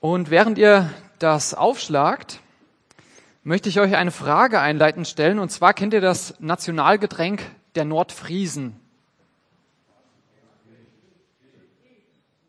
Und 0.00 0.30
während 0.30 0.58
ihr 0.58 0.90
das 1.18 1.54
aufschlagt, 1.54 2.40
möchte 3.42 3.68
ich 3.68 3.80
euch 3.80 3.96
eine 3.96 4.10
Frage 4.10 4.60
einleitend 4.60 5.06
stellen. 5.06 5.38
Und 5.38 5.50
zwar 5.50 5.74
kennt 5.74 5.94
ihr 5.94 6.00
das 6.00 6.34
Nationalgetränk 6.40 7.42
der 7.74 7.84
Nordfriesen? 7.84 8.80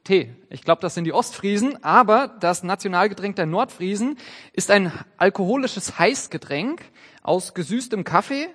Tee. 0.05 0.31
Ich 0.49 0.61
glaube, 0.61 0.81
das 0.81 0.93
sind 0.93 1.05
die 1.05 1.13
Ostfriesen, 1.13 1.83
aber 1.83 2.27
das 2.27 2.61
Nationalgetränk 2.61 3.35
der 3.35 3.47
Nordfriesen 3.47 4.17
ist 4.53 4.69
ein 4.69 4.91
alkoholisches 5.17 5.97
Heißgetränk 5.97 6.81
aus 7.23 7.55
gesüßtem 7.55 8.03
Kaffee, 8.03 8.47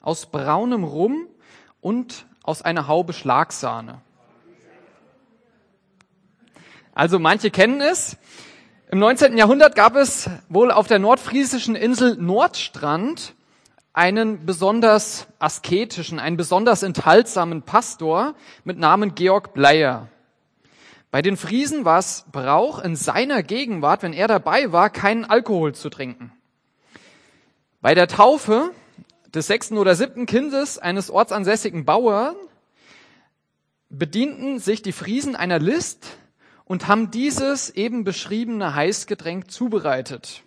aus 0.00 0.26
braunem 0.26 0.82
Rum 0.82 1.28
und 1.80 2.26
aus 2.42 2.62
einer 2.62 2.88
Haube 2.88 3.12
Schlagsahne. 3.12 4.02
Also 6.96 7.18
manche 7.18 7.50
kennen 7.50 7.82
es. 7.82 8.16
Im 8.90 9.00
19. 9.00 9.36
Jahrhundert 9.36 9.74
gab 9.74 9.96
es 9.96 10.30
wohl 10.48 10.70
auf 10.70 10.86
der 10.86 10.98
nordfriesischen 10.98 11.76
Insel 11.76 12.16
Nordstrand 12.16 13.34
einen 13.92 14.46
besonders 14.46 15.26
asketischen, 15.38 16.18
einen 16.18 16.38
besonders 16.38 16.82
enthaltsamen 16.82 17.60
Pastor 17.60 18.34
mit 18.64 18.78
Namen 18.78 19.14
Georg 19.14 19.52
Bleier. 19.52 20.08
Bei 21.10 21.20
den 21.20 21.36
Friesen 21.36 21.84
war 21.84 21.98
es 21.98 22.24
Brauch, 22.32 22.78
in 22.78 22.96
seiner 22.96 23.42
Gegenwart, 23.42 24.02
wenn 24.02 24.14
er 24.14 24.26
dabei 24.26 24.72
war, 24.72 24.88
keinen 24.88 25.26
Alkohol 25.26 25.74
zu 25.74 25.90
trinken. 25.90 26.32
Bei 27.82 27.94
der 27.94 28.08
Taufe 28.08 28.70
des 29.34 29.48
sechsten 29.48 29.76
oder 29.76 29.96
siebten 29.96 30.24
Kindes 30.24 30.78
eines 30.78 31.10
ortsansässigen 31.10 31.84
Bauern 31.84 32.36
bedienten 33.90 34.60
sich 34.60 34.80
die 34.80 34.92
Friesen 34.92 35.36
einer 35.36 35.58
List, 35.58 36.16
und 36.66 36.88
haben 36.88 37.10
dieses 37.10 37.70
eben 37.70 38.04
beschriebene 38.04 38.74
Heißgetränk 38.74 39.50
zubereitet. 39.50 40.42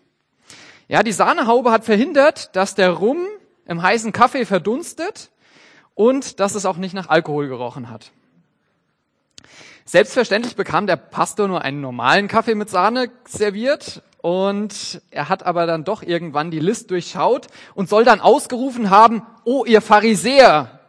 Ja, 0.88 1.02
die 1.02 1.12
Sahnehaube 1.12 1.72
hat 1.72 1.86
verhindert, 1.86 2.56
dass 2.56 2.76
der 2.76 2.92
Rum 2.92 3.26
im 3.66 3.82
heißen 3.82 4.12
Kaffee 4.12 4.46
verdunstet 4.46 5.32
und 5.96 6.40
dass 6.40 6.56
es 6.56 6.66
auch 6.66 6.78
nicht 6.78 6.94
nach 6.94 7.10
Alkohol 7.10 7.48
gerochen 7.48 7.90
hat. 7.90 8.12
Selbstverständlich 9.86 10.56
bekam 10.56 10.88
der 10.88 10.98
Pastor 10.98 11.48
nur 11.48 11.62
einen 11.64 11.82
normalen 11.82 12.28
Kaffee 12.28 12.56
mit 12.56 12.70
Sahne 12.70 13.10
serviert 13.26 14.04
und 14.22 15.02
er 15.10 15.30
hat 15.30 15.44
aber 15.44 15.66
dann 15.66 15.84
doch 15.84 16.04
irgendwann 16.04 16.52
die 16.52 16.60
List 16.60 16.92
durchschaut 16.92 17.48
und 17.74 17.90
soll 17.90 18.04
dann 18.04 18.20
ausgerufen 18.20 18.90
haben, 18.90 19.24
oh 19.46 19.66
ihr 19.66 19.82
Pharisäer! 19.82 20.80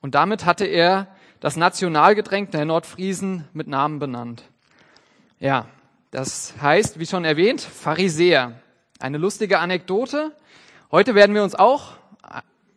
Und 0.00 0.14
damit 0.14 0.44
hatte 0.44 0.66
er 0.66 1.08
das 1.42 1.56
Nationalgetränk 1.56 2.52
der 2.52 2.64
Nordfriesen 2.64 3.48
mit 3.52 3.66
Namen 3.66 3.98
benannt. 3.98 4.44
Ja, 5.40 5.66
das 6.12 6.54
heißt, 6.62 7.00
wie 7.00 7.06
schon 7.06 7.24
erwähnt, 7.24 7.60
Pharisäer. 7.60 8.60
Eine 9.00 9.18
lustige 9.18 9.58
Anekdote. 9.58 10.30
Heute 10.92 11.16
werden 11.16 11.34
wir 11.34 11.42
uns 11.42 11.56
auch 11.56 11.94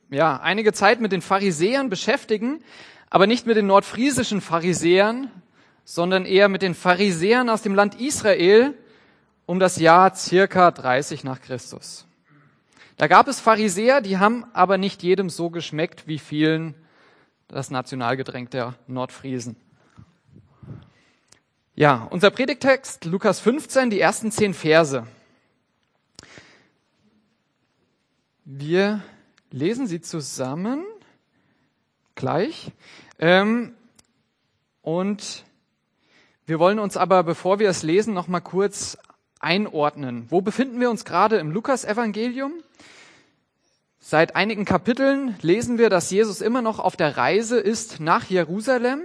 ja, 0.10 0.38
einige 0.38 0.74
Zeit 0.74 1.00
mit 1.00 1.12
den 1.12 1.22
Pharisäern 1.22 1.92
beschäftigen, 1.92 2.64
aber 3.12 3.28
nicht 3.28 3.46
mit 3.46 3.56
den 3.56 3.68
nordfriesischen 3.68 4.42
Pharisäern, 4.42 5.30
sondern 5.84 6.26
eher 6.26 6.50
mit 6.50 6.64
den 6.64 6.74
Pharisäern 6.74 7.52
aus 7.52 7.62
dem 7.62 7.76
Land 7.76 8.02
Israel 8.02 8.74
um 9.46 9.60
das 9.60 9.78
Jahr 9.78 10.16
circa 10.16 10.72
30 10.72 11.24
nach 11.24 11.40
Christus. 11.40 12.08
Da 12.98 13.06
gab 13.06 13.28
es 13.28 13.40
Pharisäer, 13.40 14.02
die 14.02 14.18
haben 14.18 14.44
aber 14.54 14.80
nicht 14.80 15.04
jedem 15.04 15.30
so 15.30 15.52
geschmeckt 15.52 16.08
wie 16.08 16.18
vielen 16.18 16.74
das 17.48 17.72
Nationalgetränk 17.72 18.52
der 18.52 18.76
Nordfriesen. 18.88 19.56
Ja, 21.76 22.08
unser 22.10 22.32
Predigtext, 22.32 23.06
Lukas 23.06 23.40
15, 23.40 23.90
die 23.90 24.00
ersten 24.00 24.32
zehn 24.32 24.54
Verse. 24.54 25.06
Wir 28.46 29.02
lesen 29.52 29.88
sie 29.88 30.02
zusammen 30.02 30.86
gleich. 32.16 32.72
Ähm, 33.19 33.75
und 34.81 35.44
wir 36.46 36.59
wollen 36.59 36.80
uns 36.80 36.96
aber, 36.96 37.24
bevor 37.24 37.59
wir 37.59 37.69
es 37.69 37.84
lesen, 37.84 38.14
noch 38.14 38.28
mal 38.28 38.40
kurz 38.40 38.98
einordnen. 39.40 40.28
Wo 40.30 40.42
befinden 40.42 40.80
wir 40.80 40.90
uns 40.90 41.06
gerade 41.06 41.38
im 41.38 41.52
Lukas-Evangelium? 41.52 42.53
Seit 44.08 44.36
einigen 44.36 44.66
Kapiteln 44.66 45.36
lesen 45.42 45.80
wir, 45.80 45.90
dass 45.90 46.12
Jesus 46.12 46.40
immer 46.40 46.62
noch 46.62 46.78
auf 46.78 46.96
der 46.96 47.18
Reise 47.18 47.58
ist 47.58 48.00
nach 48.00 48.26
Jerusalem 48.26 49.02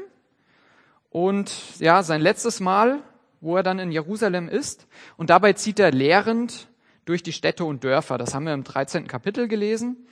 und 1.09 1.51
ja, 1.79 2.03
sein 2.03 2.21
letztes 2.21 2.61
Mal, 2.61 2.99
wo 3.41 3.57
er 3.57 3.63
dann 3.63 3.79
in 3.79 3.93
Jerusalem 3.93 4.51
ist 4.51 4.87
und 5.17 5.31
dabei 5.31 5.55
zieht 5.55 5.79
er 5.79 5.91
lehrend 5.91 6.69
durch 7.07 7.23
die 7.23 7.33
Städte 7.33 7.65
und 7.65 7.83
Dörfer. 7.83 8.19
Das 8.19 8.35
haben 8.35 8.45
wir 8.45 8.53
im 8.53 8.63
13. 8.63 9.07
Kapitel 9.07 9.49
gelesen. 9.49 10.07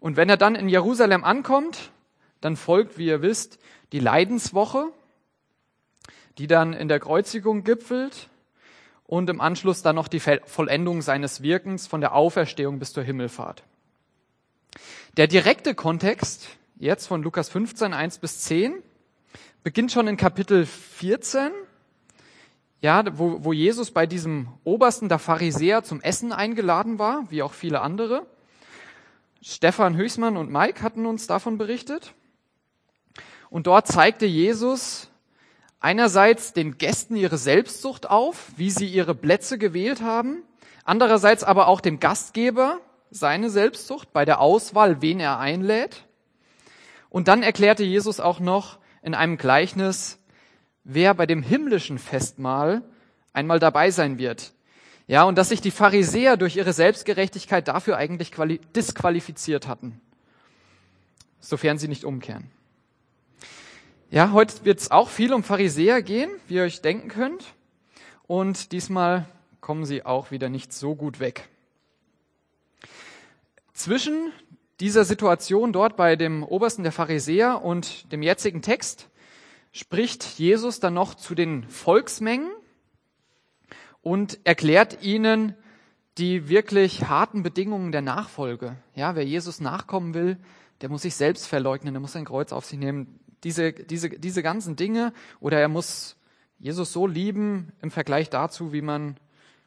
Und 0.00 0.16
wenn 0.16 0.30
er 0.30 0.38
dann 0.38 0.54
in 0.54 0.70
Jerusalem 0.70 1.24
ankommt, 1.24 1.92
dann 2.40 2.56
folgt, 2.56 2.96
wie 2.96 3.08
ihr 3.08 3.20
wisst, 3.20 3.58
die 3.92 4.00
Leidenswoche, 4.00 4.86
die 6.38 6.46
dann 6.46 6.72
in 6.72 6.88
der 6.88 7.00
Kreuzigung 7.00 7.64
gipfelt 7.64 8.30
und 9.04 9.28
im 9.28 9.42
Anschluss 9.42 9.82
dann 9.82 9.96
noch 9.96 10.08
die 10.08 10.20
Vollendung 10.20 11.02
seines 11.02 11.42
Wirkens 11.42 11.86
von 11.86 12.00
der 12.00 12.14
Auferstehung 12.14 12.78
bis 12.78 12.94
zur 12.94 13.02
Himmelfahrt. 13.02 13.62
Der 15.16 15.26
direkte 15.26 15.74
Kontext 15.74 16.48
jetzt 16.76 17.06
von 17.06 17.22
Lukas 17.22 17.48
15, 17.48 17.92
1 17.92 18.18
bis 18.18 18.40
10 18.40 18.82
beginnt 19.62 19.92
schon 19.92 20.08
in 20.08 20.16
Kapitel 20.16 20.66
14, 20.66 21.50
ja, 22.80 23.04
wo, 23.16 23.44
wo 23.44 23.52
Jesus 23.52 23.92
bei 23.92 24.06
diesem 24.06 24.48
Obersten 24.64 25.08
der 25.08 25.20
Pharisäer 25.20 25.84
zum 25.84 26.00
Essen 26.00 26.32
eingeladen 26.32 26.98
war, 26.98 27.30
wie 27.30 27.42
auch 27.42 27.52
viele 27.52 27.80
andere. 27.80 28.26
Stefan 29.40 29.96
Höchsmann 29.96 30.36
und 30.36 30.50
Mike 30.50 30.82
hatten 30.82 31.06
uns 31.06 31.26
davon 31.26 31.58
berichtet. 31.58 32.14
Und 33.50 33.66
dort 33.66 33.86
zeigte 33.86 34.26
Jesus 34.26 35.08
einerseits 35.78 36.52
den 36.52 36.78
Gästen 36.78 37.16
ihre 37.16 37.38
Selbstsucht 37.38 38.08
auf, 38.08 38.46
wie 38.56 38.70
sie 38.70 38.86
ihre 38.86 39.14
Plätze 39.14 39.58
gewählt 39.58 40.00
haben, 40.00 40.42
andererseits 40.84 41.44
aber 41.44 41.66
auch 41.66 41.80
dem 41.80 42.00
Gastgeber 42.00 42.80
seine 43.12 43.50
Selbstsucht 43.50 44.12
bei 44.12 44.24
der 44.24 44.40
Auswahl, 44.40 45.02
wen 45.02 45.20
er 45.20 45.38
einlädt. 45.38 46.06
Und 47.10 47.28
dann 47.28 47.42
erklärte 47.42 47.84
Jesus 47.84 48.20
auch 48.20 48.40
noch 48.40 48.78
in 49.02 49.14
einem 49.14 49.36
Gleichnis, 49.36 50.18
wer 50.82 51.14
bei 51.14 51.26
dem 51.26 51.42
himmlischen 51.42 51.98
Festmahl 51.98 52.82
einmal 53.32 53.58
dabei 53.58 53.90
sein 53.90 54.18
wird. 54.18 54.52
Ja, 55.06 55.24
und 55.24 55.36
dass 55.36 55.50
sich 55.50 55.60
die 55.60 55.70
Pharisäer 55.70 56.36
durch 56.36 56.56
ihre 56.56 56.72
Selbstgerechtigkeit 56.72 57.68
dafür 57.68 57.96
eigentlich 57.96 58.30
disqualifiziert 58.74 59.68
hatten, 59.68 60.00
sofern 61.40 61.76
sie 61.76 61.88
nicht 61.88 62.04
umkehren. 62.04 62.50
Ja, 64.10 64.32
heute 64.32 64.64
wird 64.64 64.80
es 64.80 64.90
auch 64.90 65.08
viel 65.08 65.34
um 65.34 65.42
Pharisäer 65.42 66.02
gehen, 66.02 66.30
wie 66.46 66.54
ihr 66.54 66.62
euch 66.62 66.82
denken 66.82 67.08
könnt. 67.08 67.54
Und 68.26 68.72
diesmal 68.72 69.26
kommen 69.60 69.84
sie 69.84 70.04
auch 70.06 70.30
wieder 70.30 70.48
nicht 70.48 70.72
so 70.72 70.94
gut 70.94 71.20
weg. 71.20 71.48
Zwischen 73.72 74.32
dieser 74.80 75.04
Situation 75.04 75.72
dort 75.72 75.96
bei 75.96 76.16
dem 76.16 76.42
Obersten 76.42 76.82
der 76.82 76.92
Pharisäer 76.92 77.62
und 77.62 78.10
dem 78.12 78.22
jetzigen 78.22 78.62
Text 78.62 79.08
spricht 79.72 80.24
Jesus 80.38 80.80
dann 80.80 80.94
noch 80.94 81.14
zu 81.14 81.34
den 81.34 81.64
Volksmengen 81.64 82.50
und 84.02 84.40
erklärt 84.44 85.02
ihnen 85.02 85.54
die 86.18 86.48
wirklich 86.48 87.08
harten 87.08 87.42
Bedingungen 87.42 87.92
der 87.92 88.02
Nachfolge. 88.02 88.76
Ja, 88.94 89.16
wer 89.16 89.24
Jesus 89.24 89.60
nachkommen 89.60 90.12
will, 90.12 90.36
der 90.82 90.90
muss 90.90 91.02
sich 91.02 91.14
selbst 91.14 91.46
verleugnen, 91.46 91.94
der 91.94 92.00
muss 92.00 92.12
sein 92.12 92.26
Kreuz 92.26 92.52
auf 92.52 92.66
sich 92.66 92.78
nehmen. 92.78 93.20
Diese, 93.44 93.72
diese, 93.72 94.10
diese 94.10 94.42
ganzen 94.42 94.76
Dinge 94.76 95.12
oder 95.40 95.58
er 95.58 95.68
muss 95.68 96.16
Jesus 96.58 96.92
so 96.92 97.06
lieben 97.06 97.72
im 97.80 97.90
Vergleich 97.90 98.28
dazu, 98.28 98.72
wie 98.72 98.82
man 98.82 99.16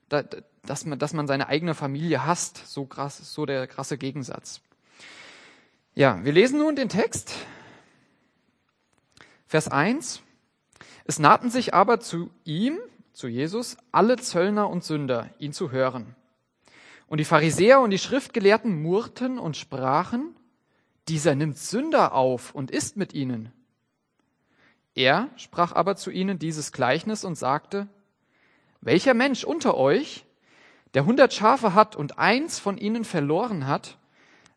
dass 0.09 0.85
man, 0.85 0.99
dass 0.99 1.13
man 1.13 1.27
seine 1.27 1.47
eigene 1.47 1.73
Familie 1.73 2.25
hasst. 2.25 2.65
So 2.67 2.85
krass, 2.85 3.33
so 3.33 3.45
der 3.45 3.67
krasse 3.67 3.97
Gegensatz. 3.97 4.61
Ja, 5.93 6.23
wir 6.23 6.33
lesen 6.33 6.59
nun 6.59 6.75
den 6.75 6.89
Text. 6.89 7.33
Vers 9.47 9.67
1. 9.67 10.21
Es 11.05 11.19
nahten 11.19 11.49
sich 11.49 11.73
aber 11.73 11.99
zu 11.99 12.29
ihm, 12.43 12.77
zu 13.13 13.27
Jesus, 13.27 13.77
alle 13.91 14.17
Zöllner 14.17 14.69
und 14.69 14.83
Sünder, 14.83 15.29
ihn 15.39 15.53
zu 15.53 15.71
hören. 15.71 16.15
Und 17.07 17.19
die 17.19 17.25
Pharisäer 17.25 17.79
und 17.79 17.91
die 17.91 17.99
Schriftgelehrten 17.99 18.81
murrten 18.81 19.39
und 19.39 19.55
sprachen, 19.55 20.35
dieser 21.07 21.35
nimmt 21.35 21.57
Sünder 21.57 22.13
auf 22.13 22.55
und 22.55 22.71
isst 22.71 22.97
mit 22.97 23.13
ihnen. 23.13 23.51
Er 24.95 25.29
sprach 25.35 25.73
aber 25.73 25.95
zu 25.95 26.09
ihnen 26.09 26.39
dieses 26.39 26.71
Gleichnis 26.71 27.23
und 27.23 27.35
sagte, 27.35 27.87
welcher 28.85 29.15
Mensch 29.15 29.43
unter 29.43 29.75
euch, 29.75 30.25
der 30.93 31.05
hundert 31.05 31.33
Schafe 31.33 31.73
hat 31.73 31.95
und 31.95 32.19
eins 32.19 32.59
von 32.59 32.77
ihnen 32.77 33.03
verloren 33.03 33.67
hat, 33.67 33.97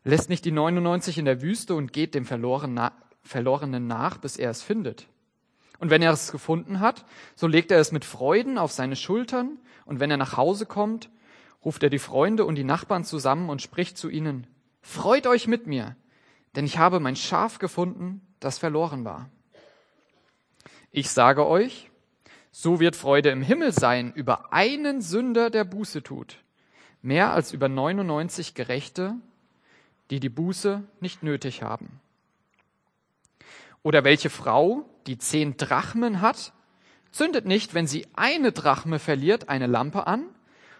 lässt 0.03 0.29
nicht 0.29 0.45
die 0.45 0.51
99 0.51 1.17
in 1.17 1.25
der 1.25 1.41
Wüste 1.41 1.75
und 1.75 1.91
geht 1.91 2.15
dem 2.15 2.25
Verlorenen 2.25 3.87
nach, 3.87 4.17
bis 4.19 4.37
er 4.37 4.51
es 4.51 4.61
findet? 4.61 5.07
Und 5.79 5.89
wenn 5.89 6.01
er 6.01 6.13
es 6.13 6.31
gefunden 6.31 6.79
hat, 6.79 7.05
so 7.35 7.47
legt 7.47 7.71
er 7.71 7.79
es 7.79 7.91
mit 7.91 8.05
Freuden 8.05 8.57
auf 8.57 8.71
seine 8.71 8.95
Schultern, 8.95 9.57
und 9.85 9.99
wenn 9.99 10.11
er 10.11 10.17
nach 10.17 10.37
Hause 10.37 10.67
kommt, 10.67 11.09
ruft 11.65 11.81
er 11.81 11.89
die 11.89 11.97
Freunde 11.97 12.45
und 12.45 12.55
die 12.55 12.63
Nachbarn 12.63 13.03
zusammen 13.03 13.49
und 13.49 13.63
spricht 13.63 13.97
zu 13.97 14.09
ihnen, 14.09 14.45
Freut 14.81 15.25
euch 15.25 15.47
mit 15.47 15.65
mir, 15.65 15.95
denn 16.55 16.65
ich 16.65 16.77
habe 16.77 16.99
mein 16.99 17.15
Schaf 17.15 17.57
gefunden, 17.57 18.21
das 18.39 18.59
verloren 18.59 19.03
war. 19.03 19.29
Ich 20.91 21.09
sage 21.09 21.47
euch, 21.47 21.88
so 22.51 22.79
wird 22.79 22.95
Freude 22.95 23.29
im 23.29 23.41
Himmel 23.41 23.71
sein 23.71 24.11
über 24.13 24.53
einen 24.53 25.01
Sünder, 25.01 25.49
der 25.49 25.63
Buße 25.63 26.03
tut, 26.03 26.37
mehr 27.01 27.31
als 27.31 27.53
über 27.53 27.69
99 27.69 28.53
Gerechte, 28.53 29.15
die 30.09 30.19
die 30.19 30.29
Buße 30.29 30.83
nicht 30.99 31.23
nötig 31.23 31.61
haben. 31.61 31.99
Oder 33.83 34.03
welche 34.03 34.29
Frau, 34.29 34.85
die 35.07 35.17
zehn 35.17 35.57
Drachmen 35.57 36.21
hat, 36.21 36.53
zündet 37.11 37.45
nicht, 37.45 37.73
wenn 37.73 37.87
sie 37.87 38.07
eine 38.13 38.51
Drachme 38.51 38.99
verliert, 38.99 39.49
eine 39.49 39.67
Lampe 39.67 40.07
an 40.07 40.25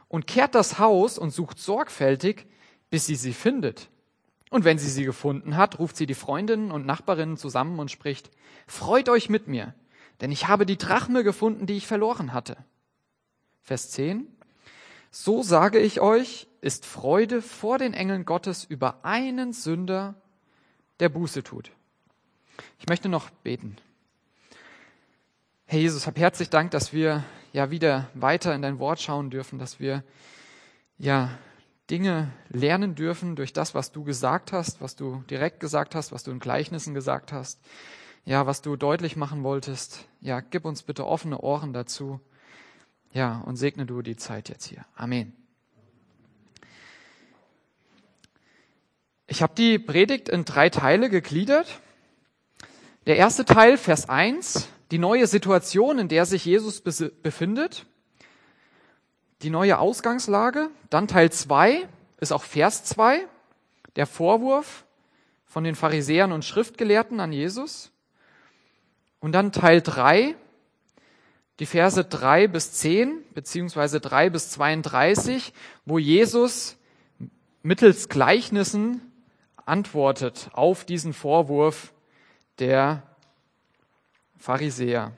und 0.07 0.27
kehrt 0.27 0.55
das 0.55 0.79
Haus 0.79 1.17
und 1.17 1.31
sucht 1.31 1.59
sorgfältig, 1.59 2.45
bis 2.89 3.05
sie 3.05 3.15
sie 3.15 3.33
findet. 3.33 3.89
Und 4.49 4.65
wenn 4.65 4.79
sie 4.79 4.89
sie 4.89 5.05
gefunden 5.05 5.55
hat, 5.55 5.79
ruft 5.79 5.95
sie 5.95 6.07
die 6.07 6.15
Freundinnen 6.15 6.71
und 6.71 6.85
Nachbarinnen 6.85 7.37
zusammen 7.37 7.79
und 7.79 7.91
spricht, 7.91 8.31
Freut 8.67 9.09
euch 9.09 9.29
mit 9.29 9.47
mir, 9.47 9.73
denn 10.21 10.31
ich 10.31 10.47
habe 10.47 10.65
die 10.65 10.77
Drachme 10.77 11.23
gefunden, 11.23 11.65
die 11.65 11.77
ich 11.77 11.87
verloren 11.87 12.33
hatte. 12.33 12.57
Vers 13.61 13.91
10. 13.91 14.27
So 15.11 15.43
sage 15.43 15.79
ich 15.79 16.01
euch, 16.01 16.47
ist 16.61 16.85
Freude 16.85 17.41
vor 17.41 17.77
den 17.77 17.93
Engeln 17.93 18.25
Gottes 18.25 18.63
über 18.63 19.03
einen 19.03 19.53
Sünder, 19.53 20.15
der 20.99 21.09
Buße 21.09 21.43
tut. 21.43 21.71
Ich 22.79 22.87
möchte 22.87 23.09
noch 23.09 23.29
beten. 23.29 23.77
Herr 25.65 25.79
Jesus, 25.79 26.07
hab 26.07 26.17
herzlich 26.17 26.49
Dank, 26.49 26.71
dass 26.71 26.93
wir 26.93 27.23
ja 27.53 27.71
wieder 27.71 28.09
weiter 28.13 28.53
in 28.53 28.61
dein 28.61 28.79
Wort 28.79 28.99
schauen 28.99 29.29
dürfen, 29.29 29.59
dass 29.59 29.79
wir 29.79 30.03
ja 30.97 31.29
Dinge 31.89 32.31
lernen 32.49 32.95
dürfen 32.95 33.35
durch 33.35 33.53
das, 33.53 33.73
was 33.73 33.91
du 33.91 34.03
gesagt 34.03 34.51
hast, 34.51 34.81
was 34.81 34.95
du 34.95 35.23
direkt 35.29 35.59
gesagt 35.59 35.95
hast, 35.95 36.11
was 36.11 36.23
du 36.23 36.31
in 36.31 36.39
Gleichnissen 36.39 36.93
gesagt 36.93 37.31
hast, 37.31 37.59
ja, 38.29 38.45
was 38.45 38.61
du 38.61 38.75
deutlich 38.75 39.15
machen 39.15 39.41
wolltest. 39.41 40.05
Ja, 40.21 40.39
gib 40.39 40.63
uns 40.63 40.83
bitte 40.83 41.07
offene 41.07 41.39
Ohren 41.39 41.73
dazu. 41.73 42.19
Ja, 43.11 43.41
und 43.47 43.55
segne 43.55 43.87
du 43.87 44.03
die 44.03 44.17
Zeit 44.17 44.49
jetzt 44.49 44.65
hier. 44.65 44.85
Amen. 44.95 45.33
Ich 49.25 49.41
habe 49.41 49.55
die 49.55 49.79
Predigt 49.79 50.29
in 50.29 50.45
drei 50.45 50.69
Teile 50.69 51.09
gegliedert. 51.09 51.81
Der 53.07 53.17
erste 53.17 53.45
Teil, 53.45 53.77
Vers 53.77 54.09
1, 54.09 54.69
die 54.91 54.99
neue 54.99 55.25
Situation, 55.25 55.97
in 55.97 56.07
der 56.07 56.27
sich 56.27 56.45
Jesus 56.45 56.81
befindet, 56.81 57.87
die 59.41 59.49
neue 59.49 59.79
Ausgangslage. 59.79 60.69
Dann 60.91 61.07
Teil 61.07 61.31
2 61.31 61.89
ist 62.19 62.31
auch 62.31 62.43
Vers 62.43 62.83
2, 62.83 63.25
der 63.95 64.05
Vorwurf 64.05 64.85
von 65.45 65.63
den 65.63 65.73
Pharisäern 65.73 66.31
und 66.31 66.45
Schriftgelehrten 66.45 67.19
an 67.19 67.31
Jesus. 67.31 67.91
Und 69.19 69.33
dann 69.33 69.51
Teil 69.51 69.81
3, 69.81 70.35
die 71.59 71.65
Verse 71.65 72.03
3 72.03 72.47
bis 72.47 72.73
10, 72.73 73.23
beziehungsweise 73.33 73.99
3 73.99 74.29
bis 74.29 74.51
32, 74.51 75.53
wo 75.85 75.99
Jesus 75.99 76.77
mittels 77.61 78.07
Gleichnissen 78.07 79.01
antwortet 79.65 80.49
auf 80.53 80.85
diesen 80.85 81.13
Vorwurf 81.13 81.93
der 82.59 83.03
Pharisäer. 84.37 85.11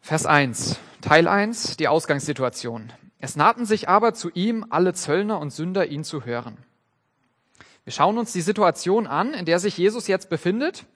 Vers 0.00 0.26
1, 0.26 0.78
Teil 1.00 1.26
1, 1.26 1.76
die 1.76 1.88
Ausgangssituation. 1.88 2.92
Es 3.18 3.34
nahten 3.34 3.66
sich 3.66 3.88
aber 3.88 4.14
zu 4.14 4.30
ihm 4.30 4.66
alle 4.68 4.94
Zöllner 4.94 5.40
und 5.40 5.50
Sünder, 5.50 5.86
ihn 5.86 6.04
zu 6.04 6.24
hören. 6.24 6.58
Wir 7.86 7.92
schauen 7.92 8.18
uns 8.18 8.32
die 8.32 8.40
Situation 8.40 9.06
an, 9.06 9.32
in 9.32 9.44
der 9.44 9.60
sich 9.60 9.78
Jesus 9.78 10.08
jetzt 10.08 10.28
befindet. 10.28 10.86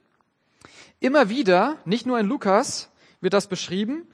Immer 0.99 1.29
wieder, 1.29 1.77
nicht 1.85 2.05
nur 2.05 2.19
in 2.19 2.27
Lukas 2.27 2.91
wird 3.21 3.33
das 3.33 3.47
beschrieben, 3.47 4.05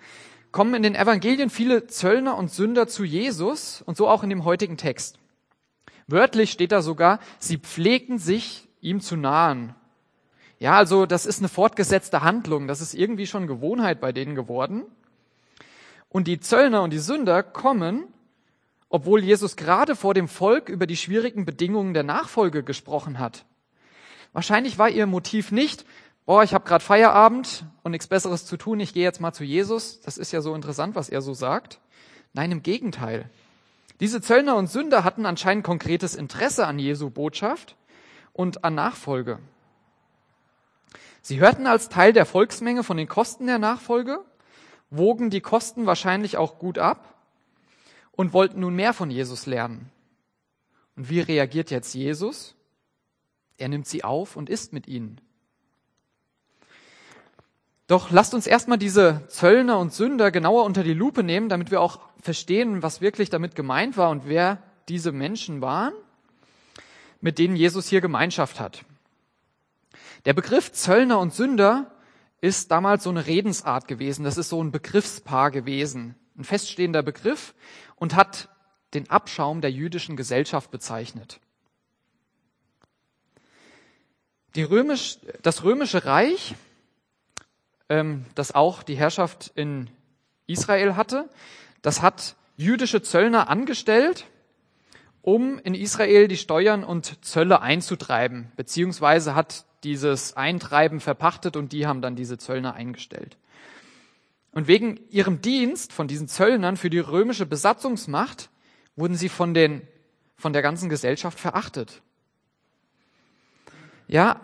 kommen 0.51 0.75
in 0.75 0.83
den 0.83 0.93
Evangelien 0.93 1.49
viele 1.49 1.87
Zöllner 1.87 2.37
und 2.37 2.51
Sünder 2.51 2.87
zu 2.87 3.03
Jesus 3.03 3.81
und 3.81 3.97
so 3.97 4.07
auch 4.07 4.21
in 4.21 4.29
dem 4.29 4.45
heutigen 4.45 4.77
Text. 4.77 5.17
Wörtlich 6.05 6.51
steht 6.51 6.71
da 6.71 6.83
sogar, 6.83 7.19
sie 7.39 7.57
pflegten 7.57 8.19
sich 8.19 8.67
ihm 8.79 9.01
zu 9.01 9.15
nahen. 9.15 9.73
Ja, 10.59 10.77
also 10.77 11.07
das 11.07 11.25
ist 11.25 11.39
eine 11.39 11.49
fortgesetzte 11.49 12.21
Handlung, 12.21 12.67
das 12.67 12.79
ist 12.79 12.93
irgendwie 12.93 13.25
schon 13.25 13.47
Gewohnheit 13.47 13.99
bei 13.99 14.11
denen 14.11 14.35
geworden. 14.35 14.83
Und 16.09 16.27
die 16.27 16.39
Zöllner 16.39 16.83
und 16.83 16.93
die 16.93 16.99
Sünder 16.99 17.41
kommen, 17.41 18.03
obwohl 18.89 19.23
Jesus 19.23 19.55
gerade 19.55 19.95
vor 19.95 20.13
dem 20.13 20.27
Volk 20.27 20.69
über 20.69 20.87
die 20.87 20.97
schwierigen 20.97 21.45
Bedingungen 21.45 21.93
der 21.93 22.03
Nachfolge 22.03 22.63
gesprochen 22.63 23.19
hat. 23.19 23.45
Wahrscheinlich 24.33 24.77
war 24.77 24.89
ihr 24.89 25.07
Motiv 25.07 25.51
nicht, 25.51 25.85
boah, 26.25 26.43
ich 26.43 26.53
habe 26.53 26.65
gerade 26.65 26.83
Feierabend 26.83 27.65
und 27.83 27.91
nichts 27.91 28.07
Besseres 28.07 28.45
zu 28.45 28.57
tun, 28.57 28.79
ich 28.79 28.93
gehe 28.93 29.03
jetzt 29.03 29.21
mal 29.21 29.33
zu 29.33 29.43
Jesus. 29.43 29.99
Das 30.01 30.17
ist 30.17 30.31
ja 30.31 30.41
so 30.41 30.53
interessant, 30.55 30.95
was 30.95 31.09
er 31.09 31.21
so 31.21 31.33
sagt. 31.33 31.79
Nein, 32.33 32.51
im 32.51 32.63
Gegenteil. 32.63 33.29
Diese 33.99 34.21
Zöllner 34.21 34.55
und 34.55 34.67
Sünder 34.69 35.03
hatten 35.03 35.25
anscheinend 35.25 35.63
konkretes 35.63 36.13
Interesse 36.15 36.67
an 36.67 36.77
Jesu 36.77 37.09
Botschaft 37.09 37.75
und 38.31 38.63
an 38.63 38.75
Nachfolge. 38.75 39.39
Sie 41.21 41.39
hörten 41.39 41.65
als 41.65 41.89
Teil 41.89 42.13
der 42.13 42.25
Volksmenge 42.25 42.83
von 42.83 42.95
den 42.95 43.07
Kosten 43.07 43.47
der 43.47 43.57
Nachfolge, 43.57 44.19
wogen 44.89 45.29
die 45.29 45.41
Kosten 45.41 45.85
wahrscheinlich 45.85 46.37
auch 46.37 46.59
gut 46.59 46.77
ab 46.77 47.16
und 48.17 48.33
wollten 48.33 48.59
nun 48.59 48.75
mehr 48.75 48.91
von 48.91 49.09
Jesus 49.09 49.45
lernen. 49.45 49.89
Und 50.97 51.09
wie 51.09 51.21
reagiert 51.21 51.71
jetzt 51.71 51.93
Jesus? 51.93 52.55
Er 53.57 53.69
nimmt 53.69 53.87
sie 53.87 54.03
auf 54.03 54.35
und 54.35 54.49
isst 54.49 54.73
mit 54.73 54.87
ihnen. 54.87 55.21
Doch 57.85 58.11
lasst 58.11 58.33
uns 58.33 58.47
erstmal 58.47 58.77
diese 58.77 59.23
Zöllner 59.29 59.79
und 59.79 59.93
Sünder 59.93 60.31
genauer 60.31 60.65
unter 60.65 60.83
die 60.83 60.93
Lupe 60.93 61.23
nehmen, 61.23 61.47
damit 61.47 61.71
wir 61.71 61.79
auch 61.79 62.01
verstehen, 62.21 62.83
was 62.83 62.99
wirklich 62.99 63.29
damit 63.29 63.55
gemeint 63.55 63.95
war 63.95 64.09
und 64.09 64.27
wer 64.27 64.61
diese 64.89 65.13
Menschen 65.13 65.61
waren, 65.61 65.93
mit 67.21 67.39
denen 67.39 67.55
Jesus 67.55 67.87
hier 67.87 68.01
Gemeinschaft 68.01 68.59
hat. 68.59 68.83
Der 70.25 70.33
Begriff 70.33 70.73
Zöllner 70.73 71.19
und 71.19 71.33
Sünder 71.33 71.91
ist 72.41 72.71
damals 72.71 73.03
so 73.03 73.09
eine 73.09 73.27
Redensart 73.27 73.87
gewesen. 73.87 74.25
Das 74.25 74.37
ist 74.37 74.49
so 74.49 74.61
ein 74.61 74.71
Begriffspaar 74.71 75.51
gewesen, 75.51 76.15
ein 76.37 76.43
feststehender 76.43 77.03
Begriff 77.03 77.53
und 77.95 78.15
hat 78.15 78.49
den 78.93 79.09
Abschaum 79.09 79.61
der 79.61 79.71
jüdischen 79.71 80.15
Gesellschaft 80.15 80.71
bezeichnet. 80.71 81.39
Römisch, 84.55 85.19
das 85.43 85.63
römische 85.63 86.05
Reich 86.05 86.55
ähm, 87.89 88.25
das 88.35 88.53
auch 88.53 88.83
die 88.83 88.95
Herrschaft 88.95 89.51
in 89.55 89.89
Israel 90.45 90.95
hatte. 90.95 91.29
Das 91.81 92.01
hat 92.01 92.35
jüdische 92.55 93.01
Zöllner 93.01 93.49
angestellt, 93.49 94.25
um 95.21 95.59
in 95.59 95.73
Israel 95.73 96.27
die 96.27 96.37
Steuern 96.37 96.83
und 96.83 97.23
Zölle 97.23 97.61
einzutreiben, 97.61 98.51
beziehungsweise 98.55 99.35
hat 99.35 99.65
dieses 99.83 100.35
Eintreiben 100.35 100.99
verpachtet 100.99 101.55
und 101.55 101.71
die 101.71 101.85
haben 101.85 102.01
dann 102.01 102.15
diese 102.15 102.37
Zöllner 102.37 102.73
eingestellt. 102.73 103.37
Und 104.57 104.67
wegen 104.67 104.99
ihrem 105.11 105.39
Dienst 105.39 105.93
von 105.93 106.07
diesen 106.07 106.27
Zöllnern 106.27 106.77
für 106.77 106.89
die 106.89 106.97
römische 106.97 107.45
Besatzungsmacht 107.45 108.49
wurden 108.95 109.13
sie 109.13 109.29
von, 109.29 109.53
den, 109.53 109.87
von 110.35 110.51
der 110.51 110.63
ganzen 110.63 110.89
Gesellschaft 110.89 111.39
verachtet. 111.39 112.01
Ja, 114.07 114.41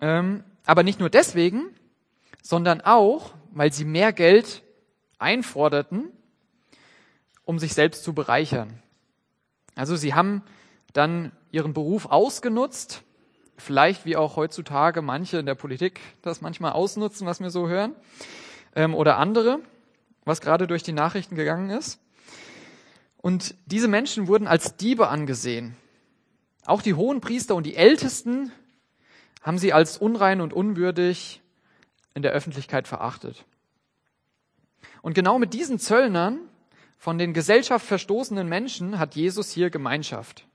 ähm, 0.00 0.42
aber 0.64 0.84
nicht 0.84 1.00
nur 1.00 1.10
deswegen, 1.10 1.66
sondern 2.40 2.80
auch, 2.80 3.34
weil 3.50 3.74
sie 3.74 3.84
mehr 3.84 4.14
Geld 4.14 4.62
einforderten, 5.18 6.08
um 7.44 7.58
sich 7.58 7.74
selbst 7.74 8.04
zu 8.04 8.14
bereichern. 8.14 8.82
Also 9.74 9.96
sie 9.96 10.14
haben 10.14 10.42
dann 10.94 11.30
ihren 11.50 11.74
Beruf 11.74 12.06
ausgenutzt, 12.06 13.02
vielleicht 13.58 14.06
wie 14.06 14.16
auch 14.16 14.36
heutzutage 14.36 15.02
manche 15.02 15.36
in 15.36 15.44
der 15.44 15.56
Politik 15.56 16.00
das 16.22 16.40
manchmal 16.40 16.72
ausnutzen, 16.72 17.26
was 17.26 17.40
wir 17.40 17.50
so 17.50 17.68
hören, 17.68 17.94
ähm, 18.76 18.94
oder 18.94 19.18
andere, 19.18 19.58
was 20.24 20.40
gerade 20.40 20.68
durch 20.68 20.84
die 20.84 20.92
Nachrichten 20.92 21.34
gegangen 21.34 21.70
ist. 21.70 21.98
Und 23.16 23.56
diese 23.66 23.88
Menschen 23.88 24.28
wurden 24.28 24.46
als 24.46 24.76
Diebe 24.76 25.08
angesehen. 25.08 25.74
Auch 26.64 26.82
die 26.82 26.94
hohen 26.94 27.20
Priester 27.20 27.56
und 27.56 27.66
die 27.66 27.74
Ältesten 27.74 28.52
haben 29.42 29.58
sie 29.58 29.72
als 29.72 29.98
unrein 29.98 30.40
und 30.40 30.52
unwürdig 30.52 31.40
in 32.14 32.22
der 32.22 32.32
Öffentlichkeit 32.32 32.86
verachtet. 32.86 33.44
Und 35.02 35.14
genau 35.14 35.38
mit 35.38 35.54
diesen 35.54 35.78
Zöllnern, 35.78 36.38
von 36.98 37.18
den 37.18 37.32
Gesellschaft 37.32 37.86
verstoßenen 37.86 38.48
Menschen, 38.48 38.98
hat 38.98 39.14
Jesus 39.14 39.50
hier 39.50 39.70
Gemeinschaft. 39.70 40.46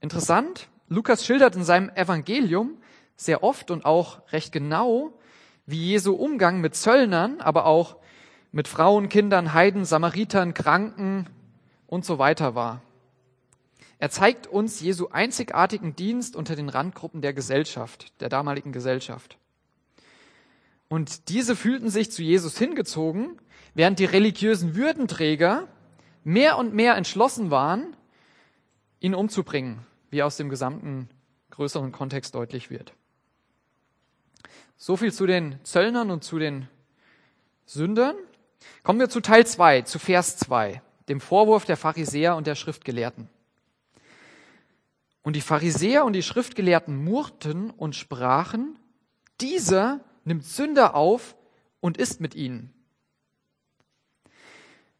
Interessant, 0.00 0.68
Lukas 0.88 1.26
schildert 1.26 1.56
in 1.56 1.64
seinem 1.64 1.90
Evangelium 1.90 2.78
sehr 3.16 3.42
oft 3.42 3.70
und 3.70 3.84
auch 3.84 4.22
recht 4.32 4.52
genau, 4.52 5.17
wie 5.68 5.90
Jesu 5.90 6.14
Umgang 6.14 6.62
mit 6.62 6.74
Zöllnern, 6.74 7.42
aber 7.42 7.66
auch 7.66 7.96
mit 8.52 8.68
Frauen, 8.68 9.10
Kindern, 9.10 9.52
Heiden, 9.52 9.84
Samaritern, 9.84 10.54
Kranken 10.54 11.28
und 11.86 12.06
so 12.06 12.18
weiter 12.18 12.54
war. 12.54 12.80
Er 13.98 14.08
zeigt 14.08 14.46
uns 14.46 14.80
Jesu 14.80 15.08
einzigartigen 15.08 15.94
Dienst 15.94 16.36
unter 16.36 16.56
den 16.56 16.70
Randgruppen 16.70 17.20
der 17.20 17.34
Gesellschaft, 17.34 18.18
der 18.22 18.30
damaligen 18.30 18.72
Gesellschaft. 18.72 19.36
Und 20.88 21.28
diese 21.28 21.54
fühlten 21.54 21.90
sich 21.90 22.10
zu 22.10 22.22
Jesus 22.22 22.56
hingezogen, 22.56 23.38
während 23.74 23.98
die 23.98 24.06
religiösen 24.06 24.74
Würdenträger 24.74 25.68
mehr 26.24 26.56
und 26.56 26.72
mehr 26.72 26.96
entschlossen 26.96 27.50
waren, 27.50 27.94
ihn 29.00 29.14
umzubringen, 29.14 29.80
wie 30.10 30.22
aus 30.22 30.38
dem 30.38 30.48
gesamten 30.48 31.10
größeren 31.50 31.92
Kontext 31.92 32.34
deutlich 32.34 32.70
wird. 32.70 32.94
So 34.80 34.96
viel 34.96 35.12
zu 35.12 35.26
den 35.26 35.58
Zöllnern 35.64 36.12
und 36.12 36.22
zu 36.22 36.38
den 36.38 36.68
Sündern. 37.66 38.14
Kommen 38.84 39.00
wir 39.00 39.10
zu 39.10 39.20
Teil 39.20 39.44
2, 39.44 39.82
zu 39.82 39.98
Vers 39.98 40.36
2, 40.36 40.80
dem 41.08 41.20
Vorwurf 41.20 41.64
der 41.64 41.76
Pharisäer 41.76 42.36
und 42.36 42.46
der 42.46 42.54
Schriftgelehrten. 42.54 43.28
Und 45.22 45.34
die 45.34 45.40
Pharisäer 45.40 46.04
und 46.04 46.12
die 46.12 46.22
Schriftgelehrten 46.22 46.96
murrten 46.96 47.70
und 47.70 47.96
sprachen, 47.96 48.78
dieser 49.40 49.98
nimmt 50.24 50.44
Sünder 50.44 50.94
auf 50.94 51.34
und 51.80 51.96
isst 51.96 52.20
mit 52.20 52.36
ihnen. 52.36 52.72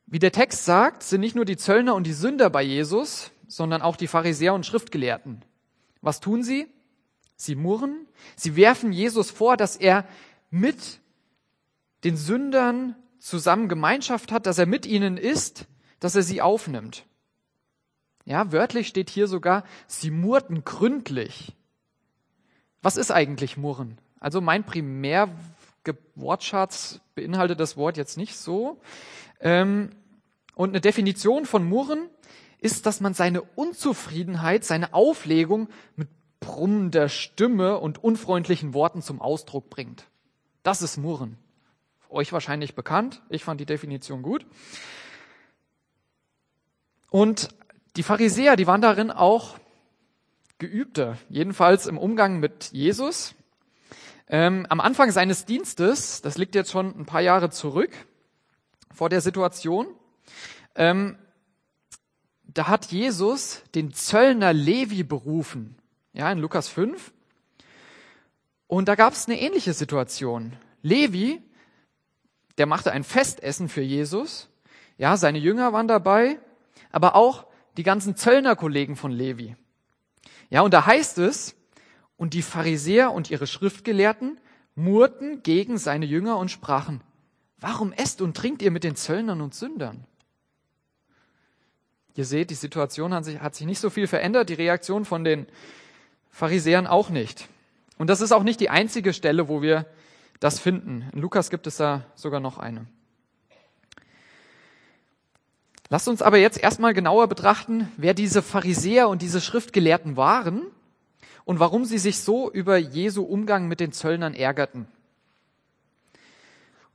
Wie 0.06 0.18
der 0.18 0.32
Text 0.32 0.64
sagt, 0.64 1.04
sind 1.04 1.20
nicht 1.20 1.36
nur 1.36 1.44
die 1.44 1.56
Zöllner 1.56 1.94
und 1.94 2.04
die 2.04 2.12
Sünder 2.14 2.50
bei 2.50 2.62
Jesus, 2.62 3.30
sondern 3.46 3.80
auch 3.82 3.94
die 3.94 4.08
Pharisäer 4.08 4.54
und 4.54 4.66
Schriftgelehrten. 4.66 5.44
Was 6.00 6.18
tun 6.18 6.42
sie? 6.42 6.66
Sie 7.40 7.54
murren, 7.54 8.08
sie 8.34 8.56
werfen 8.56 8.92
Jesus 8.92 9.30
vor, 9.30 9.56
dass 9.56 9.76
er 9.76 10.04
mit 10.50 10.98
den 12.02 12.16
Sündern 12.16 12.96
zusammen 13.20 13.68
Gemeinschaft 13.68 14.32
hat, 14.32 14.46
dass 14.46 14.58
er 14.58 14.66
mit 14.66 14.86
ihnen 14.86 15.16
ist, 15.16 15.66
dass 16.00 16.16
er 16.16 16.22
sie 16.22 16.42
aufnimmt. 16.42 17.06
Ja, 18.24 18.50
wörtlich 18.50 18.88
steht 18.88 19.08
hier 19.08 19.28
sogar, 19.28 19.62
sie 19.86 20.10
murrten 20.10 20.64
gründlich. 20.64 21.54
Was 22.82 22.96
ist 22.96 23.12
eigentlich 23.12 23.56
Murren? 23.56 23.98
Also 24.18 24.40
mein 24.40 24.64
Primärwortschatz 24.64 27.00
beinhaltet 27.14 27.60
das 27.60 27.76
Wort 27.76 27.96
jetzt 27.96 28.16
nicht 28.16 28.36
so. 28.36 28.80
Ähm, 29.40 29.90
und 30.56 30.70
eine 30.70 30.80
Definition 30.80 31.46
von 31.46 31.68
Murren 31.68 32.10
ist, 32.58 32.84
dass 32.86 33.00
man 33.00 33.14
seine 33.14 33.42
Unzufriedenheit, 33.42 34.64
seine 34.64 34.92
Auflegung 34.92 35.68
mit 35.94 36.08
brummender 36.40 37.08
Stimme 37.08 37.78
und 37.78 38.02
unfreundlichen 38.02 38.74
Worten 38.74 39.02
zum 39.02 39.20
Ausdruck 39.20 39.70
bringt. 39.70 40.06
Das 40.62 40.82
ist 40.82 40.96
Murren. 40.96 41.38
Euch 42.10 42.32
wahrscheinlich 42.32 42.74
bekannt. 42.74 43.22
Ich 43.28 43.44
fand 43.44 43.60
die 43.60 43.66
Definition 43.66 44.22
gut. 44.22 44.46
Und 47.10 47.48
die 47.96 48.02
Pharisäer, 48.02 48.56
die 48.56 48.66
waren 48.66 48.80
darin 48.80 49.10
auch 49.10 49.58
geübter, 50.58 51.16
jedenfalls 51.28 51.86
im 51.86 51.98
Umgang 51.98 52.40
mit 52.40 52.70
Jesus. 52.72 53.34
Ähm, 54.28 54.66
am 54.68 54.80
Anfang 54.80 55.10
seines 55.10 55.44
Dienstes, 55.46 56.20
das 56.20 56.36
liegt 56.36 56.54
jetzt 56.54 56.70
schon 56.70 56.98
ein 56.98 57.06
paar 57.06 57.22
Jahre 57.22 57.50
zurück 57.50 57.90
vor 58.92 59.08
der 59.08 59.20
Situation, 59.20 59.86
ähm, 60.74 61.16
da 62.44 62.66
hat 62.66 62.86
Jesus 62.86 63.62
den 63.74 63.92
Zöllner 63.92 64.52
Levi 64.52 65.02
berufen, 65.02 65.76
ja, 66.12 66.30
in 66.30 66.38
Lukas 66.38 66.68
5. 66.68 67.12
Und 68.66 68.88
da 68.88 68.94
gab 68.94 69.12
es 69.12 69.26
eine 69.26 69.40
ähnliche 69.40 69.72
Situation. 69.72 70.56
Levi, 70.82 71.42
der 72.58 72.66
machte 72.66 72.92
ein 72.92 73.04
Festessen 73.04 73.68
für 73.68 73.80
Jesus. 73.80 74.48
Ja, 74.98 75.16
seine 75.16 75.38
Jünger 75.38 75.72
waren 75.72 75.88
dabei, 75.88 76.38
aber 76.90 77.14
auch 77.14 77.46
die 77.76 77.82
ganzen 77.82 78.16
Zöllnerkollegen 78.16 78.96
von 78.96 79.12
Levi. 79.12 79.56
Ja, 80.50 80.62
und 80.62 80.74
da 80.74 80.86
heißt 80.86 81.18
es, 81.18 81.54
und 82.16 82.34
die 82.34 82.42
Pharisäer 82.42 83.12
und 83.12 83.30
ihre 83.30 83.46
Schriftgelehrten 83.46 84.40
murrten 84.74 85.42
gegen 85.42 85.78
seine 85.78 86.04
Jünger 86.04 86.36
und 86.36 86.50
sprachen, 86.50 87.00
warum 87.58 87.92
esst 87.92 88.20
und 88.20 88.36
trinkt 88.36 88.60
ihr 88.60 88.70
mit 88.70 88.84
den 88.84 88.96
Zöllnern 88.96 89.40
und 89.40 89.54
Sündern? 89.54 90.04
Ihr 92.16 92.24
seht, 92.24 92.50
die 92.50 92.54
Situation 92.54 93.14
hat 93.14 93.24
sich, 93.24 93.40
hat 93.40 93.54
sich 93.54 93.66
nicht 93.66 93.78
so 93.78 93.90
viel 93.90 94.08
verändert, 94.08 94.48
die 94.48 94.54
Reaktion 94.54 95.04
von 95.04 95.22
den 95.22 95.46
Pharisäern 96.38 96.86
auch 96.86 97.10
nicht. 97.10 97.48
Und 97.98 98.08
das 98.08 98.20
ist 98.20 98.30
auch 98.30 98.44
nicht 98.44 98.60
die 98.60 98.70
einzige 98.70 99.12
Stelle, 99.12 99.48
wo 99.48 99.60
wir 99.60 99.86
das 100.38 100.60
finden. 100.60 101.04
In 101.12 101.20
Lukas 101.20 101.50
gibt 101.50 101.66
es 101.66 101.78
da 101.78 102.04
sogar 102.14 102.38
noch 102.38 102.58
eine. 102.58 102.86
Lasst 105.88 106.06
uns 106.06 106.22
aber 106.22 106.38
jetzt 106.38 106.62
erstmal 106.62 106.94
genauer 106.94 107.26
betrachten, 107.26 107.90
wer 107.96 108.14
diese 108.14 108.40
Pharisäer 108.40 109.08
und 109.08 109.20
diese 109.20 109.40
Schriftgelehrten 109.40 110.16
waren 110.16 110.62
und 111.44 111.58
warum 111.58 111.84
sie 111.84 111.98
sich 111.98 112.20
so 112.20 112.48
über 112.52 112.76
Jesu 112.76 113.24
Umgang 113.24 113.66
mit 113.66 113.80
den 113.80 113.90
Zöllnern 113.90 114.34
ärgerten. 114.34 114.86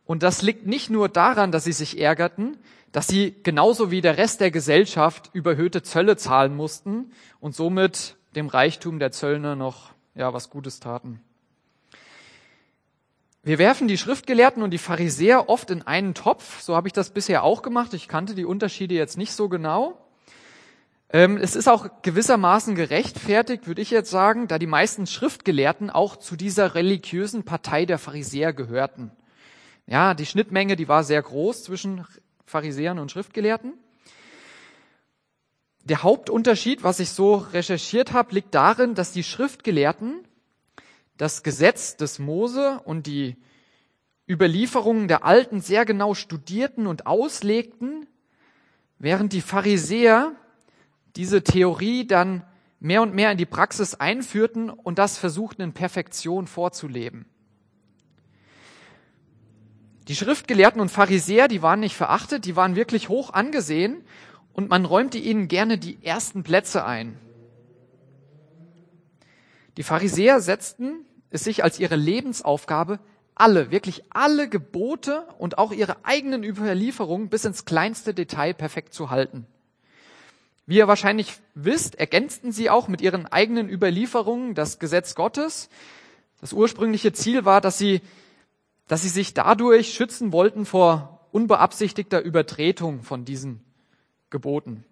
Und 0.06 0.24
das 0.24 0.42
liegt 0.42 0.68
nicht 0.68 0.90
nur 0.90 1.10
daran, 1.10 1.52
dass 1.52 1.66
sie 1.66 1.74
sich 1.74 2.00
ärgerten, 2.00 2.58
dass 2.94 3.08
sie 3.08 3.36
genauso 3.44 3.92
wie 3.92 4.00
der 4.00 4.18
Rest 4.18 4.40
der 4.40 4.52
Gesellschaft 4.52 5.32
überhöhte 5.34 5.84
Zölle 5.84 6.16
zahlen 6.16 6.56
mussten 6.56 7.12
und 7.42 7.54
somit 7.56 8.16
dem 8.36 8.48
Reichtum 8.48 9.00
der 9.00 9.12
Zöllner 9.12 9.56
noch 9.56 9.92
ja 10.16 10.34
was 10.34 10.50
Gutes 10.50 10.80
taten. 10.80 11.22
Wir 13.46 13.58
werfen 13.58 13.90
die 13.90 13.98
Schriftgelehrten 13.98 14.64
und 14.64 14.72
die 14.72 14.78
Pharisäer 14.78 15.50
oft 15.50 15.70
in 15.70 15.82
einen 15.82 16.14
Topf. 16.14 16.62
So 16.62 16.76
habe 16.76 16.88
ich 16.88 16.94
das 16.94 17.10
bisher 17.10 17.44
auch 17.44 17.62
gemacht. 17.62 17.94
Ich 17.94 18.08
kannte 18.08 18.36
die 18.36 18.46
Unterschiede 18.46 18.96
jetzt 18.96 19.18
nicht 19.18 19.34
so 19.34 19.50
genau. 19.50 19.98
Ähm, 21.10 21.38
es 21.38 21.56
ist 21.56 21.68
auch 21.68 22.02
gewissermaßen 22.02 22.74
gerechtfertigt, 22.74 23.68
würde 23.68 23.82
ich 23.82 23.92
jetzt 23.92 24.10
sagen, 24.10 24.48
da 24.48 24.58
die 24.58 24.66
meisten 24.66 25.06
Schriftgelehrten 25.08 25.90
auch 25.90 26.16
zu 26.16 26.36
dieser 26.36 26.74
religiösen 26.74 27.44
Partei 27.44 27.86
der 27.86 28.00
Pharisäer 28.00 28.54
gehörten. 28.54 29.12
Ja, 29.86 30.14
die 30.14 30.26
Schnittmenge, 30.26 30.78
die 30.78 30.88
war 30.88 31.04
sehr 31.04 31.22
groß 31.22 31.64
zwischen 31.64 32.08
Pharisäern 32.46 32.98
und 32.98 33.12
Schriftgelehrten. 33.12 33.74
Der 35.86 36.02
Hauptunterschied, 36.02 36.84
was 36.84 37.02
ich 37.02 37.10
so 37.10 37.36
recherchiert 37.36 38.14
habe, 38.14 38.34
liegt 38.36 38.56
darin, 38.56 38.96
dass 38.96 39.12
die 39.12 39.24
Schriftgelehrten 39.24 40.26
das 41.18 41.44
Gesetz 41.44 41.98
des 41.98 42.20
Mose 42.20 42.80
und 42.86 43.06
die 43.06 43.36
Überlieferungen 44.28 45.10
der 45.10 45.26
Alten 45.26 45.60
sehr 45.60 45.84
genau 45.84 46.14
studierten 46.14 46.88
und 46.88 47.06
auslegten, 47.06 48.08
während 48.98 49.34
die 49.34 49.42
Pharisäer 49.42 50.32
diese 51.18 51.44
Theorie 51.44 52.08
dann 52.08 52.46
mehr 52.80 53.02
und 53.02 53.14
mehr 53.14 53.32
in 53.32 53.38
die 53.38 53.46
Praxis 53.46 53.94
einführten 53.96 54.70
und 54.70 55.00
das 55.00 55.18
versuchten 55.18 55.62
in 55.62 55.74
Perfektion 55.74 56.48
vorzuleben. 56.48 57.26
Die 60.08 60.16
Schriftgelehrten 60.16 60.82
und 60.82 60.90
Pharisäer, 60.90 61.50
die 61.50 61.62
waren 61.62 61.82
nicht 61.82 61.96
verachtet, 61.96 62.46
die 62.46 62.56
waren 62.56 62.78
wirklich 62.78 63.10
hoch 63.10 63.34
angesehen 63.34 64.04
und 64.54 64.70
man 64.70 64.86
räumte 64.86 65.18
ihnen 65.18 65.48
gerne 65.48 65.78
die 65.78 66.04
ersten 66.04 66.44
Plätze 66.44 66.86
ein. 66.86 67.18
Die 69.78 69.84
Pharisäer 69.84 70.40
setzten 70.40 71.06
es 71.32 71.44
sich 71.44 71.64
als 71.64 71.80
ihre 71.80 71.96
Lebensaufgabe, 71.96 73.00
alle, 73.36 73.72
wirklich 73.72 74.04
alle 74.12 74.48
Gebote 74.48 75.26
und 75.40 75.58
auch 75.58 75.72
ihre 75.72 76.06
eigenen 76.06 76.44
Überlieferungen 76.44 77.30
bis 77.30 77.46
ins 77.46 77.66
kleinste 77.66 78.14
Detail 78.14 78.54
perfekt 78.54 78.94
zu 78.94 79.10
halten. 79.10 79.48
Wie 80.68 80.78
ihr 80.78 80.88
wahrscheinlich 80.88 81.40
wisst, 81.56 81.96
ergänzten 81.96 82.52
sie 82.52 82.70
auch 82.70 82.88
mit 82.88 83.02
ihren 83.02 83.26
eigenen 83.26 83.68
Überlieferungen 83.68 84.54
das 84.54 84.78
Gesetz 84.78 85.16
Gottes. 85.16 85.70
Das 86.40 86.54
ursprüngliche 86.54 87.12
Ziel 87.12 87.44
war, 87.44 87.60
dass 87.60 87.80
sie, 87.80 88.02
dass 88.88 89.02
sie 89.02 89.10
sich 89.10 89.34
dadurch 89.34 89.94
schützen 89.94 90.32
wollten 90.32 90.66
vor 90.66 91.28
unbeabsichtigter 91.32 92.22
Übertretung 92.22 93.02
von 93.02 93.26
diesen 93.26 93.63
Geboten. 94.34 94.84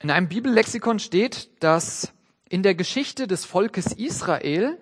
In 0.00 0.10
einem 0.10 0.28
Bibellexikon 0.28 0.98
steht, 0.98 1.48
dass 1.62 2.12
in 2.48 2.62
der 2.62 2.74
Geschichte 2.74 3.26
des 3.26 3.46
Volkes 3.46 3.92
Israel 3.92 4.76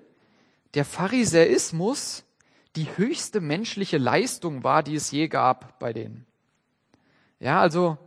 der 0.74 0.84
Pharisäismus 0.84 2.24
die 2.74 2.88
höchste 2.96 3.40
menschliche 3.40 3.98
Leistung 3.98 4.64
war, 4.64 4.82
die 4.82 4.96
es 4.96 5.12
je 5.12 5.28
gab 5.28 5.78
bei 5.78 5.92
denen. 5.92 6.26
Ja, 7.38 7.60
also 7.60 7.98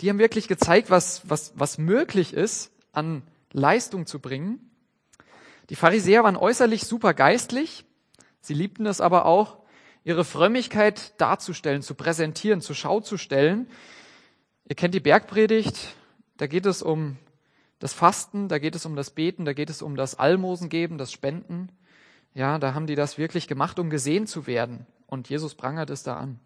die 0.00 0.10
haben 0.10 0.18
wirklich 0.18 0.46
gezeigt, 0.46 0.90
was, 0.90 1.28
was, 1.28 1.52
was 1.56 1.78
möglich 1.78 2.34
ist, 2.34 2.70
an 2.92 3.22
Leistung 3.52 4.06
zu 4.06 4.20
bringen. 4.20 4.70
Die 5.70 5.76
Pharisäer 5.76 6.24
waren 6.24 6.36
äußerlich 6.36 6.84
super 6.84 7.14
geistlich. 7.14 7.86
Sie 8.42 8.54
liebten 8.54 8.84
es 8.84 9.00
aber 9.00 9.24
auch, 9.24 9.61
ihre 10.04 10.24
Frömmigkeit 10.24 11.20
darzustellen, 11.20 11.82
zu 11.82 11.94
präsentieren, 11.94 12.60
zur 12.60 12.74
Schau 12.74 13.00
zu 13.00 13.16
stellen. 13.16 13.68
Ihr 14.68 14.76
kennt 14.76 14.94
die 14.94 15.00
Bergpredigt. 15.00 15.94
Da 16.36 16.46
geht 16.46 16.66
es 16.66 16.82
um 16.82 17.18
das 17.78 17.92
Fasten, 17.92 18.48
da 18.48 18.58
geht 18.58 18.74
es 18.74 18.86
um 18.86 18.96
das 18.96 19.10
Beten, 19.10 19.44
da 19.44 19.52
geht 19.52 19.70
es 19.70 19.82
um 19.82 19.96
das 19.96 20.18
Almosengeben, 20.18 20.98
das 20.98 21.12
Spenden. 21.12 21.68
Ja, 22.34 22.58
da 22.58 22.74
haben 22.74 22.86
die 22.86 22.94
das 22.94 23.18
wirklich 23.18 23.48
gemacht, 23.48 23.78
um 23.78 23.90
gesehen 23.90 24.26
zu 24.26 24.46
werden. 24.46 24.86
Und 25.06 25.28
Jesus 25.28 25.54
prangert 25.54 25.90
es 25.90 26.02
da 26.02 26.16
an. 26.16 26.40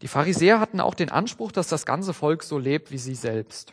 Die 0.00 0.08
Pharisäer 0.08 0.58
hatten 0.58 0.80
auch 0.80 0.94
den 0.94 1.10
Anspruch, 1.10 1.52
dass 1.52 1.68
das 1.68 1.86
ganze 1.86 2.12
Volk 2.12 2.42
so 2.42 2.58
lebt 2.58 2.90
wie 2.90 2.98
sie 2.98 3.14
selbst. 3.14 3.72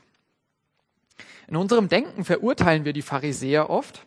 In 1.47 1.55
unserem 1.55 1.89
Denken 1.89 2.23
verurteilen 2.23 2.85
wir 2.85 2.93
die 2.93 3.01
Pharisäer 3.01 3.71
oft. 3.71 4.05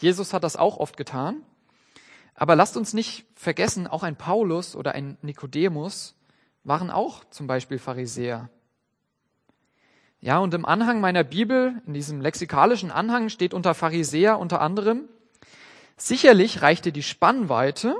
Jesus 0.00 0.32
hat 0.32 0.44
das 0.44 0.56
auch 0.56 0.78
oft 0.78 0.96
getan. 0.96 1.42
Aber 2.34 2.56
lasst 2.56 2.76
uns 2.76 2.94
nicht 2.94 3.26
vergessen, 3.34 3.86
auch 3.86 4.02
ein 4.02 4.16
Paulus 4.16 4.74
oder 4.74 4.92
ein 4.92 5.18
Nikodemus 5.22 6.16
waren 6.64 6.90
auch 6.90 7.24
zum 7.30 7.46
Beispiel 7.46 7.78
Pharisäer. 7.78 8.48
Ja, 10.20 10.38
und 10.38 10.52
im 10.52 10.66
Anhang 10.66 11.00
meiner 11.00 11.24
Bibel, 11.24 11.80
in 11.86 11.94
diesem 11.94 12.20
lexikalischen 12.20 12.90
Anhang 12.90 13.28
steht 13.28 13.54
unter 13.54 13.74
Pharisäer 13.74 14.38
unter 14.38 14.60
anderem, 14.60 15.08
sicherlich 15.96 16.62
reichte 16.62 16.92
die 16.92 17.02
Spannweite 17.02 17.94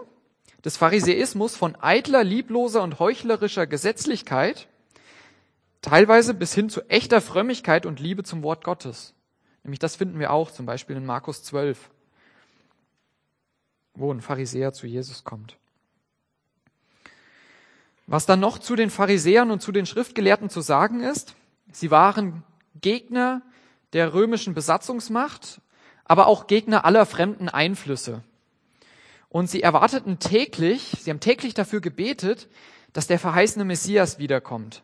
des 0.65 0.77
Pharisäismus 0.77 1.57
von 1.57 1.77
eitler, 1.77 2.25
liebloser 2.25 2.83
und 2.83 2.99
heuchlerischer 2.99 3.67
Gesetzlichkeit 3.67 4.69
teilweise 5.83 6.35
bis 6.35 6.55
hin 6.55 6.69
zu 6.69 6.83
echter 6.89 7.21
Frömmigkeit 7.21 7.87
und 7.87 8.01
Liebe 8.01 8.23
zum 8.23 8.43
Wort 8.43 8.65
Gottes. 8.65 9.15
Nämlich 9.63 9.79
das 9.79 9.97
finden 9.97 10.19
wir 10.19 10.33
auch 10.33 10.51
zum 10.51 10.67
Beispiel 10.67 10.97
in 10.97 11.07
Markus 11.07 11.43
12, 11.43 11.91
wo 13.95 14.13
ein 14.13 14.21
Pharisäer 14.21 14.73
zu 14.73 14.87
Jesus 14.87 15.25
kommt. 15.25 15.57
Was 18.07 18.27
dann 18.27 18.41
noch 18.41 18.59
zu 18.59 18.75
den 18.75 18.91
Pharisäern 18.91 19.51
und 19.51 19.63
zu 19.63 19.71
den 19.71 19.87
Schriftgelehrten 19.87 20.51
zu 20.51 20.61
sagen 20.61 21.01
ist, 21.01 21.37
sie 21.71 21.91
waren 21.91 22.43
Gegner 22.81 23.43
der 23.93 24.15
römischen 24.15 24.55
Besatzungsmacht, 24.55 25.61
aber 26.05 26.27
auch 26.27 26.47
Gegner 26.47 26.85
aller 26.85 27.07
fremden 27.07 27.49
Einflüsse. 27.49 28.23
Und 29.29 29.49
sie 29.49 29.63
erwarteten 29.63 30.19
täglich, 30.19 30.97
sie 31.01 31.11
haben 31.11 31.21
täglich 31.21 31.55
dafür 31.55 31.81
gebetet, 31.81 32.49
dass 32.93 33.07
der 33.07 33.21
verheißene 33.21 33.65
Messias 33.65 34.19
wiederkommt. 34.19 34.83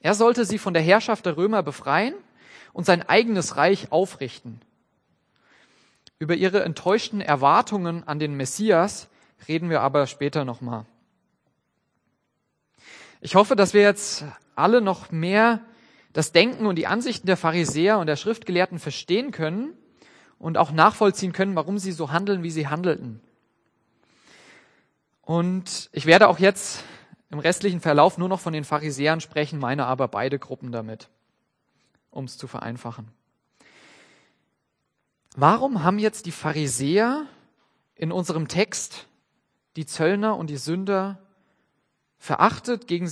Er 0.00 0.14
sollte 0.14 0.46
sie 0.46 0.58
von 0.58 0.72
der 0.72 0.82
Herrschaft 0.82 1.26
der 1.26 1.36
Römer 1.36 1.62
befreien 1.62 2.14
und 2.78 2.84
sein 2.84 3.02
eigenes 3.02 3.56
Reich 3.56 3.90
aufrichten. 3.90 4.60
Über 6.20 6.36
ihre 6.36 6.62
enttäuschten 6.62 7.20
Erwartungen 7.20 8.06
an 8.06 8.20
den 8.20 8.36
Messias 8.36 9.08
reden 9.48 9.68
wir 9.68 9.80
aber 9.80 10.06
später 10.06 10.44
nochmal. 10.44 10.86
Ich 13.20 13.34
hoffe, 13.34 13.56
dass 13.56 13.74
wir 13.74 13.80
jetzt 13.80 14.26
alle 14.54 14.80
noch 14.80 15.10
mehr 15.10 15.60
das 16.12 16.30
Denken 16.30 16.66
und 16.66 16.76
die 16.76 16.86
Ansichten 16.86 17.26
der 17.26 17.36
Pharisäer 17.36 17.98
und 17.98 18.06
der 18.06 18.14
Schriftgelehrten 18.14 18.78
verstehen 18.78 19.32
können 19.32 19.72
und 20.38 20.56
auch 20.56 20.70
nachvollziehen 20.70 21.32
können, 21.32 21.56
warum 21.56 21.78
sie 21.78 21.90
so 21.90 22.12
handeln, 22.12 22.44
wie 22.44 22.52
sie 22.52 22.68
handelten. 22.68 23.20
Und 25.22 25.90
ich 25.90 26.06
werde 26.06 26.28
auch 26.28 26.38
jetzt 26.38 26.84
im 27.32 27.40
restlichen 27.40 27.80
Verlauf 27.80 28.18
nur 28.18 28.28
noch 28.28 28.38
von 28.38 28.52
den 28.52 28.62
Pharisäern 28.62 29.20
sprechen, 29.20 29.58
meine 29.58 29.86
aber 29.86 30.06
beide 30.06 30.38
Gruppen 30.38 30.70
damit, 30.70 31.08
um 32.10 32.24
es 32.24 32.36
zu 32.36 32.46
vereinfachen. 32.46 33.08
Warum 35.36 35.82
haben 35.82 35.98
jetzt 35.98 36.26
die 36.26 36.32
Pharisäer 36.32 37.26
in 37.94 38.12
unserem 38.12 38.48
Text 38.48 39.06
die 39.76 39.86
Zöllner 39.86 40.36
und 40.36 40.50
die 40.50 40.56
Sünder 40.56 41.18
verachtet 42.18 42.88
gegen, 42.88 43.10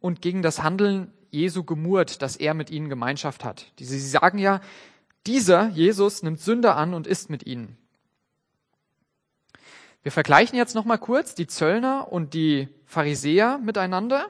und 0.00 0.22
gegen 0.22 0.42
das 0.42 0.62
Handeln 0.62 1.12
Jesu 1.30 1.62
gemurrt, 1.62 2.22
dass 2.22 2.36
er 2.36 2.54
mit 2.54 2.70
ihnen 2.70 2.88
Gemeinschaft 2.88 3.44
hat? 3.44 3.72
Sie 3.78 4.00
sagen 4.00 4.38
ja, 4.38 4.60
dieser 5.26 5.68
Jesus 5.68 6.22
nimmt 6.22 6.40
Sünder 6.40 6.76
an 6.76 6.94
und 6.94 7.06
ist 7.06 7.30
mit 7.30 7.46
ihnen. 7.46 7.76
Wir 10.02 10.12
vergleichen 10.12 10.56
jetzt 10.56 10.74
nochmal 10.74 10.98
kurz 10.98 11.34
die 11.34 11.48
Zöllner 11.48 12.12
und 12.12 12.32
die 12.32 12.68
Pharisäer 12.84 13.58
miteinander. 13.58 14.26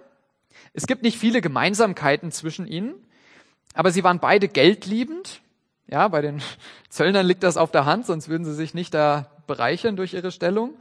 Es 0.73 0.87
gibt 0.87 1.03
nicht 1.03 1.19
viele 1.19 1.43
Gemeinsamkeiten 1.43 2.33
zwischen 2.33 2.67
ihnen, 2.67 2.95
aber 3.77 3.91
sie 3.91 4.03
waren 4.03 4.19
beide 4.19 4.49
geldliebend. 4.49 5.41
Ja, 5.87 6.09
bei 6.09 6.23
den 6.23 6.43
Zöllnern 6.89 7.27
liegt 7.27 7.43
das 7.43 7.57
auf 7.57 7.71
der 7.71 7.85
Hand, 7.85 8.07
sonst 8.07 8.29
würden 8.29 8.45
sie 8.45 8.55
sich 8.55 8.75
nicht 8.75 8.95
da 8.95 9.31
bereichern 9.47 9.97
durch 9.97 10.15
ihre 10.15 10.33
Stellung. 10.33 10.75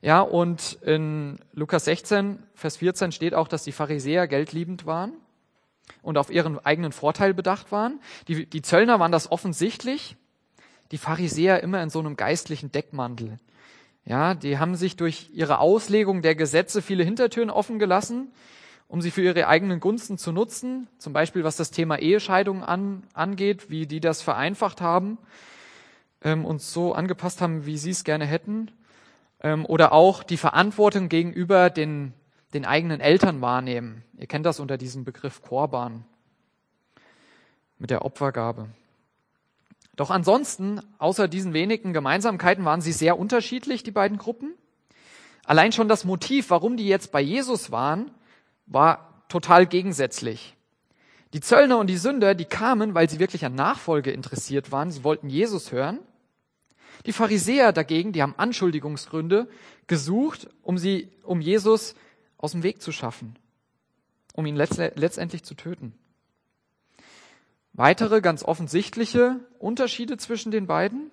Ja, 0.00 0.20
und 0.20 0.78
in 0.82 1.38
Lukas 1.52 1.84
16, 1.86 2.38
Vers 2.54 2.76
14 2.76 3.12
steht 3.12 3.34
auch, 3.34 3.48
dass 3.48 3.64
die 3.64 3.72
Pharisäer 3.72 4.28
geldliebend 4.28 4.86
waren 4.86 5.12
und 6.02 6.18
auf 6.18 6.30
ihren 6.30 6.64
eigenen 6.64 6.92
Vorteil 6.92 7.34
bedacht 7.34 7.72
waren. 7.72 8.00
Die, 8.28 8.46
die 8.46 8.62
Zöllner 8.62 9.00
waren 9.00 9.12
das 9.12 9.30
offensichtlich, 9.30 10.16
die 10.92 10.98
Pharisäer 10.98 11.62
immer 11.62 11.82
in 11.82 11.90
so 11.90 11.98
einem 11.98 12.16
geistlichen 12.16 12.70
Deckmantel. 12.70 13.38
Ja, 14.04 14.34
die 14.34 14.58
haben 14.58 14.76
sich 14.76 14.96
durch 14.96 15.30
ihre 15.32 15.58
Auslegung 15.58 16.22
der 16.22 16.36
Gesetze 16.36 16.80
viele 16.80 17.02
Hintertüren 17.02 17.50
offen 17.50 17.80
gelassen, 17.80 18.30
um 18.88 19.00
sie 19.00 19.10
für 19.10 19.22
ihre 19.22 19.48
eigenen 19.48 19.80
Gunsten 19.80 20.18
zu 20.18 20.32
nutzen. 20.32 20.88
Zum 20.98 21.12
Beispiel 21.12 21.44
was 21.44 21.56
das 21.56 21.70
Thema 21.70 21.98
Ehescheidung 21.98 22.62
an, 22.62 23.02
angeht, 23.14 23.70
wie 23.70 23.86
die 23.86 24.00
das 24.00 24.22
vereinfacht 24.22 24.80
haben 24.80 25.18
ähm, 26.22 26.44
und 26.44 26.62
so 26.62 26.94
angepasst 26.94 27.40
haben, 27.40 27.66
wie 27.66 27.78
sie 27.78 27.90
es 27.90 28.04
gerne 28.04 28.26
hätten. 28.26 28.70
Ähm, 29.40 29.66
oder 29.66 29.92
auch 29.92 30.22
die 30.22 30.36
Verantwortung 30.36 31.08
gegenüber 31.08 31.70
den, 31.70 32.12
den 32.54 32.64
eigenen 32.64 33.00
Eltern 33.00 33.40
wahrnehmen. 33.40 34.04
Ihr 34.18 34.26
kennt 34.26 34.46
das 34.46 34.60
unter 34.60 34.78
diesem 34.78 35.04
Begriff 35.04 35.42
Korban 35.42 36.04
mit 37.78 37.90
der 37.90 38.04
Opfergabe. 38.04 38.68
Doch 39.96 40.10
ansonsten, 40.10 40.80
außer 40.98 41.26
diesen 41.26 41.54
wenigen 41.54 41.92
Gemeinsamkeiten, 41.92 42.64
waren 42.64 42.82
sie 42.82 42.92
sehr 42.92 43.18
unterschiedlich, 43.18 43.82
die 43.82 43.90
beiden 43.90 44.18
Gruppen. 44.18 44.52
Allein 45.44 45.72
schon 45.72 45.88
das 45.88 46.04
Motiv, 46.04 46.50
warum 46.50 46.76
die 46.76 46.86
jetzt 46.86 47.12
bei 47.12 47.20
Jesus 47.20 47.70
waren, 47.70 48.10
war 48.66 49.24
total 49.28 49.66
gegensätzlich. 49.66 50.56
Die 51.32 51.40
Zöllner 51.40 51.78
und 51.78 51.88
die 51.88 51.96
Sünder, 51.96 52.34
die 52.34 52.44
kamen, 52.44 52.94
weil 52.94 53.10
sie 53.10 53.18
wirklich 53.18 53.44
an 53.44 53.54
Nachfolge 53.54 54.10
interessiert 54.10 54.72
waren. 54.72 54.90
Sie 54.90 55.04
wollten 55.04 55.28
Jesus 55.28 55.72
hören. 55.72 55.98
Die 57.04 57.12
Pharisäer 57.12 57.72
dagegen, 57.72 58.12
die 58.12 58.22
haben 58.22 58.34
Anschuldigungsgründe 58.36 59.48
gesucht, 59.86 60.48
um 60.62 60.78
sie, 60.78 61.08
um 61.22 61.40
Jesus 61.40 61.94
aus 62.38 62.52
dem 62.52 62.62
Weg 62.62 62.80
zu 62.80 62.92
schaffen, 62.92 63.38
um 64.32 64.46
ihn 64.46 64.56
letztendlich 64.56 65.44
zu 65.44 65.54
töten. 65.54 65.94
Weitere 67.72 68.22
ganz 68.22 68.42
offensichtliche 68.42 69.40
Unterschiede 69.58 70.16
zwischen 70.16 70.50
den 70.50 70.66
beiden. 70.66 71.10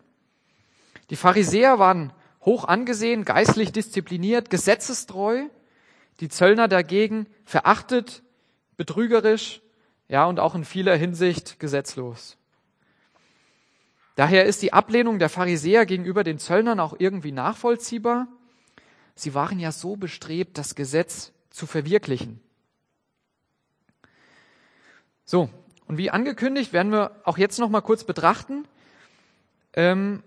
Die 1.09 1.17
Pharisäer 1.17 1.79
waren 1.79 2.13
hoch 2.41 2.63
angesehen, 2.63 3.25
geistlich 3.25 3.73
diszipliniert, 3.73 4.49
gesetzestreu. 4.49 5.47
Die 6.19 6.29
Zöllner 6.29 6.67
dagegen 6.67 7.27
verachtet, 7.45 8.23
betrügerisch, 8.77 9.61
ja, 10.07 10.25
und 10.25 10.39
auch 10.39 10.55
in 10.55 10.65
vieler 10.65 10.95
Hinsicht 10.95 11.59
gesetzlos. 11.59 12.37
Daher 14.15 14.45
ist 14.45 14.61
die 14.61 14.73
Ablehnung 14.73 15.17
der 15.17 15.29
Pharisäer 15.29 15.85
gegenüber 15.85 16.23
den 16.23 16.37
Zöllnern 16.37 16.79
auch 16.79 16.95
irgendwie 16.99 17.31
nachvollziehbar. 17.31 18.27
Sie 19.15 19.33
waren 19.33 19.59
ja 19.59 19.71
so 19.71 19.95
bestrebt, 19.95 20.57
das 20.57 20.75
Gesetz 20.75 21.33
zu 21.49 21.65
verwirklichen. 21.65 22.39
So, 25.25 25.49
und 25.87 25.97
wie 25.97 26.11
angekündigt, 26.11 26.73
werden 26.73 26.91
wir 26.91 27.19
auch 27.23 27.37
jetzt 27.37 27.59
noch 27.59 27.69
mal 27.69 27.81
kurz 27.81 28.03
betrachten, 28.03 28.67
ähm, 29.73 30.21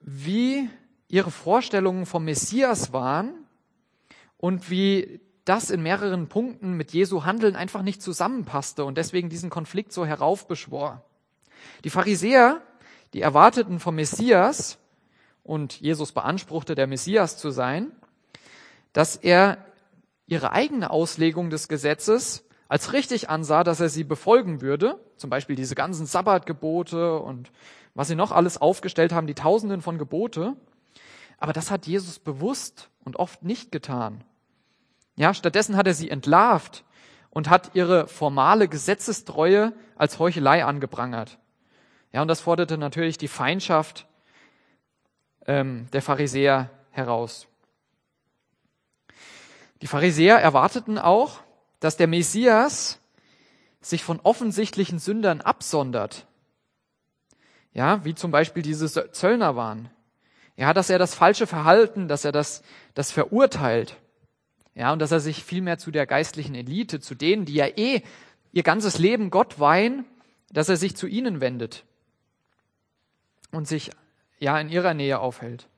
wie 0.00 0.68
ihre 1.08 1.30
Vorstellungen 1.30 2.06
vom 2.06 2.24
Messias 2.24 2.92
waren 2.92 3.41
und 4.42 4.70
wie 4.70 5.20
das 5.44 5.70
in 5.70 5.84
mehreren 5.84 6.26
Punkten 6.26 6.72
mit 6.72 6.92
Jesu 6.92 7.24
Handeln 7.24 7.54
einfach 7.54 7.82
nicht 7.82 8.02
zusammenpasste 8.02 8.84
und 8.84 8.98
deswegen 8.98 9.28
diesen 9.28 9.50
Konflikt 9.50 9.92
so 9.92 10.04
heraufbeschwor. 10.04 11.04
Die 11.84 11.90
Pharisäer, 11.90 12.60
die 13.14 13.20
erwarteten 13.20 13.78
vom 13.78 13.94
Messias, 13.94 14.78
und 15.44 15.80
Jesus 15.80 16.10
beanspruchte, 16.10 16.74
der 16.74 16.88
Messias 16.88 17.36
zu 17.36 17.50
sein, 17.50 17.92
dass 18.92 19.14
er 19.14 19.58
ihre 20.26 20.52
eigene 20.52 20.90
Auslegung 20.90 21.50
des 21.50 21.68
Gesetzes 21.68 22.44
als 22.68 22.92
richtig 22.92 23.28
ansah, 23.30 23.62
dass 23.62 23.80
er 23.80 23.90
sie 23.90 24.04
befolgen 24.04 24.60
würde, 24.60 24.98
zum 25.16 25.30
Beispiel 25.30 25.56
diese 25.56 25.76
ganzen 25.76 26.06
Sabbatgebote 26.06 27.18
und 27.18 27.52
was 27.94 28.08
sie 28.08 28.16
noch 28.16 28.32
alles 28.32 28.60
aufgestellt 28.60 29.12
haben, 29.12 29.26
die 29.26 29.34
Tausenden 29.34 29.82
von 29.82 29.98
Gebote. 29.98 30.56
Aber 31.38 31.52
das 31.52 31.70
hat 31.70 31.86
Jesus 31.86 32.18
bewusst 32.18 32.88
und 33.04 33.16
oft 33.16 33.44
nicht 33.44 33.72
getan. 33.72 34.24
Ja, 35.16 35.34
stattdessen 35.34 35.76
hat 35.76 35.86
er 35.86 35.94
sie 35.94 36.10
entlarvt 36.10 36.84
und 37.30 37.50
hat 37.50 37.74
ihre 37.74 38.08
formale 38.08 38.68
Gesetzestreue 38.68 39.72
als 39.96 40.18
Heuchelei 40.18 40.64
angeprangert. 40.64 41.38
Ja, 42.12 42.22
und 42.22 42.28
das 42.28 42.40
forderte 42.40 42.78
natürlich 42.78 43.18
die 43.18 43.28
Feindschaft 43.28 44.06
ähm, 45.46 45.88
der 45.92 46.02
Pharisäer 46.02 46.70
heraus. 46.90 47.48
Die 49.80 49.86
Pharisäer 49.86 50.38
erwarteten 50.38 50.98
auch, 50.98 51.40
dass 51.80 51.96
der 51.96 52.06
Messias 52.06 53.00
sich 53.80 54.04
von 54.04 54.20
offensichtlichen 54.20 54.98
Sündern 54.98 55.40
absondert. 55.40 56.26
Ja, 57.72 58.04
wie 58.04 58.14
zum 58.14 58.30
Beispiel 58.30 58.62
diese 58.62 59.10
Zöllner 59.10 59.56
waren. 59.56 59.90
Ja, 60.56 60.74
dass 60.74 60.90
er 60.90 60.98
das 60.98 61.14
falsche 61.14 61.46
Verhalten, 61.46 62.06
dass 62.06 62.24
er 62.24 62.32
das, 62.32 62.62
das 62.94 63.10
verurteilt. 63.10 63.96
Ja, 64.74 64.92
und 64.92 65.00
dass 65.00 65.12
er 65.12 65.20
sich 65.20 65.44
vielmehr 65.44 65.78
zu 65.78 65.90
der 65.90 66.06
geistlichen 66.06 66.54
Elite, 66.54 67.00
zu 67.00 67.14
denen, 67.14 67.44
die 67.44 67.54
ja 67.54 67.66
eh 67.66 68.02
ihr 68.52 68.62
ganzes 68.62 68.98
Leben 68.98 69.30
Gott 69.30 69.60
weihen, 69.60 70.04
dass 70.50 70.68
er 70.68 70.76
sich 70.76 70.96
zu 70.96 71.06
ihnen 71.06 71.40
wendet 71.40 71.84
und 73.50 73.68
sich 73.68 73.90
ja 74.38 74.58
in 74.58 74.68
ihrer 74.68 74.94
Nähe 74.94 75.18
aufhält. 75.18 75.68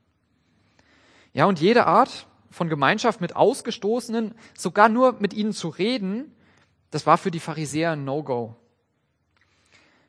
Ja, 1.33 1.45
und 1.45 1.59
jede 1.59 1.85
Art 1.85 2.27
von 2.49 2.69
Gemeinschaft 2.69 3.19
mit 3.19 3.35
Ausgestoßenen, 3.35 4.33
sogar 4.57 4.87
nur 4.87 5.13
mit 5.19 5.33
ihnen 5.33 5.51
zu 5.51 5.67
reden, 5.67 6.33
das 6.91 7.05
war 7.05 7.17
für 7.17 7.31
die 7.31 7.41
Pharisäer 7.41 7.91
ein 7.91 8.05
No-Go. 8.05 8.55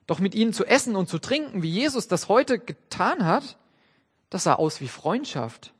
Doch 0.06 0.20
mit 0.20 0.36
ihnen 0.36 0.52
zu 0.52 0.64
essen 0.64 0.94
und 0.94 1.08
zu 1.08 1.18
trinken, 1.18 1.64
wie 1.64 1.70
Jesus 1.70 2.06
das 2.06 2.28
heute 2.28 2.60
getan 2.60 3.26
hat, 3.26 3.58
das 4.30 4.44
sah 4.44 4.54
aus 4.54 4.80
wie 4.80 4.86
Freundschaft. 4.86 5.74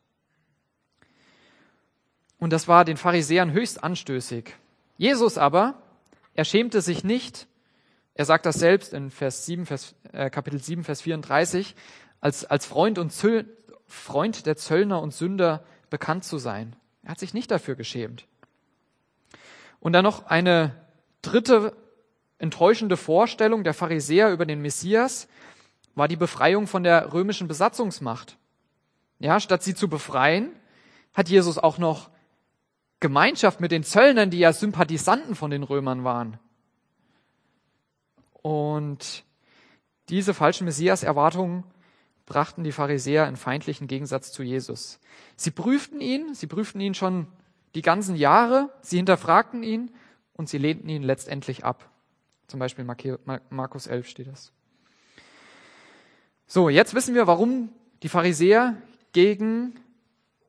Und 2.38 2.52
das 2.52 2.68
war 2.68 2.84
den 2.84 2.96
Pharisäern 2.96 3.52
höchst 3.52 3.82
anstößig. 3.82 4.54
Jesus 4.98 5.38
aber, 5.38 5.82
er 6.34 6.44
schämte 6.44 6.80
sich 6.80 7.04
nicht, 7.04 7.46
er 8.14 8.24
sagt 8.24 8.46
das 8.46 8.56
selbst 8.56 8.92
in 8.92 9.10
Vers 9.10 9.46
7, 9.46 9.66
Vers, 9.66 9.94
äh, 10.12 10.30
Kapitel 10.30 10.60
7, 10.60 10.84
Vers 10.84 11.02
34, 11.02 11.74
als, 12.20 12.44
als 12.44 12.64
Freund, 12.64 12.98
und 12.98 13.10
Zöll, 13.10 13.46
Freund 13.86 14.46
der 14.46 14.56
Zöllner 14.56 15.02
und 15.02 15.12
Sünder 15.12 15.64
bekannt 15.90 16.24
zu 16.24 16.38
sein. 16.38 16.74
Er 17.02 17.10
hat 17.10 17.18
sich 17.18 17.34
nicht 17.34 17.50
dafür 17.50 17.74
geschämt. 17.76 18.26
Und 19.80 19.92
dann 19.92 20.02
noch 20.02 20.26
eine 20.26 20.74
dritte 21.22 21.76
enttäuschende 22.38 22.96
Vorstellung 22.96 23.64
der 23.64 23.74
Pharisäer 23.74 24.30
über 24.32 24.46
den 24.46 24.60
Messias 24.60 25.28
war 25.94 26.08
die 26.08 26.16
Befreiung 26.16 26.66
von 26.66 26.82
der 26.82 27.12
römischen 27.12 27.48
Besatzungsmacht. 27.48 28.36
Ja, 29.18 29.40
statt 29.40 29.62
sie 29.62 29.74
zu 29.74 29.88
befreien, 29.88 30.52
hat 31.14 31.28
Jesus 31.28 31.58
auch 31.58 31.78
noch 31.78 32.10
Gemeinschaft 33.00 33.60
mit 33.60 33.72
den 33.72 33.84
Zöllnern, 33.84 34.30
die 34.30 34.38
ja 34.38 34.52
Sympathisanten 34.52 35.34
von 35.34 35.50
den 35.50 35.62
Römern 35.62 36.04
waren. 36.04 36.38
Und 38.32 39.24
diese 40.08 40.34
falschen 40.34 40.64
Messias-Erwartungen 40.64 41.64
brachten 42.26 42.64
die 42.64 42.72
Pharisäer 42.72 43.28
in 43.28 43.36
feindlichen 43.36 43.86
Gegensatz 43.86 44.32
zu 44.32 44.42
Jesus. 44.42 44.98
Sie 45.36 45.50
prüften 45.50 46.00
ihn, 46.00 46.34
sie 46.34 46.46
prüften 46.46 46.80
ihn 46.80 46.94
schon 46.94 47.28
die 47.74 47.82
ganzen 47.82 48.16
Jahre, 48.16 48.70
sie 48.82 48.96
hinterfragten 48.96 49.62
ihn 49.62 49.90
und 50.32 50.48
sie 50.48 50.58
lehnten 50.58 50.88
ihn 50.88 51.02
letztendlich 51.02 51.64
ab. 51.64 51.90
Zum 52.46 52.60
Beispiel 52.60 52.84
Markus 52.84 53.86
11 53.86 54.08
steht 54.08 54.28
das. 54.28 54.52
So, 56.46 56.68
jetzt 56.68 56.94
wissen 56.94 57.14
wir, 57.14 57.26
warum 57.26 57.70
die 58.02 58.08
Pharisäer 58.08 58.80
gegen 59.12 59.74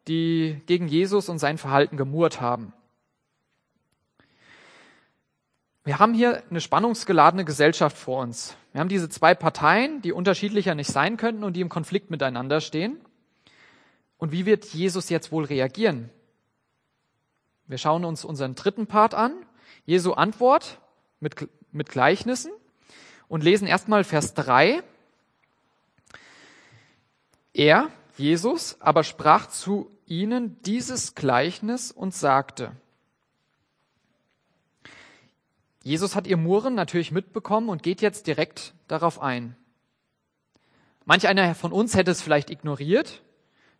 die 0.07 0.61
gegen 0.65 0.87
Jesus 0.87 1.29
und 1.29 1.39
sein 1.39 1.57
Verhalten 1.57 1.97
gemurrt 1.97 2.41
haben. 2.41 2.73
Wir 5.83 5.99
haben 5.99 6.13
hier 6.13 6.43
eine 6.49 6.59
spannungsgeladene 6.59 7.45
Gesellschaft 7.45 7.97
vor 7.97 8.21
uns. 8.21 8.57
Wir 8.73 8.81
haben 8.81 8.89
diese 8.89 9.07
zwei 9.07 9.33
Parteien, 9.33 10.01
die 10.01 10.11
unterschiedlicher 10.11 10.75
nicht 10.75 10.91
sein 10.91 11.15
könnten 11.15 11.45
und 11.45 11.53
die 11.53 11.61
im 11.61 11.69
Konflikt 11.69 12.11
miteinander 12.11 12.59
stehen. 12.59 12.99
Und 14.17 14.31
wie 14.31 14.45
wird 14.45 14.65
Jesus 14.65 15.09
jetzt 15.09 15.31
wohl 15.31 15.45
reagieren? 15.45 16.09
Wir 17.67 17.77
schauen 17.77 18.03
uns 18.03 18.25
unseren 18.25 18.55
dritten 18.55 18.87
Part 18.87 19.13
an, 19.13 19.33
Jesu 19.85 20.13
Antwort 20.13 20.79
mit, 21.19 21.49
mit 21.71 21.89
Gleichnissen 21.89 22.51
und 23.27 23.43
lesen 23.43 23.67
erstmal 23.67 24.03
Vers 24.03 24.33
3. 24.33 24.83
Er, 27.53 27.89
Jesus, 28.17 28.75
aber 28.81 29.03
sprach 29.03 29.47
zu 29.47 29.96
ihnen 30.07 30.61
dieses 30.63 31.15
Gleichnis 31.15 31.91
und 31.91 32.13
sagte, 32.13 32.71
Jesus 35.83 36.15
hat 36.15 36.27
ihr 36.27 36.37
Murren 36.37 36.75
natürlich 36.75 37.11
mitbekommen 37.11 37.69
und 37.69 37.83
geht 37.83 38.01
jetzt 38.01 38.27
direkt 38.27 38.73
darauf 38.87 39.21
ein. 39.21 39.55
Manch 41.05 41.27
einer 41.27 41.55
von 41.55 41.71
uns 41.71 41.95
hätte 41.95 42.11
es 42.11 42.21
vielleicht 42.21 42.49
ignoriert, 42.49 43.21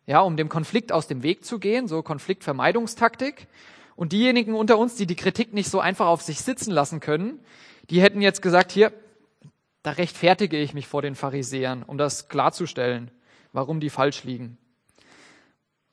ja, 0.06 0.20
um 0.20 0.38
dem 0.38 0.48
Konflikt 0.48 0.90
aus 0.90 1.06
dem 1.06 1.22
Weg 1.22 1.44
zu 1.44 1.58
gehen, 1.58 1.86
so 1.86 2.02
Konfliktvermeidungstaktik. 2.02 3.46
Und 3.94 4.12
diejenigen 4.12 4.54
unter 4.54 4.78
uns, 4.78 4.94
die 4.94 5.06
die 5.06 5.16
Kritik 5.16 5.52
nicht 5.52 5.68
so 5.68 5.80
einfach 5.80 6.06
auf 6.06 6.22
sich 6.22 6.40
sitzen 6.40 6.70
lassen 6.70 7.00
können, 7.00 7.40
die 7.90 8.00
hätten 8.00 8.22
jetzt 8.22 8.40
gesagt, 8.40 8.72
hier, 8.72 8.92
da 9.82 9.90
rechtfertige 9.90 10.56
ich 10.56 10.72
mich 10.72 10.86
vor 10.86 11.02
den 11.02 11.14
Pharisäern, 11.14 11.82
um 11.82 11.98
das 11.98 12.28
klarzustellen, 12.28 13.10
warum 13.52 13.80
die 13.80 13.90
falsch 13.90 14.24
liegen. 14.24 14.56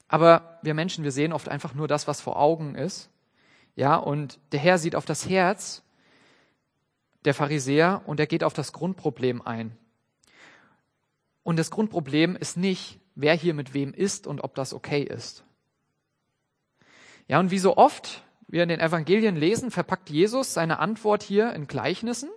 Aber 0.08 0.60
wir 0.62 0.74
Menschen, 0.74 1.04
wir 1.04 1.12
sehen 1.12 1.34
oft 1.34 1.50
einfach 1.50 1.74
nur 1.74 1.88
das, 1.88 2.08
was 2.08 2.22
vor 2.22 2.40
Augen 2.40 2.76
ist. 2.76 3.10
Ja, 3.76 3.96
und 3.96 4.40
der 4.52 4.60
Herr 4.60 4.78
sieht 4.78 4.96
auf 4.96 5.06
das 5.06 5.28
Herz 5.28 5.84
der 7.26 7.34
Pharisäer 7.34 8.04
und 8.06 8.20
er 8.20 8.28
geht 8.28 8.44
auf 8.44 8.54
das 8.54 8.72
Grundproblem 8.72 9.42
ein. 9.42 9.76
Und 11.44 11.58
das 11.58 11.72
Grundproblem 11.72 12.36
ist 12.36 12.58
nicht, 12.58 13.00
wer 13.16 13.34
hier 13.34 13.54
mit 13.54 13.74
wem 13.74 13.94
ist 13.94 14.28
und 14.28 14.44
ob 14.44 14.56
das 14.56 14.74
okay 14.74 15.02
ist. 15.02 15.44
Ja, 17.28 17.40
und 17.40 17.52
wie 17.52 17.60
so 17.60 17.78
oft 17.78 18.24
wir 18.48 18.64
in 18.64 18.70
den 18.70 18.80
Evangelien 18.80 19.36
lesen, 19.36 19.72
verpackt 19.72 20.10
Jesus 20.10 20.54
seine 20.54 20.80
Antwort 20.80 21.24
hier 21.24 21.54
in 21.54 21.68
Gleichnissen. 21.68 22.30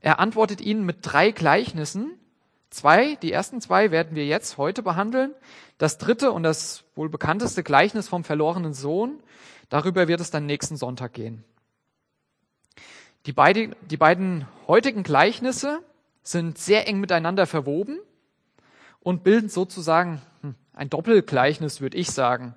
Er 0.00 0.18
antwortet 0.18 0.60
ihnen 0.60 0.84
mit 0.84 0.98
drei 1.00 1.30
Gleichnissen, 1.30 2.18
Zwei, 2.74 3.14
die 3.14 3.30
ersten 3.30 3.60
zwei 3.60 3.92
werden 3.92 4.16
wir 4.16 4.26
jetzt 4.26 4.58
heute 4.58 4.82
behandeln. 4.82 5.32
Das 5.78 5.96
dritte 5.96 6.32
und 6.32 6.42
das 6.42 6.82
wohl 6.96 7.08
bekannteste 7.08 7.62
Gleichnis 7.62 8.08
vom 8.08 8.24
verlorenen 8.24 8.74
Sohn, 8.74 9.22
darüber 9.68 10.08
wird 10.08 10.20
es 10.20 10.32
dann 10.32 10.46
nächsten 10.46 10.76
Sonntag 10.76 11.12
gehen. 11.12 11.44
Die, 13.26 13.32
beide, 13.32 13.76
die 13.88 13.96
beiden 13.96 14.48
heutigen 14.66 15.04
Gleichnisse 15.04 15.84
sind 16.24 16.58
sehr 16.58 16.88
eng 16.88 16.98
miteinander 16.98 17.46
verwoben 17.46 18.00
und 18.98 19.22
bilden 19.22 19.48
sozusagen 19.48 20.20
hm, 20.40 20.56
ein 20.72 20.90
Doppelgleichnis, 20.90 21.80
würde 21.80 21.96
ich 21.96 22.10
sagen. 22.10 22.56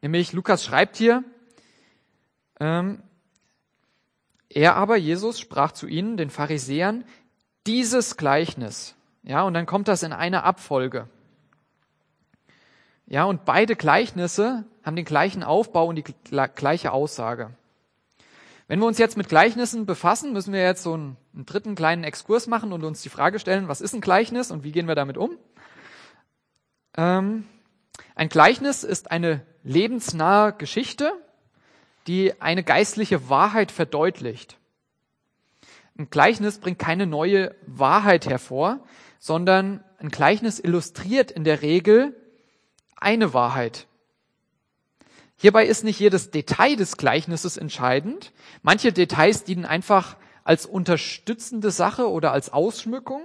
Nämlich 0.00 0.32
Lukas 0.32 0.64
schreibt 0.64 0.96
hier, 0.96 1.22
ähm, 2.58 3.00
er 4.48 4.74
aber, 4.74 4.96
Jesus, 4.96 5.38
sprach 5.38 5.70
zu 5.70 5.86
ihnen, 5.86 6.16
den 6.16 6.30
Pharisäern, 6.30 7.04
dieses 7.64 8.16
Gleichnis 8.16 8.96
ja, 9.22 9.42
und 9.42 9.54
dann 9.54 9.66
kommt 9.66 9.88
das 9.88 10.02
in 10.02 10.12
einer 10.12 10.44
Abfolge. 10.44 11.08
Ja, 13.06 13.24
und 13.24 13.44
beide 13.44 13.76
Gleichnisse 13.76 14.64
haben 14.82 14.96
den 14.96 15.04
gleichen 15.04 15.42
Aufbau 15.42 15.86
und 15.86 15.96
die 15.96 16.04
gleiche 16.54 16.92
Aussage. 16.92 17.50
Wenn 18.68 18.80
wir 18.80 18.86
uns 18.86 18.98
jetzt 18.98 19.16
mit 19.16 19.28
Gleichnissen 19.28 19.86
befassen, 19.86 20.32
müssen 20.32 20.52
wir 20.52 20.62
jetzt 20.62 20.82
so 20.82 20.94
einen, 20.94 21.16
einen 21.34 21.46
dritten 21.46 21.74
kleinen 21.74 22.04
Exkurs 22.04 22.46
machen 22.46 22.72
und 22.72 22.84
uns 22.84 23.02
die 23.02 23.10
Frage 23.10 23.38
stellen, 23.38 23.68
was 23.68 23.80
ist 23.80 23.94
ein 23.94 24.00
Gleichnis 24.00 24.50
und 24.50 24.64
wie 24.64 24.72
gehen 24.72 24.88
wir 24.88 24.94
damit 24.94 25.18
um? 25.18 25.36
Ähm, 26.96 27.44
ein 28.14 28.28
Gleichnis 28.28 28.82
ist 28.82 29.10
eine 29.10 29.44
lebensnahe 29.62 30.52
Geschichte, 30.52 31.12
die 32.06 32.40
eine 32.40 32.64
geistliche 32.64 33.28
Wahrheit 33.28 33.70
verdeutlicht. 33.70 34.56
Ein 35.98 36.08
Gleichnis 36.10 36.58
bringt 36.58 36.78
keine 36.78 37.06
neue 37.06 37.54
Wahrheit 37.66 38.26
hervor, 38.26 38.80
sondern 39.22 39.84
ein 39.98 40.08
Gleichnis 40.08 40.58
illustriert 40.58 41.30
in 41.30 41.44
der 41.44 41.62
Regel 41.62 42.20
eine 42.96 43.32
Wahrheit. 43.32 43.86
Hierbei 45.36 45.64
ist 45.64 45.84
nicht 45.84 46.00
jedes 46.00 46.32
Detail 46.32 46.74
des 46.74 46.96
Gleichnisses 46.96 47.56
entscheidend. 47.56 48.32
Manche 48.62 48.92
Details 48.92 49.44
dienen 49.44 49.64
einfach 49.64 50.16
als 50.42 50.66
unterstützende 50.66 51.70
Sache 51.70 52.10
oder 52.10 52.32
als 52.32 52.52
Ausschmückung. 52.52 53.22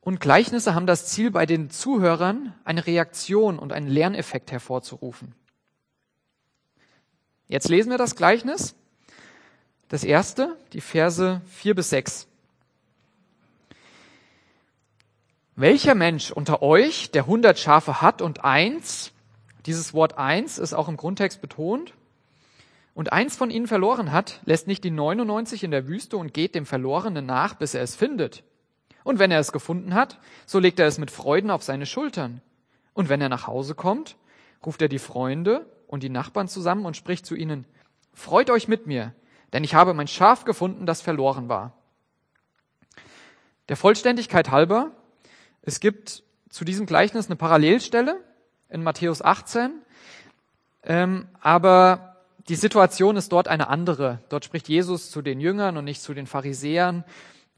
Und 0.00 0.18
Gleichnisse 0.18 0.74
haben 0.74 0.88
das 0.88 1.06
Ziel, 1.06 1.30
bei 1.30 1.46
den 1.46 1.70
Zuhörern 1.70 2.56
eine 2.64 2.84
Reaktion 2.84 3.60
und 3.60 3.72
einen 3.72 3.86
Lerneffekt 3.86 4.50
hervorzurufen. 4.50 5.36
Jetzt 7.46 7.68
lesen 7.68 7.90
wir 7.90 7.98
das 7.98 8.16
Gleichnis. 8.16 8.74
Das 9.86 10.02
erste, 10.02 10.56
die 10.72 10.80
Verse 10.80 11.42
vier 11.46 11.76
bis 11.76 11.90
sechs. 11.90 12.26
Welcher 15.54 15.94
Mensch 15.94 16.30
unter 16.30 16.62
euch, 16.62 17.10
der 17.10 17.26
hundert 17.26 17.58
Schafe 17.58 18.00
hat 18.00 18.22
und 18.22 18.42
eins, 18.42 19.12
dieses 19.66 19.92
Wort 19.92 20.16
eins 20.16 20.56
ist 20.56 20.72
auch 20.72 20.88
im 20.88 20.96
Grundtext 20.96 21.42
betont, 21.42 21.92
und 22.94 23.12
eins 23.12 23.36
von 23.36 23.50
ihnen 23.50 23.66
verloren 23.66 24.12
hat, 24.12 24.40
lässt 24.44 24.66
nicht 24.66 24.82
die 24.84 24.90
99 24.90 25.64
in 25.64 25.70
der 25.70 25.86
Wüste 25.86 26.16
und 26.16 26.34
geht 26.34 26.54
dem 26.54 26.66
Verlorenen 26.66 27.26
nach, 27.26 27.54
bis 27.54 27.74
er 27.74 27.82
es 27.82 27.96
findet. 27.96 28.44
Und 29.04 29.18
wenn 29.18 29.30
er 29.30 29.40
es 29.40 29.52
gefunden 29.52 29.94
hat, 29.94 30.18
so 30.46 30.58
legt 30.58 30.78
er 30.78 30.86
es 30.86 30.98
mit 30.98 31.10
Freuden 31.10 31.50
auf 31.50 31.62
seine 31.62 31.86
Schultern. 31.86 32.40
Und 32.94 33.08
wenn 33.08 33.20
er 33.20 33.28
nach 33.28 33.46
Hause 33.46 33.74
kommt, 33.74 34.16
ruft 34.64 34.80
er 34.82 34.88
die 34.88 34.98
Freunde 34.98 35.66
und 35.86 36.02
die 36.02 36.10
Nachbarn 36.10 36.48
zusammen 36.48 36.86
und 36.86 36.96
spricht 36.96 37.26
zu 37.26 37.34
ihnen, 37.34 37.66
Freut 38.14 38.50
euch 38.50 38.68
mit 38.68 38.86
mir, 38.86 39.14
denn 39.54 39.64
ich 39.64 39.74
habe 39.74 39.94
mein 39.94 40.06
Schaf 40.06 40.44
gefunden, 40.44 40.84
das 40.84 41.00
verloren 41.00 41.48
war. 41.48 41.72
Der 43.70 43.76
Vollständigkeit 43.76 44.50
halber, 44.50 44.90
es 45.62 45.80
gibt 45.80 46.22
zu 46.50 46.64
diesem 46.64 46.86
Gleichnis 46.86 47.26
eine 47.26 47.36
Parallelstelle 47.36 48.20
in 48.68 48.82
Matthäus 48.82 49.22
18, 49.22 49.72
ähm, 50.84 51.28
aber 51.40 52.16
die 52.48 52.56
Situation 52.56 53.16
ist 53.16 53.30
dort 53.30 53.46
eine 53.46 53.68
andere. 53.68 54.18
Dort 54.28 54.44
spricht 54.44 54.68
Jesus 54.68 55.10
zu 55.10 55.22
den 55.22 55.40
Jüngern 55.40 55.76
und 55.76 55.84
nicht 55.84 56.02
zu 56.02 56.12
den 56.12 56.26
Pharisäern. 56.26 57.04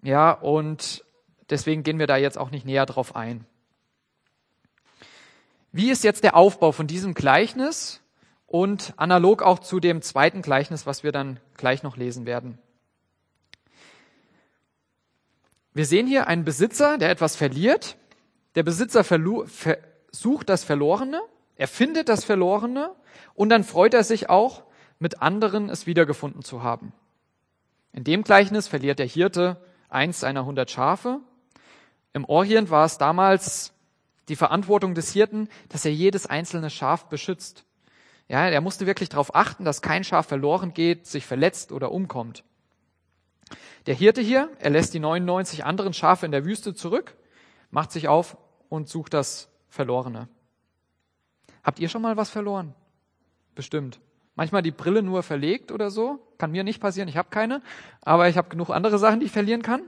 Ja, 0.03 0.33
und 0.33 1.05
deswegen 1.49 1.83
gehen 1.83 1.99
wir 1.99 2.07
da 2.07 2.19
jetzt 2.19 2.37
auch 2.37 2.51
nicht 2.51 2.67
näher 2.67 2.85
drauf 2.85 3.17
ein. 3.17 3.47
Wie 5.73 5.91
ist 5.91 6.05
jetzt 6.05 6.23
der 6.23 6.37
Aufbau 6.37 6.71
von 6.73 6.87
diesem 6.87 7.15
Gleichnis 7.15 8.01
und 8.47 8.93
analog 8.97 9.43
auch 9.43 9.59
zu 9.59 9.81
dem 9.81 10.03
zweiten 10.03 10.43
Gleichnis, 10.43 10.87
was 10.87 11.03
wir 11.03 11.11
dann 11.11 11.41
gleich 11.57 11.83
noch 11.83 11.97
lesen 11.97 12.27
werden? 12.27 12.59
Wir 15.75 15.87
sehen 15.87 16.07
hier 16.07 16.29
einen 16.29 16.45
Besitzer, 16.45 16.99
der 16.99 17.11
etwas 17.11 17.35
verliert. 17.35 17.97
Der 18.55 18.63
Besitzer 18.63 19.03
versucht 19.03 20.49
das 20.49 20.63
Verlorene, 20.63 21.21
er 21.57 21.69
findet 21.69 22.09
das 22.09 22.25
Verlorene 22.25 22.95
und 23.35 23.49
dann 23.49 23.65
freut 23.65 23.95
er 23.95 24.05
sich 24.05 24.31
auch, 24.31 24.63
mit 25.01 25.21
anderen 25.21 25.69
es 25.69 25.87
wiedergefunden 25.87 26.43
zu 26.43 26.63
haben. 26.63 26.93
In 27.93 28.05
dem 28.05 28.23
Gleichnis 28.23 28.69
verliert 28.69 29.01
der 29.01 29.07
Hirte 29.07 29.61
eins 29.89 30.21
seiner 30.21 30.45
hundert 30.45 30.71
Schafe. 30.71 31.19
Im 32.13 32.25
Orient 32.25 32.71
war 32.71 32.85
es 32.85 32.99
damals 32.99 33.73
die 34.29 34.37
Verantwortung 34.37 34.95
des 34.95 35.13
Hirten, 35.13 35.49
dass 35.69 35.85
er 35.85 35.93
jedes 35.93 36.27
einzelne 36.27 36.71
Schaf 36.71 37.07
beschützt. 37.07 37.65
Ja, 38.29 38.49
er 38.49 38.61
musste 38.61 38.87
wirklich 38.87 39.09
darauf 39.09 39.35
achten, 39.35 39.65
dass 39.65 39.83
kein 39.83 40.05
Schaf 40.05 40.29
verloren 40.29 40.73
geht, 40.73 41.07
sich 41.07 41.27
verletzt 41.27 41.73
oder 41.73 41.91
umkommt. 41.91 42.45
Der 43.87 43.95
Hirte 43.95 44.21
hier, 44.21 44.49
er 44.59 44.71
lässt 44.71 44.95
die 44.95 45.01
99 45.01 45.65
anderen 45.65 45.93
Schafe 45.93 46.27
in 46.27 46.33
der 46.33 46.45
Wüste 46.45 46.75
zurück, 46.75 47.17
macht 47.71 47.93
sich 47.93 48.09
auf 48.09 48.37
und 48.69 48.89
sucht 48.89 49.15
das 49.15 49.49
Verlorene. 49.69 50.29
Habt 51.63 51.79
ihr 51.79 51.89
schon 51.89 52.03
mal 52.03 52.17
was 52.17 52.31
verloren? 52.31 52.75
Bestimmt. 53.55 54.01
Manchmal 54.37 54.63
die 54.63 54.71
Brille 54.71 55.03
nur 55.03 55.23
verlegt 55.23 55.71
oder 55.71 55.91
so. 55.91 56.19
Kann 56.39 56.51
mir 56.51 56.65
nicht 56.65 56.81
passieren, 56.81 57.09
ich 57.09 57.17
habe 57.17 57.31
keine. 57.31 57.63
Aber 58.03 58.29
ich 58.29 58.37
habe 58.37 58.49
genug 58.49 58.71
andere 58.71 58.99
Sachen, 58.99 59.21
die 59.21 59.27
ich 59.27 59.33
verlieren 59.33 59.63
kann. 59.63 59.83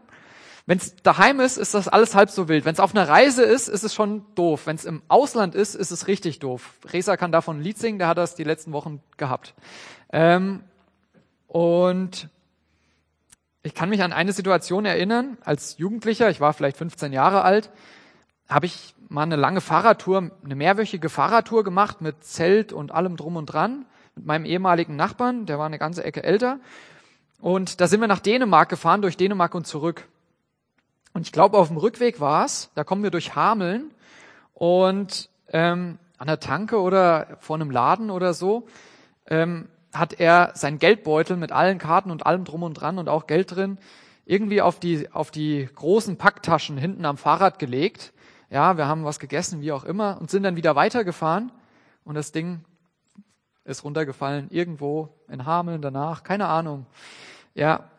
Wenn 0.66 0.78
es 0.78 0.96
daheim 0.96 1.38
ist, 1.38 1.58
ist 1.58 1.74
das 1.74 1.86
alles 1.86 2.14
halb 2.16 2.30
so 2.30 2.48
wild. 2.48 2.64
Wenn 2.64 2.72
es 2.72 2.80
auf 2.80 2.92
einer 2.92 3.08
Reise 3.08 3.44
ist, 3.44 3.68
ist 3.68 3.84
es 3.84 3.94
schon 3.94 4.24
doof. 4.34 4.66
Wenn 4.66 4.74
es 4.74 4.84
im 4.84 5.02
Ausland 5.06 5.54
ist, 5.54 5.76
ist 5.76 5.92
es 5.92 6.08
richtig 6.08 6.40
doof. 6.40 6.74
Resa 6.92 7.16
kann 7.16 7.30
davon 7.30 7.58
ein 7.58 7.62
Lied 7.62 7.78
singen, 7.78 7.98
der 7.98 8.08
hat 8.08 8.18
das 8.18 8.34
die 8.34 8.44
letzten 8.44 8.72
Wochen 8.72 9.00
gehabt. 9.16 9.54
Ähm, 10.12 10.64
und 11.46 12.28
ich 13.66 13.74
kann 13.74 13.88
mich 13.88 14.02
an 14.02 14.12
eine 14.12 14.33
Situation 14.33 14.85
erinnern, 14.85 15.38
als 15.44 15.79
Jugendlicher, 15.79 16.31
ich 16.31 16.40
war 16.40 16.52
vielleicht 16.52 16.76
15 16.76 17.12
Jahre 17.12 17.42
alt, 17.42 17.70
habe 18.48 18.66
ich 18.66 18.94
mal 19.09 19.24
eine 19.24 19.37
lange 19.37 19.61
Fahrradtour, 19.61 20.31
eine 20.44 20.55
mehrwöchige 20.55 21.09
Fahrradtour 21.09 21.64
gemacht 21.64 22.00
mit 22.00 22.22
Zelt 22.24 22.72
und 22.72 22.92
allem 22.92 23.16
drum 23.16 23.37
und 23.37 23.46
dran 23.46 23.85
mit 24.14 24.24
meinem 24.24 24.44
ehemaligen 24.44 24.96
Nachbarn, 24.96 25.46
der 25.46 25.59
war 25.59 25.66
eine 25.66 25.79
ganze 25.79 26.05
Ecke 26.05 26.22
älter. 26.22 26.59
Und 27.40 27.81
da 27.81 27.87
sind 27.87 28.00
wir 28.00 28.09
nach 28.09 28.20
Dänemark 28.20 28.68
gefahren, 28.68 29.02
durch 29.02 29.16
Dänemark 29.16 29.55
und 29.55 29.66
zurück. 29.66 30.09
Und 31.12 31.22
ich 31.22 31.33
glaube, 31.33 31.59
auf 31.59 31.68
dem 31.68 31.76
Rückweg 31.76 32.20
war 32.20 32.44
es, 32.44 32.70
da 32.74 32.85
kommen 32.85 33.02
wir 33.02 33.11
durch 33.11 33.35
Hameln 33.35 33.90
und 34.55 35.29
ähm, 35.52 35.98
an 36.18 36.26
der 36.26 36.40
Tanke 36.40 36.81
oder 36.81 37.37
vor 37.40 37.57
einem 37.57 37.70
Laden 37.70 38.11
oder 38.11 38.33
so, 38.33 38.66
ähm, 39.29 39.68
hat 39.98 40.20
er 40.20 40.52
seinen 40.54 40.78
Geldbeutel 40.78 41.37
mit 41.37 41.52
allen 41.52 41.78
Karten 41.78 42.11
und 42.11 42.26
allem 42.26 42.44
drum 42.44 42.62
und 42.62 42.74
dran 42.74 42.98
und 42.98 43.09
auch 43.09 43.26
Geld 43.26 43.54
drin 43.54 43.78
irgendwie 44.26 44.61
auf 44.61 44.80
die, 44.80 45.11
auf 45.12 45.30
die 45.30 45.68
großen 45.74 46.16
Packtaschen 46.16 46.76
hinten 46.76 47.04
am 47.04 47.16
Fahrrad 47.16 47.59
gelegt. 47.59 48.12
Ja, 48.50 48.76
wir 48.76 48.87
haben 48.87 49.04
was 49.04 49.20
gegessen, 49.20 49.61
wie 49.61 49.72
auch 49.72 49.85
immer, 49.85 50.20
und 50.20 50.30
sind 50.30 50.42
dann 50.42 50.56
wieder 50.56 50.76
weitergefahren 50.76 51.52
und 52.04 52.16
das 52.16 52.32
Ding 52.32 52.64
ist 53.64 53.85
runtergefallen, 53.85 54.48
irgendwo 54.50 55.09
in 55.28 55.44
Hameln 55.46 55.82
danach, 55.82 56.22
keine 56.22 56.46
Ahnung. 56.46 56.87
Ja, 57.54 57.90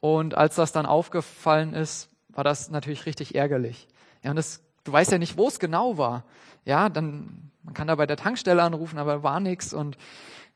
und 0.00 0.34
als 0.34 0.56
das 0.56 0.72
dann 0.72 0.84
aufgefallen 0.84 1.72
ist, 1.72 2.10
war 2.28 2.44
das 2.44 2.70
natürlich 2.70 3.06
richtig 3.06 3.34
ärgerlich. 3.34 3.88
Ja, 4.22 4.30
und 4.30 4.36
das, 4.36 4.62
du 4.84 4.92
weißt 4.92 5.12
ja 5.12 5.18
nicht, 5.18 5.38
wo 5.38 5.48
es 5.48 5.58
genau 5.58 5.96
war. 5.96 6.24
Ja, 6.64 6.88
dann, 6.88 7.50
man 7.62 7.74
kann 7.74 7.86
da 7.86 7.94
bei 7.94 8.06
der 8.06 8.16
Tankstelle 8.16 8.62
anrufen, 8.62 8.98
aber 8.98 9.22
war 9.22 9.40
nichts 9.40 9.72
und, 9.72 9.96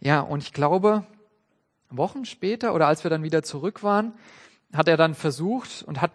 ja, 0.01 0.21
und 0.21 0.43
ich 0.43 0.53
glaube, 0.53 1.05
Wochen 1.91 2.25
später 2.25 2.75
oder 2.75 2.87
als 2.87 3.05
wir 3.05 3.11
dann 3.11 3.23
wieder 3.23 3.43
zurück 3.43 3.83
waren, 3.83 4.13
hat 4.73 4.89
er 4.89 4.97
dann 4.97 5.15
versucht 5.15 5.83
und 5.83 6.01
hat 6.01 6.13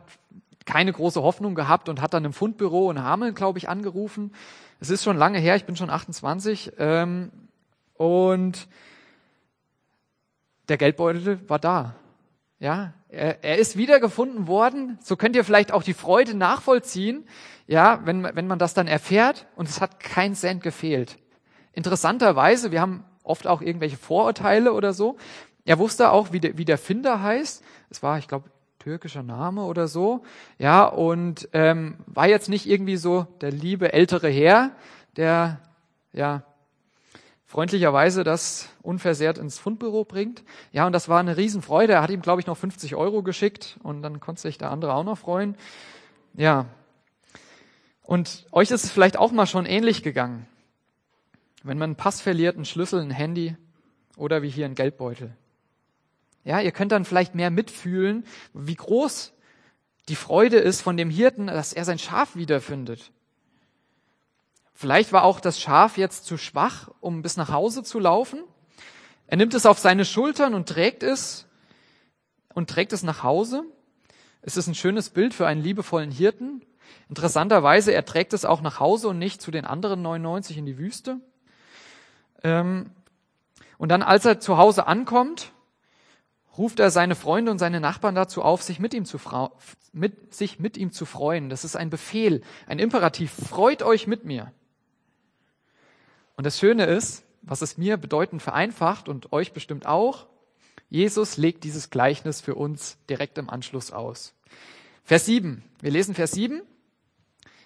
keine 0.65 0.93
große 0.93 1.21
Hoffnung 1.21 1.55
gehabt 1.55 1.89
und 1.89 2.01
hat 2.01 2.13
dann 2.13 2.25
im 2.25 2.33
Fundbüro 2.33 2.89
in 2.91 3.03
Hameln, 3.03 3.33
glaube 3.33 3.57
ich, 3.57 3.67
angerufen. 3.67 4.33
Es 4.79 4.89
ist 4.89 5.03
schon 5.03 5.17
lange 5.17 5.39
her, 5.39 5.55
ich 5.55 5.65
bin 5.65 5.75
schon 5.75 5.89
28. 5.89 6.73
Ähm, 6.77 7.31
und 7.95 8.67
der 10.69 10.77
Geldbeutel 10.77 11.49
war 11.49 11.59
da. 11.59 11.95
Ja, 12.59 12.93
er, 13.09 13.43
er 13.43 13.57
ist 13.57 13.75
wiedergefunden 13.75 14.47
worden. 14.47 14.97
So 15.01 15.17
könnt 15.17 15.35
ihr 15.35 15.43
vielleicht 15.43 15.73
auch 15.73 15.83
die 15.83 15.93
Freude 15.93 16.33
nachvollziehen, 16.33 17.25
ja, 17.67 17.99
wenn, 18.05 18.23
wenn 18.23 18.47
man 18.47 18.59
das 18.59 18.73
dann 18.73 18.87
erfährt 18.87 19.47
und 19.55 19.67
es 19.67 19.81
hat 19.81 19.99
kein 19.99 20.35
Cent 20.35 20.63
gefehlt. 20.63 21.17
Interessanterweise, 21.73 22.71
wir 22.71 22.79
haben 22.79 23.03
oft 23.23 23.47
auch 23.47 23.61
irgendwelche 23.61 23.97
Vorurteile 23.97 24.73
oder 24.73 24.93
so. 24.93 25.17
Er 25.65 25.79
wusste 25.79 26.11
auch, 26.11 26.31
wie 26.31 26.39
der, 26.39 26.57
wie 26.57 26.65
der 26.65 26.77
Finder 26.77 27.21
heißt. 27.21 27.63
Es 27.89 28.03
war, 28.03 28.17
ich 28.17 28.27
glaube, 28.27 28.49
türkischer 28.79 29.23
Name 29.23 29.63
oder 29.63 29.87
so. 29.87 30.23
Ja, 30.57 30.85
und 30.85 31.47
ähm, 31.53 31.95
war 32.05 32.27
jetzt 32.27 32.49
nicht 32.49 32.67
irgendwie 32.67 32.97
so 32.97 33.27
der 33.41 33.51
liebe 33.51 33.93
ältere 33.93 34.29
Herr, 34.29 34.71
der 35.15 35.59
ja 36.11 36.43
freundlicherweise 37.45 38.23
das 38.23 38.67
unversehrt 38.81 39.37
ins 39.37 39.59
Fundbüro 39.59 40.03
bringt. 40.03 40.43
Ja, 40.71 40.85
und 40.85 40.91
das 40.91 41.07
war 41.07 41.19
eine 41.19 41.37
Riesenfreude. 41.37 41.93
Er 41.93 42.01
hat 42.01 42.09
ihm, 42.09 42.21
glaube 42.21 42.41
ich, 42.41 42.47
noch 42.47 42.57
50 42.57 42.95
Euro 42.95 43.21
geschickt 43.21 43.77
und 43.83 44.01
dann 44.01 44.19
konnte 44.19 44.41
sich 44.41 44.57
der 44.57 44.71
andere 44.71 44.95
auch 44.95 45.03
noch 45.03 45.17
freuen. 45.17 45.55
Ja. 46.33 46.65
Und 48.01 48.47
euch 48.51 48.71
ist 48.71 48.83
es 48.83 48.91
vielleicht 48.91 49.17
auch 49.17 49.31
mal 49.31 49.45
schon 49.45 49.65
ähnlich 49.65 50.03
gegangen. 50.03 50.47
Wenn 51.63 51.77
man 51.77 51.91
einen 51.91 51.95
Pass 51.95 52.21
verliert, 52.21 52.55
einen 52.55 52.65
Schlüssel, 52.65 53.01
ein 53.01 53.09
Handy 53.09 53.55
oder 54.17 54.41
wie 54.41 54.49
hier 54.49 54.65
ein 54.65 54.75
Geldbeutel. 54.75 55.35
Ja, 56.43 56.59
ihr 56.59 56.71
könnt 56.71 56.91
dann 56.91 57.05
vielleicht 57.05 57.35
mehr 57.35 57.49
mitfühlen, 57.49 58.25
wie 58.53 58.75
groß 58.75 59.33
die 60.09 60.15
Freude 60.17 60.57
ist 60.57 60.81
von 60.81 60.97
dem 60.97 61.09
Hirten, 61.09 61.47
dass 61.47 61.71
er 61.71 61.85
sein 61.85 61.99
Schaf 61.99 62.35
wiederfindet. 62.35 63.11
Vielleicht 64.73 65.13
war 65.13 65.23
auch 65.23 65.39
das 65.39 65.61
Schaf 65.61 65.97
jetzt 65.97 66.25
zu 66.25 66.37
schwach, 66.37 66.89
um 66.99 67.21
bis 67.21 67.37
nach 67.37 67.49
Hause 67.49 67.83
zu 67.83 67.99
laufen. 67.99 68.43
Er 69.27 69.37
nimmt 69.37 69.53
es 69.53 69.65
auf 69.65 69.79
seine 69.79 70.03
Schultern 70.03 70.53
und 70.53 70.67
trägt 70.67 71.03
es 71.03 71.47
und 72.53 72.69
trägt 72.69 72.91
es 72.91 73.03
nach 73.03 73.23
Hause. 73.23 73.63
Es 74.41 74.57
ist 74.57 74.67
ein 74.67 74.75
schönes 74.75 75.09
Bild 75.09 75.33
für 75.33 75.47
einen 75.47 75.61
liebevollen 75.61 76.11
Hirten. 76.11 76.61
Interessanterweise, 77.07 77.93
er 77.93 78.03
trägt 78.03 78.33
es 78.33 78.43
auch 78.43 78.61
nach 78.61 78.81
Hause 78.81 79.07
und 79.07 79.19
nicht 79.19 79.41
zu 79.41 79.51
den 79.51 79.63
anderen 79.63 80.01
99 80.01 80.57
in 80.57 80.65
die 80.65 80.77
Wüste. 80.77 81.21
Ähm, 82.43 82.91
und 83.77 83.89
dann, 83.89 84.03
als 84.03 84.25
er 84.25 84.39
zu 84.39 84.57
Hause 84.57 84.87
ankommt, 84.87 85.51
ruft 86.57 86.79
er 86.79 86.91
seine 86.91 87.15
Freunde 87.15 87.51
und 87.51 87.57
seine 87.57 87.79
Nachbarn 87.79 88.15
dazu 88.15 88.41
auf, 88.41 88.61
sich 88.61 88.79
mit 88.79 88.93
ihm 88.93 89.05
zu, 89.05 89.17
mit, 89.91 90.33
sich 90.33 90.59
mit 90.59 90.77
ihm 90.77 90.91
zu 90.91 91.05
freuen. 91.05 91.49
Das 91.49 91.63
ist 91.63 91.75
ein 91.75 91.89
Befehl, 91.89 92.41
ein 92.67 92.79
Imperativ. 92.79 93.33
Freut 93.49 93.81
euch 93.81 94.07
mit 94.07 94.25
mir. 94.25 94.51
Und 96.35 96.45
das 96.45 96.59
Schöne 96.59 96.85
ist, 96.85 97.23
was 97.41 97.61
es 97.61 97.77
mir 97.77 97.97
bedeutend 97.97 98.41
vereinfacht 98.41 99.09
und 99.09 99.33
euch 99.33 99.53
bestimmt 99.53 99.85
auch, 99.85 100.27
Jesus 100.89 101.37
legt 101.37 101.63
dieses 101.63 101.89
Gleichnis 101.89 102.39
für 102.39 102.55
uns 102.55 102.97
direkt 103.09 103.37
im 103.37 103.49
Anschluss 103.49 103.91
aus. 103.91 104.35
Vers 105.03 105.25
7. 105.25 105.63
Wir 105.81 105.91
lesen 105.91 106.15
Vers 106.15 106.31
7. 106.31 106.61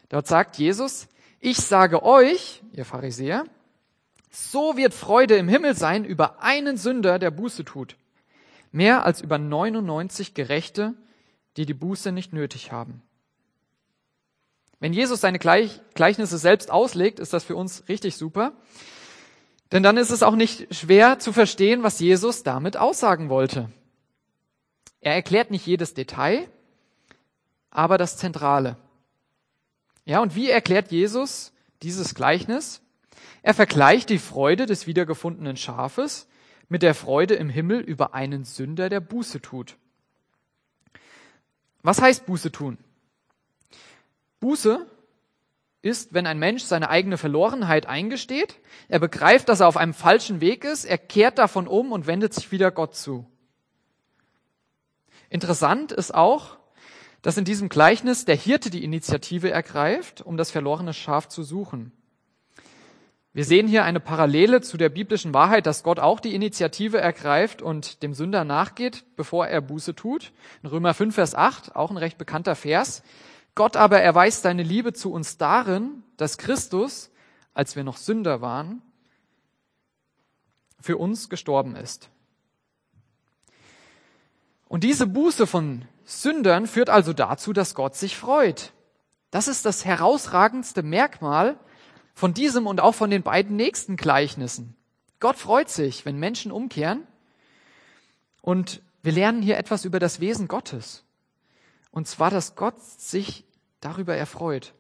Dort 0.10 0.28
sagt 0.28 0.58
Jesus, 0.58 1.08
ich 1.40 1.58
sage 1.58 2.04
euch, 2.04 2.64
ihr 2.72 2.86
Pharisäer, 2.86 3.46
so 4.38 4.78
wird 4.78 4.94
Freude 4.94 5.36
im 5.36 5.50
Himmel 5.50 5.76
sein 5.76 6.06
über 6.06 6.42
einen 6.44 6.78
Sünder, 6.78 7.18
der 7.18 7.32
Buße 7.32 7.66
tut, 7.66 7.96
mehr 8.72 9.04
als 9.04 9.22
über 9.22 9.38
99 9.38 10.36
Gerechte, 10.36 10.94
die 11.58 11.66
die 11.66 11.74
Buße 11.74 12.12
nicht 12.12 12.34
nötig 12.34 12.72
haben. 12.72 13.02
Wenn 14.80 14.94
Jesus 14.94 15.22
seine 15.22 15.40
Gleichnisse 15.40 16.38
selbst 16.38 16.70
auslegt, 16.70 17.20
ist 17.20 17.34
das 17.34 17.44
für 17.44 17.56
uns 17.56 17.90
richtig 17.90 18.16
super. 18.16 18.54
Denn 19.72 19.82
dann 19.82 19.98
ist 19.98 20.12
es 20.12 20.22
auch 20.22 20.36
nicht 20.36 20.74
schwer 20.74 21.18
zu 21.18 21.34
verstehen, 21.34 21.82
was 21.82 22.00
Jesus 22.00 22.44
damit 22.44 22.78
aussagen 22.78 23.30
wollte. 23.30 23.70
Er 25.02 25.16
erklärt 25.16 25.50
nicht 25.50 25.66
jedes 25.66 25.96
Detail, 25.96 26.48
aber 27.72 27.98
das 27.98 28.18
Zentrale. 28.18 28.78
Ja, 30.06 30.22
und 30.22 30.36
wie 30.36 30.50
erklärt 30.50 30.92
Jesus 30.92 31.54
dieses 31.82 32.14
Gleichnis? 32.14 32.82
Er 33.48 33.54
vergleicht 33.54 34.10
die 34.10 34.20
Freude 34.20 34.66
des 34.66 34.88
wiedergefundenen 34.88 35.56
Schafes 35.56 36.28
mit 36.68 36.82
der 36.82 36.94
Freude 36.94 37.36
im 37.36 37.48
Himmel 37.48 37.80
über 37.80 38.14
einen 38.14 38.44
Sünder, 38.44 38.90
der 38.90 39.00
Buße 39.00 39.42
tut. 39.42 39.78
Was 41.82 42.02
heißt 42.02 42.26
Buße 42.26 42.52
tun? 42.52 42.78
Buße 44.42 44.86
ist, 45.82 46.14
wenn 46.14 46.28
ein 46.28 46.40
Mensch 46.40 46.64
seine 46.64 46.90
eigene 46.90 47.18
Verlorenheit 47.18 47.86
eingesteht, 47.86 48.60
er 48.90 49.00
begreift, 49.00 49.48
dass 49.48 49.62
er 49.62 49.70
auf 49.70 49.78
einem 49.78 49.94
falschen 49.94 50.42
Weg 50.42 50.66
ist, 50.66 50.84
er 50.84 50.98
kehrt 50.98 51.38
davon 51.38 51.70
um 51.70 51.94
und 51.94 52.06
wendet 52.06 52.34
sich 52.34 52.52
wieder 52.52 52.70
Gott 52.70 52.98
zu. 52.98 53.32
Interessant 55.30 55.94
ist 55.94 56.14
auch, 56.14 56.58
dass 57.22 57.38
in 57.38 57.46
diesem 57.46 57.70
Gleichnis 57.70 58.26
der 58.26 58.36
Hirte 58.36 58.70
die 58.70 58.84
Initiative 58.84 59.50
ergreift, 59.50 60.22
um 60.22 60.36
das 60.36 60.52
verlorene 60.52 60.94
Schaf 60.94 61.30
zu 61.30 61.44
suchen. 61.44 61.94
Wir 63.38 63.46
sehen 63.46 63.68
hier 63.68 63.84
eine 63.84 64.00
Parallele 64.00 64.62
zu 64.62 64.78
der 64.78 64.90
biblischen 64.90 65.32
Wahrheit, 65.32 65.68
dass 65.68 65.84
Gott 65.84 66.00
auch 66.00 66.20
die 66.20 66.34
Initiative 66.34 67.00
ergreift 67.00 67.62
und 67.62 68.02
dem 68.02 68.16
Sünder 68.16 68.44
nachgeht, 68.44 69.06
bevor 69.16 69.46
er 69.46 69.62
Buße 69.62 69.94
tut. 69.94 70.34
In 70.64 70.70
Römer 70.70 70.96
5, 70.96 71.14
Vers 71.14 71.36
8, 71.36 71.76
auch 71.76 71.92
ein 71.92 71.98
recht 71.98 72.18
bekannter 72.18 72.56
Vers. 72.56 73.04
Gott 73.54 73.78
aber 73.78 74.02
erweist 74.02 74.42
seine 74.42 74.64
Liebe 74.64 74.92
zu 74.92 75.12
uns 75.12 75.38
darin, 75.38 76.02
dass 76.18 76.40
Christus, 76.40 77.12
als 77.54 77.76
wir 77.76 77.84
noch 77.84 77.98
Sünder 77.98 78.42
waren, 78.42 78.82
für 80.80 80.98
uns 80.98 81.30
gestorben 81.30 81.76
ist. 81.76 82.10
Und 84.68 84.84
diese 84.84 85.06
Buße 85.06 85.46
von 85.46 85.86
Sündern 86.06 86.66
führt 86.66 86.90
also 86.90 87.14
dazu, 87.14 87.54
dass 87.54 87.76
Gott 87.76 87.96
sich 87.96 88.18
freut. 88.18 88.74
Das 89.30 89.48
ist 89.48 89.64
das 89.64 89.86
herausragendste 89.86 90.82
Merkmal 90.82 91.60
von 92.18 92.34
diesem 92.34 92.66
und 92.66 92.82
auch 92.82 92.96
von 92.96 93.12
den 93.12 93.22
beiden 93.22 93.56
nächsten 93.56 93.96
Gleichnissen. 93.96 94.76
Gott 95.20 95.36
freut 95.36 95.70
sich, 95.70 96.04
wenn 96.04 96.18
Menschen 96.18 96.52
umkehren. 96.52 97.06
Und 98.42 98.82
wir 99.04 99.12
lernen 99.12 99.44
hier 99.44 99.60
etwas 99.60 99.86
über 99.86 100.00
das 100.00 100.20
Wesen 100.20 100.48
Gottes. 100.48 101.04
Und 101.92 102.08
zwar, 102.08 102.32
dass 102.32 102.56
Gott 102.56 102.82
sich 102.82 103.46
darüber 103.82 104.16
erfreut. 104.16 104.74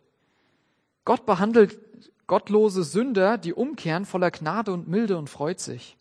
Gott 1.05 1.27
behandelt 1.27 1.77
gottlose 2.25 2.83
Sünder, 2.83 3.37
die 3.37 3.53
umkehren, 3.53 4.07
voller 4.07 4.31
Gnade 4.31 4.73
und 4.73 4.87
Milde 4.87 5.15
und 5.15 5.29
freut 5.29 5.59
sich. 5.59 5.95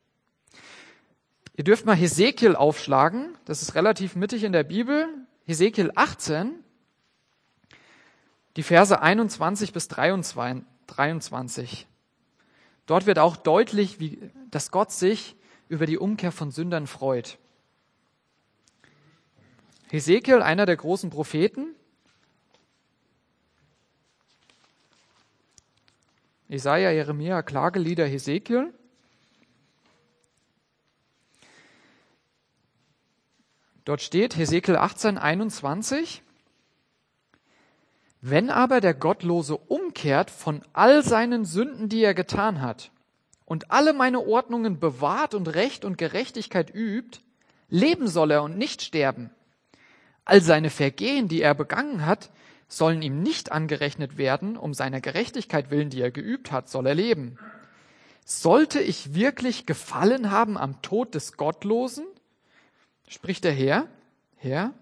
Ihr 1.54 1.64
dürft 1.64 1.84
mal 1.84 1.96
Hesekiel 1.96 2.56
aufschlagen. 2.56 3.36
Das 3.44 3.60
ist 3.60 3.74
relativ 3.74 4.16
mittig 4.16 4.42
in 4.42 4.52
der 4.52 4.64
Bibel. 4.64 5.06
Hesekiel 5.44 5.92
18, 5.94 6.54
die 8.56 8.62
Verse 8.62 9.02
21 9.02 9.74
bis 9.74 9.88
23. 9.88 10.64
23. 10.86 11.86
Dort 12.86 13.06
wird 13.06 13.18
auch 13.18 13.36
deutlich, 13.36 14.00
wie, 14.00 14.30
dass 14.50 14.70
Gott 14.70 14.92
sich 14.92 15.36
über 15.68 15.86
die 15.86 15.98
Umkehr 15.98 16.32
von 16.32 16.50
Sündern 16.50 16.86
freut. 16.86 17.38
Hesekiel, 19.90 20.42
einer 20.42 20.66
der 20.66 20.76
großen 20.76 21.10
Propheten, 21.10 21.74
Jesaja, 26.48 26.90
Jeremia, 26.90 27.42
Klagelieder, 27.42 28.06
Hesekiel. 28.06 28.72
Dort 33.84 34.00
steht 34.00 34.36
Hesekiel 34.36 34.76
18, 34.76 35.18
21. 35.18 36.22
Wenn 38.28 38.50
aber 38.50 38.80
der 38.80 38.92
Gottlose 38.92 39.56
umkehrt 39.56 40.32
von 40.32 40.62
all 40.72 41.04
seinen 41.04 41.44
Sünden, 41.44 41.88
die 41.88 42.02
er 42.02 42.12
getan 42.12 42.60
hat, 42.60 42.90
und 43.44 43.70
alle 43.70 43.92
meine 43.92 44.18
Ordnungen 44.18 44.80
bewahrt 44.80 45.32
und 45.32 45.46
Recht 45.46 45.84
und 45.84 45.96
Gerechtigkeit 45.96 46.74
übt, 46.74 47.20
leben 47.68 48.08
soll 48.08 48.32
er 48.32 48.42
und 48.42 48.58
nicht 48.58 48.82
sterben. 48.82 49.30
All 50.24 50.40
seine 50.40 50.70
Vergehen, 50.70 51.28
die 51.28 51.40
er 51.40 51.54
begangen 51.54 52.04
hat, 52.04 52.30
sollen 52.66 53.00
ihm 53.00 53.22
nicht 53.22 53.52
angerechnet 53.52 54.18
werden, 54.18 54.56
um 54.56 54.74
seiner 54.74 55.00
Gerechtigkeit 55.00 55.70
willen, 55.70 55.90
die 55.90 56.00
er 56.00 56.10
geübt 56.10 56.50
hat, 56.50 56.68
soll 56.68 56.88
er 56.88 56.96
leben. 56.96 57.38
Sollte 58.24 58.80
ich 58.80 59.14
wirklich 59.14 59.66
gefallen 59.66 60.32
haben 60.32 60.58
am 60.58 60.82
Tod 60.82 61.14
des 61.14 61.36
Gottlosen? 61.36 62.06
Spricht 63.06 63.44
der 63.44 63.52
Herr, 63.52 63.86
Herr, 64.34 64.74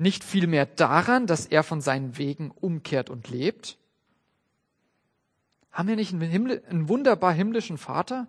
nicht 0.00 0.24
vielmehr 0.24 0.64
daran, 0.64 1.26
dass 1.26 1.46
er 1.46 1.62
von 1.62 1.80
seinen 1.80 2.16
Wegen 2.16 2.50
umkehrt 2.50 3.10
und 3.10 3.28
lebt? 3.28 3.76
Haben 5.70 5.88
wir 5.88 5.96
nicht 5.96 6.12
einen, 6.12 6.22
Himmel, 6.22 6.62
einen 6.68 6.88
wunderbar 6.88 7.32
himmlischen 7.32 7.76
Vater? 7.78 8.26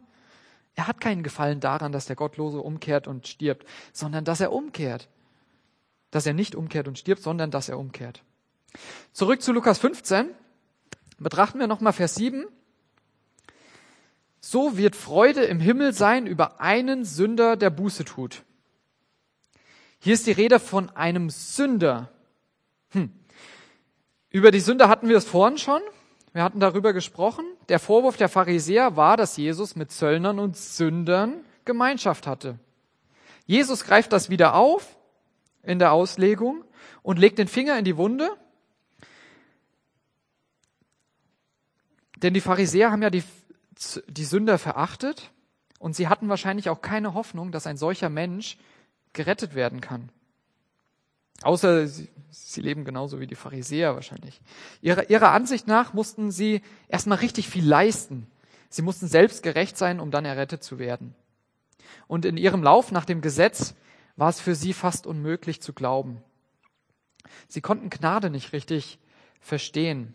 Er 0.76 0.88
hat 0.88 1.00
keinen 1.00 1.24
Gefallen 1.24 1.60
daran, 1.60 1.92
dass 1.92 2.06
der 2.06 2.16
Gottlose 2.16 2.60
umkehrt 2.60 3.08
und 3.08 3.28
stirbt, 3.28 3.66
sondern 3.94 4.26
dass 4.26 4.42
er 4.42 4.52
umkehrt. 4.52 5.08
Dass 6.12 6.26
er 6.26 6.34
nicht 6.34 6.56
umkehrt 6.56 6.88
und 6.88 7.00
stirbt, 7.00 7.24
sondern 7.24 7.52
dass 7.52 7.70
er 7.70 7.80
umkehrt. 7.80 8.22
Zurück 9.14 9.42
zu 9.42 9.54
Lukas 9.54 9.80
15. 9.80 10.28
Betrachten 11.20 11.60
wir 11.60 11.68
nochmal 11.68 11.94
Vers 11.94 12.16
7. 12.16 12.46
So 14.42 14.78
wird 14.78 14.96
Freude 14.96 15.44
im 15.44 15.60
Himmel 15.60 15.94
sein 15.94 16.28
über 16.28 16.60
einen 16.60 17.06
Sünder, 17.06 17.56
der 17.56 17.70
Buße 17.70 18.04
tut. 18.04 18.44
Hier 20.04 20.16
ist 20.16 20.26
die 20.26 20.32
Rede 20.32 20.60
von 20.60 20.90
einem 20.90 21.30
Sünder. 21.30 22.10
Hm. 22.90 23.12
Über 24.32 24.50
die 24.50 24.60
Sünder 24.60 24.90
hatten 24.90 25.08
wir 25.08 25.16
es 25.16 25.26
vorhin 25.26 25.60
schon. 25.60 25.80
Wir 26.34 26.44
hatten 26.44 26.60
darüber 26.60 26.92
gesprochen. 26.92 27.46
Der 27.70 27.78
Vorwurf 27.78 28.18
der 28.18 28.28
Pharisäer 28.28 28.96
war, 28.96 29.16
dass 29.16 29.38
Jesus 29.38 29.76
mit 29.76 29.92
Zöllnern 29.92 30.40
und 30.40 30.58
Sündern 30.58 31.46
Gemeinschaft 31.66 32.26
hatte. 32.26 32.58
Jesus 33.46 33.84
greift 33.84 34.12
das 34.12 34.32
wieder 34.32 34.56
auf 34.56 34.98
in 35.62 35.78
der 35.78 35.92
Auslegung 35.92 36.64
und 37.04 37.20
legt 37.20 37.38
den 37.38 37.48
Finger 37.48 37.78
in 37.78 37.86
die 37.86 37.96
Wunde. 37.96 38.32
Denn 42.18 42.34
die 42.34 42.42
Pharisäer 42.42 42.92
haben 42.92 43.04
ja 43.04 43.12
die, 43.12 43.24
die 44.08 44.26
Sünder 44.26 44.58
verachtet 44.58 45.30
und 45.78 45.96
sie 45.96 46.08
hatten 46.08 46.28
wahrscheinlich 46.28 46.72
auch 46.72 46.82
keine 46.82 47.14
Hoffnung, 47.14 47.52
dass 47.52 47.68
ein 47.68 47.78
solcher 47.78 48.10
Mensch 48.10 48.58
gerettet 49.14 49.56
werden 49.56 49.82
kann. 49.82 50.10
Außer 51.44 51.88
sie, 51.88 52.10
sie 52.30 52.62
leben 52.62 52.86
genauso 52.86 53.20
wie 53.20 53.28
die 53.28 53.36
Pharisäer 53.36 53.96
wahrscheinlich. 53.96 54.42
Ihrer, 54.82 55.10
ihrer 55.10 55.32
Ansicht 55.32 55.68
nach 55.68 55.94
mussten 55.94 56.32
sie 56.32 56.62
erstmal 56.88 57.18
richtig 57.18 57.50
viel 57.50 57.68
leisten. 57.68 58.28
Sie 58.70 58.82
mussten 58.82 59.08
selbst 59.08 59.44
gerecht 59.44 59.78
sein, 59.78 60.00
um 60.00 60.12
dann 60.12 60.26
errettet 60.26 60.64
zu 60.64 60.80
werden. 60.80 61.16
Und 62.08 62.26
in 62.26 62.38
ihrem 62.38 62.64
Lauf 62.64 62.92
nach 62.92 63.06
dem 63.06 63.22
Gesetz 63.22 63.74
war 64.16 64.30
es 64.30 64.40
für 64.40 64.56
sie 64.56 64.74
fast 64.74 65.08
unmöglich 65.08 65.62
zu 65.62 65.74
glauben. 65.74 66.24
Sie 67.48 67.62
konnten 67.62 67.90
Gnade 67.90 68.30
nicht 68.30 68.54
richtig 68.54 69.00
verstehen. 69.40 70.14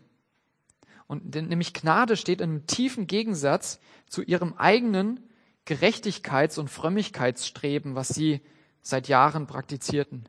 Und 1.07 1.35
nämlich 1.35 1.75
Gnade 1.75 2.17
steht 2.17 2.41
in 2.41 2.51
einem 2.51 2.67
tiefen 2.67 3.07
Gegensatz 3.07 3.81
zu 4.09 4.23
ihrem 4.23 4.55
eigenen 4.55 5.21
Gerechtigkeits- 5.67 6.59
und 6.59 6.69
Frömmigkeitsstreben, 6.69 7.95
was 7.95 8.09
sie 8.09 8.41
seit 8.87 9.09
Jahren 9.09 9.47
praktizierten. 9.47 10.29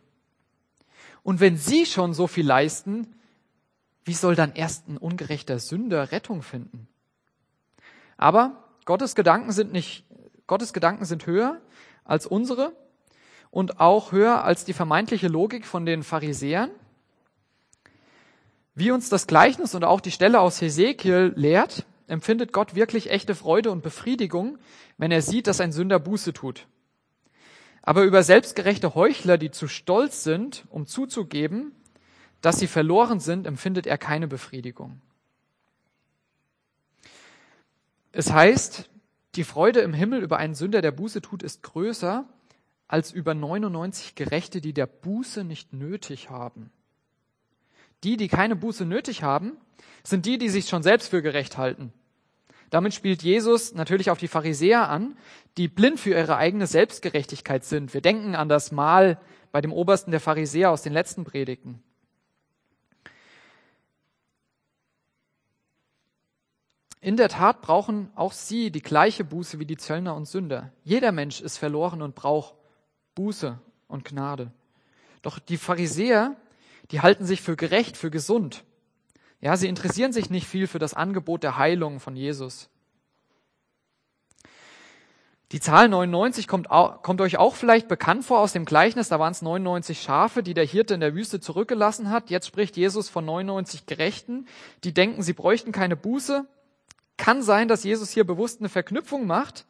Und 1.22 1.40
wenn 1.40 1.58
sie 1.58 1.86
schon 1.86 2.14
so 2.14 2.26
viel 2.26 2.46
leisten, 2.46 3.16
wie 4.04 4.14
soll 4.14 4.36
dann 4.36 4.54
erst 4.54 4.88
ein 4.88 4.98
ungerechter 4.98 5.60
Sünder 5.60 6.12
Rettung 6.12 6.42
finden? 6.42 6.88
Aber 8.18 8.64
Gottes 8.86 9.14
Gedanken 9.14 9.52
sind 9.52 9.74
nicht, 9.74 10.06
Gottes 10.48 10.74
Gedanken 10.74 11.06
sind 11.06 11.28
höher 11.28 11.62
als 12.04 12.26
unsere 12.26 12.74
und 13.52 13.80
auch 13.80 14.12
höher 14.12 14.44
als 14.44 14.66
die 14.66 14.74
vermeintliche 14.74 15.28
Logik 15.28 15.66
von 15.66 15.86
den 15.86 16.02
Pharisäern. 16.02 16.72
Wie 18.74 18.92
uns 18.92 19.10
das 19.10 19.28
Gleichnis 19.28 19.76
und 19.76 19.84
auch 19.84 20.02
die 20.02 20.12
Stelle 20.12 20.40
aus 20.40 20.62
Hesekiel 20.62 21.34
lehrt, 21.36 21.86
empfindet 22.08 22.54
Gott 22.54 22.74
wirklich 22.74 23.12
echte 23.12 23.36
Freude 23.36 23.70
und 23.70 23.84
Befriedigung, 23.84 24.58
wenn 24.98 25.12
er 25.12 25.22
sieht, 25.22 25.46
dass 25.46 25.62
ein 25.62 25.72
Sünder 25.72 26.00
Buße 26.00 26.34
tut. 26.34 26.66
Aber 27.88 28.04
über 28.04 28.22
selbstgerechte 28.22 28.96
Heuchler, 28.96 29.38
die 29.38 29.50
zu 29.50 29.70
stolz 29.70 30.26
sind, 30.26 30.66
um 30.72 30.88
zuzugeben, 30.88 31.72
dass 32.42 32.60
sie 32.60 32.68
verloren 32.68 33.22
sind, 33.22 33.48
empfindet 33.48 33.88
er 33.88 33.98
keine 33.98 34.28
Befriedigung. 34.28 35.00
Es 38.12 38.34
heißt, 38.34 38.90
die 39.36 39.46
Freude 39.46 39.80
im 39.80 39.94
Himmel 39.94 40.22
über 40.22 40.36
einen 40.36 40.54
Sünder, 40.54 40.82
der 40.82 40.92
Buße 40.92 41.22
tut, 41.22 41.44
ist 41.44 41.64
größer 41.64 42.28
als 42.90 43.14
über 43.14 43.34
99 43.34 44.16
Gerechte, 44.16 44.60
die 44.60 44.74
der 44.74 44.88
Buße 44.88 45.46
nicht 45.46 45.72
nötig 45.72 46.30
haben. 46.30 46.72
Die, 48.04 48.18
die 48.18 48.28
keine 48.28 48.58
Buße 48.58 48.84
nötig 48.84 49.24
haben, 49.24 49.54
sind 50.04 50.26
die, 50.26 50.38
die 50.38 50.50
sich 50.50 50.68
schon 50.68 50.84
selbst 50.84 51.08
für 51.08 51.22
gerecht 51.22 51.58
halten. 51.58 51.94
Damit 52.70 52.94
spielt 52.94 53.24
Jesus 53.24 53.74
natürlich 53.74 54.10
auf 54.10 54.18
die 54.18 54.28
Pharisäer 54.28 54.90
an, 54.90 55.18
die 55.58 55.68
blind 55.68 56.00
für 56.00 56.12
ihre 56.12 56.38
eigene 56.38 56.68
Selbstgerechtigkeit 56.68 57.64
sind. 57.64 57.94
Wir 57.94 58.02
denken 58.02 58.36
an 58.36 58.50
das 58.50 58.72
Mahl 58.72 59.20
bei 59.52 59.62
dem 59.62 59.72
Obersten 59.72 60.12
der 60.12 60.20
Pharisäer 60.20 60.72
aus 60.72 60.82
den 60.82 60.94
letzten 60.94 61.24
Predigten. 61.24 61.82
In 67.00 67.16
der 67.16 67.30
Tat 67.30 67.62
brauchen 67.62 68.12
auch 68.16 68.34
sie 68.34 68.70
die 68.70 68.82
gleiche 68.82 69.24
Buße 69.24 69.60
wie 69.60 69.66
die 69.66 69.78
Zöllner 69.78 70.16
und 70.16 70.28
Sünder. 70.28 70.74
Jeder 70.84 71.14
Mensch 71.14 71.40
ist 71.40 71.58
verloren 71.58 72.02
und 72.02 72.16
braucht 72.16 72.56
Buße 73.16 73.58
und 73.88 74.04
Gnade. 74.04 74.52
Doch 75.22 75.40
die 75.40 75.58
Pharisäer, 75.58 76.36
die 76.92 77.00
halten 77.00 77.26
sich 77.26 77.42
für 77.42 77.56
gerecht, 77.56 77.96
für 77.96 78.12
gesund. 78.12 78.66
Ja, 79.48 79.56
sie 79.56 79.70
interessieren 79.70 80.12
sich 80.12 80.30
nicht 80.30 80.46
viel 80.46 80.68
für 80.68 80.78
das 80.78 80.94
Angebot 80.94 81.42
der 81.42 81.56
Heilung 81.56 82.02
von 82.02 82.18
Jesus. 82.18 82.68
Die 85.54 85.62
Zahl 85.62 85.88
99 85.88 86.50
kommt, 86.50 86.68
kommt 86.68 87.22
euch 87.22 87.38
auch 87.38 87.56
vielleicht 87.56 87.88
bekannt 87.88 88.26
vor 88.26 88.40
aus 88.40 88.52
dem 88.52 88.66
Gleichnis. 88.66 89.08
Da 89.08 89.22
waren 89.22 89.32
es 89.32 89.42
99 89.42 90.02
Schafe, 90.02 90.44
die 90.44 90.54
der 90.54 90.66
Hirte 90.66 90.96
in 90.96 91.00
der 91.00 91.16
Wüste 91.16 91.40
zurückgelassen 91.40 92.10
hat. 92.10 92.30
Jetzt 92.30 92.48
spricht 92.48 92.76
Jesus 92.76 93.08
von 93.08 93.24
99 93.24 93.86
Gerechten, 93.86 94.48
die 94.84 94.94
denken, 94.94 95.22
sie 95.22 95.32
bräuchten 95.32 95.72
keine 95.72 95.96
Buße. 95.96 96.46
Kann 97.16 97.42
sein, 97.42 97.70
dass 97.70 97.86
Jesus 97.86 98.10
hier 98.10 98.26
bewusst 98.26 98.60
eine 98.60 98.68
Verknüpfung 98.68 99.28
macht 99.28 99.66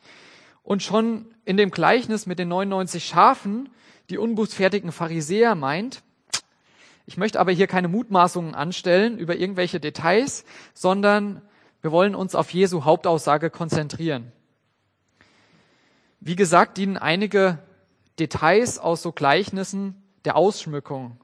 und 0.63 0.81
schon 0.81 1.27
in 1.45 1.55
dem 1.55 1.69
Gleichnis 1.69 2.25
mit 2.25 2.39
den 2.39 2.47
99 2.47 3.05
Schafen 3.05 3.69
die 4.09 4.17
unbußfertigen 4.17 4.91
Pharisäer 4.91 5.53
meint. 5.53 6.01
Ich 7.07 7.15
möchte 7.15 7.39
aber 7.39 7.53
hier 7.53 7.67
keine 7.67 7.87
Mutmaßungen 7.87 8.53
anstellen 8.53 9.17
über 9.17 9.37
irgendwelche 9.37 9.79
Details, 9.79 10.43
sondern 10.73 11.41
wir 11.81 11.93
wollen 11.93 12.15
uns 12.15 12.35
auf 12.35 12.51
Jesu 12.51 12.83
Hauptaussage 12.83 13.49
konzentrieren. 13.49 14.33
Wie 16.19 16.35
gesagt, 16.35 16.77
dienen 16.77 16.97
einige 16.97 17.59
Details 18.19 18.77
aus 18.77 19.01
so 19.01 19.13
Gleichnissen 19.13 20.03
der 20.25 20.35
Ausschmückung. 20.35 21.21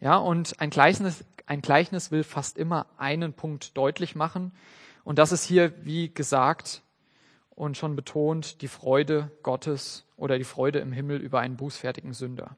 Ja, 0.00 0.16
und 0.16 0.60
ein 0.60 0.70
Gleichnis, 0.70 1.24
ein 1.46 1.62
Gleichnis 1.62 2.10
will 2.10 2.24
fast 2.24 2.58
immer 2.58 2.86
einen 2.98 3.32
Punkt 3.32 3.76
deutlich 3.76 4.16
machen. 4.16 4.50
Und 5.04 5.20
das 5.20 5.30
ist 5.30 5.44
hier, 5.44 5.72
wie 5.84 6.12
gesagt 6.12 6.82
und 7.50 7.76
schon 7.76 7.94
betont, 7.94 8.62
die 8.62 8.68
Freude 8.68 9.30
Gottes 9.44 10.06
oder 10.16 10.38
die 10.38 10.44
Freude 10.44 10.80
im 10.80 10.92
Himmel 10.92 11.20
über 11.20 11.38
einen 11.38 11.56
bußfertigen 11.56 12.14
Sünder. 12.14 12.56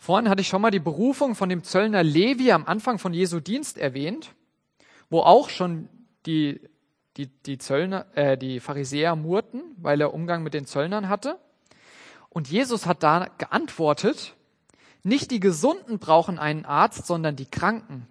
Vorhin 0.00 0.28
hatte 0.28 0.40
ich 0.40 0.48
schon 0.48 0.62
mal 0.62 0.72
die 0.72 0.80
Berufung 0.80 1.36
von 1.36 1.48
dem 1.48 1.62
Zöllner 1.62 2.02
Levi 2.02 2.50
am 2.50 2.64
Anfang 2.66 2.98
von 2.98 3.14
Jesu 3.14 3.38
Dienst 3.38 3.78
erwähnt, 3.78 4.34
wo 5.10 5.20
auch 5.20 5.48
schon 5.48 5.88
die 6.26 6.60
die, 7.16 7.26
die, 7.26 7.58
Zöllner, 7.58 8.06
äh, 8.14 8.38
die 8.38 8.60
Pharisäer 8.60 9.14
murrten, 9.14 9.62
weil 9.76 10.00
er 10.00 10.14
Umgang 10.14 10.42
mit 10.42 10.54
den 10.54 10.64
Zöllnern 10.64 11.08
hatte. 11.08 11.38
Und 12.30 12.48
Jesus 12.48 12.86
hat 12.86 13.02
da 13.02 13.26
geantwortet, 13.38 14.36
nicht 15.02 15.30
die 15.30 15.40
Gesunden 15.40 15.98
brauchen 15.98 16.38
einen 16.38 16.64
Arzt, 16.64 17.06
sondern 17.06 17.36
die 17.36 17.50
Kranken. 17.50 18.06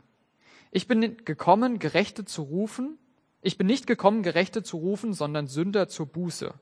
Ich 0.72 0.88
bin 0.88 1.18
gekommen, 1.26 1.80
Gerechte 1.80 2.26
zu 2.26 2.44
rufen. 2.44 2.98
Ich 3.42 3.58
bin 3.58 3.68
nicht 3.68 3.88
gekommen, 3.88 4.22
Gerechte 4.22 4.62
zu 4.62 4.78
rufen, 4.78 5.14
sondern 5.14 5.48
Sünder 5.48 5.88
zur 5.88 6.06
Buße. 6.06 6.54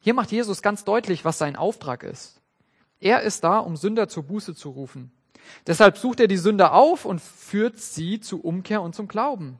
Hier 0.00 0.14
macht 0.14 0.32
Jesus 0.32 0.62
ganz 0.62 0.84
deutlich, 0.84 1.24
was 1.24 1.38
sein 1.38 1.56
Auftrag 1.56 2.02
ist. 2.02 2.40
Er 3.04 3.20
ist 3.20 3.44
da, 3.44 3.58
um 3.58 3.76
Sünder 3.76 4.08
zur 4.08 4.22
Buße 4.22 4.54
zu 4.54 4.70
rufen. 4.70 5.12
Deshalb 5.66 5.98
sucht 5.98 6.20
er 6.20 6.26
die 6.26 6.38
Sünder 6.38 6.72
auf 6.72 7.04
und 7.04 7.20
führt 7.20 7.78
sie 7.78 8.18
zu 8.18 8.40
Umkehr 8.40 8.80
und 8.80 8.94
zum 8.94 9.08
Glauben. 9.08 9.58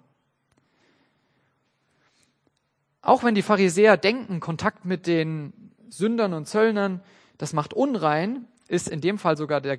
Auch 3.02 3.22
wenn 3.22 3.34
die 3.34 3.42
Pharisäer 3.42 3.98
denken, 3.98 4.40
Kontakt 4.40 4.86
mit 4.86 5.06
den 5.06 5.52
Sündern 5.90 6.32
und 6.32 6.48
Zöllnern, 6.48 7.02
das 7.36 7.52
macht 7.52 7.74
unrein, 7.74 8.46
ist 8.66 8.88
in 8.88 9.02
dem 9.02 9.18
Fall 9.18 9.36
sogar 9.36 9.60
der, 9.60 9.78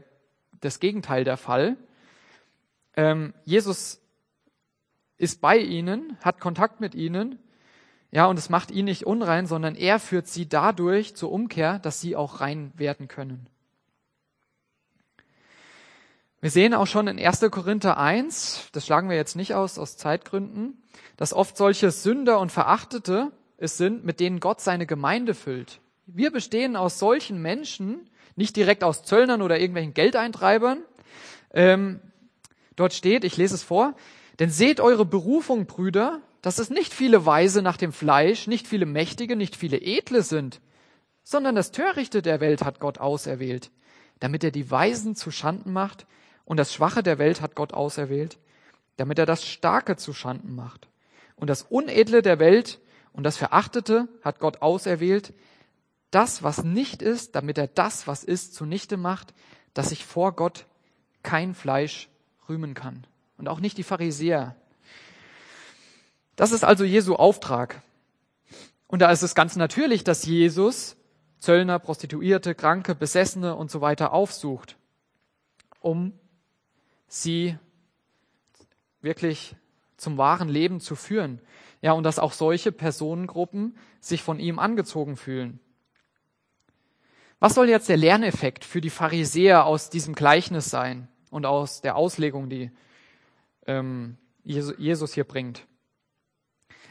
das 0.62 0.80
Gegenteil 0.80 1.24
der 1.24 1.38
Fall. 1.38 1.76
Ähm, 2.96 3.34
Jesus 3.46 4.00
ist 5.18 5.42
bei 5.42 5.58
ihnen, 5.58 6.20
hat 6.22 6.40
Kontakt 6.40 6.82
mit 6.82 6.94
ihnen, 6.94 7.40
ja, 8.12 8.28
und 8.28 8.38
es 8.38 8.50
macht 8.50 8.70
ihn 8.70 8.86
nicht 8.86 9.08
unrein, 9.08 9.48
sondern 9.48 9.74
er 9.74 10.00
führt 10.00 10.28
sie 10.28 10.48
dadurch 10.48 11.16
zur 11.16 11.32
Umkehr, 11.32 11.80
dass 11.80 12.00
sie 12.00 12.16
auch 12.16 12.42
rein 12.42 12.72
werden 12.76 13.08
können. 13.08 13.50
Wir 16.46 16.52
sehen 16.52 16.76
auch 16.76 16.86
schon 16.86 17.08
in 17.08 17.18
1. 17.18 17.40
Korinther 17.50 17.98
1, 17.98 18.70
das 18.72 18.86
schlagen 18.86 19.10
wir 19.10 19.16
jetzt 19.16 19.36
nicht 19.36 19.56
aus, 19.56 19.80
aus 19.80 19.98
Zeitgründen, 19.98 20.78
dass 21.18 21.34
oft 21.34 21.58
solche 21.58 21.90
Sünder 21.90 22.40
und 22.40 22.52
Verachtete 22.52 23.32
es 23.58 23.78
sind, 23.78 24.06
mit 24.06 24.20
denen 24.20 24.40
Gott 24.40 24.62
seine 24.62 24.86
Gemeinde 24.86 25.34
füllt. 25.34 25.82
Wir 26.06 26.30
bestehen 26.30 26.76
aus 26.76 27.00
solchen 27.00 27.42
Menschen, 27.42 28.12
nicht 28.36 28.56
direkt 28.56 28.84
aus 28.84 29.02
Zöllnern 29.02 29.42
oder 29.42 29.60
irgendwelchen 29.60 29.96
Geldeintreibern. 29.96 30.84
Ähm, 31.52 32.00
dort 32.76 32.94
steht, 32.94 33.24
ich 33.24 33.38
lese 33.38 33.56
es 33.56 33.64
vor, 33.64 33.96
denn 34.38 34.52
seht 34.52 34.80
eure 34.80 35.04
Berufung, 35.04 35.66
Brüder, 35.66 36.22
dass 36.44 36.60
es 36.60 36.70
nicht 36.70 36.94
viele 36.94 37.26
Weise 37.26 37.64
nach 37.64 37.78
dem 37.78 37.92
Fleisch, 37.92 38.46
nicht 38.46 38.68
viele 38.68 38.86
Mächtige, 38.86 39.36
nicht 39.36 39.56
viele 39.56 39.82
Edle 39.82 40.22
sind, 40.22 40.62
sondern 41.24 41.56
das 41.56 41.72
Törichte 41.72 42.22
der 42.22 42.40
Welt 42.40 42.64
hat 42.64 42.80
Gott 42.80 43.00
auserwählt, 43.00 43.72
damit 44.20 44.44
er 44.44 44.52
die 44.52 44.70
Weisen 44.70 45.16
zu 45.16 45.32
Schanden 45.32 45.74
macht 45.74 46.06
und 46.46 46.58
das 46.58 46.74
Schwache 46.74 47.04
der 47.04 47.18
Welt 47.18 47.42
hat 47.42 47.56
Gott 47.56 47.74
auserwählt, 47.74 48.38
damit 48.98 49.20
er 49.20 49.26
das 49.26 49.46
Starke 49.46 49.98
zu 49.98 50.14
Schanden 50.14 50.56
macht. 50.56 50.88
Und 51.36 51.50
das 51.50 51.64
Unedle 51.64 52.22
der 52.22 52.40
Welt 52.40 52.80
und 53.12 53.24
das 53.24 53.38
Verachtete 53.38 54.08
hat 54.22 54.40
Gott 54.40 54.62
auserwählt, 54.62 55.34
das, 56.12 56.44
was 56.44 56.64
nicht 56.64 57.02
ist, 57.02 57.36
damit 57.36 57.58
er 57.58 57.68
das, 57.68 58.08
was 58.08 58.24
ist, 58.24 58.56
zunichte 58.56 58.96
macht, 58.96 59.34
dass 59.74 59.90
sich 59.90 60.06
vor 60.06 60.34
Gott 60.34 60.66
kein 61.24 61.56
Fleisch 61.56 62.08
rühmen 62.48 62.74
kann. 62.74 63.06
Und 63.38 63.50
auch 63.50 63.60
nicht 63.60 63.78
die 63.78 63.84
Pharisäer. 63.84 64.56
Das 66.36 66.52
ist 66.52 66.64
also 66.64 66.84
Jesu 66.84 67.16
Auftrag. 67.16 67.82
Und 68.88 69.02
da 69.02 69.12
ist 69.12 69.24
es 69.24 69.36
ganz 69.36 69.56
natürlich, 69.56 70.04
dass 70.04 70.26
Jesus 70.26 70.96
Zöllner, 71.40 71.80
Prostituierte, 71.80 72.56
Kranke, 72.56 72.96
Besessene 72.96 73.56
und 73.56 73.70
so 73.70 73.82
weiter 73.82 74.14
aufsucht, 74.14 74.78
um 75.80 76.14
sie 77.22 77.58
wirklich 79.02 79.56
zum 79.98 80.18
wahren 80.18 80.50
Leben 80.50 80.80
zu 80.80 80.96
führen. 80.96 81.42
Ja, 81.82 81.94
und 81.94 82.04
dass 82.04 82.20
auch 82.20 82.34
solche 82.34 82.72
Personengruppen 82.72 83.78
sich 84.00 84.22
von 84.22 84.40
ihm 84.40 84.60
angezogen 84.60 85.18
fühlen. 85.18 85.60
Was 87.40 87.54
soll 87.54 87.70
jetzt 87.70 87.90
der 87.90 87.98
Lerneffekt 87.98 88.66
für 88.66 88.82
die 88.82 88.90
Pharisäer 88.90 89.66
aus 89.66 89.90
diesem 89.90 90.16
Gleichnis 90.16 90.70
sein 90.70 91.08
und 91.30 91.46
aus 91.46 91.82
der 91.82 91.96
Auslegung, 91.96 92.50
die 92.50 92.72
ähm, 93.68 94.18
Jesus 94.44 95.14
hier 95.14 95.26
bringt? 95.26 95.68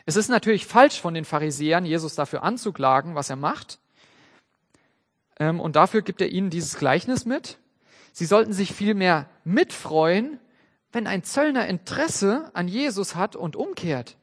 Es 0.06 0.16
ist 0.16 0.28
natürlich 0.28 0.66
falsch 0.66 1.00
von 1.00 1.14
den 1.14 1.24
Pharisäern, 1.24 1.86
Jesus 1.86 2.14
dafür 2.14 2.42
anzuklagen, 2.42 3.14
was 3.14 3.30
er 3.30 3.36
macht. 3.36 3.80
Ähm, 5.38 5.60
und 5.60 5.76
dafür 5.76 6.02
gibt 6.02 6.20
er 6.20 6.28
ihnen 6.28 6.50
dieses 6.50 6.76
Gleichnis 6.76 7.24
mit. 7.24 7.58
Sie 8.14 8.26
sollten 8.26 8.52
sich 8.52 8.72
vielmehr 8.72 9.28
mitfreuen, 9.42 10.38
wenn 10.92 11.08
ein 11.08 11.24
Zöllner 11.24 11.66
Interesse 11.66 12.48
an 12.54 12.68
Jesus 12.68 13.16
hat 13.16 13.34
und 13.34 13.56
umkehrt. 13.56 14.16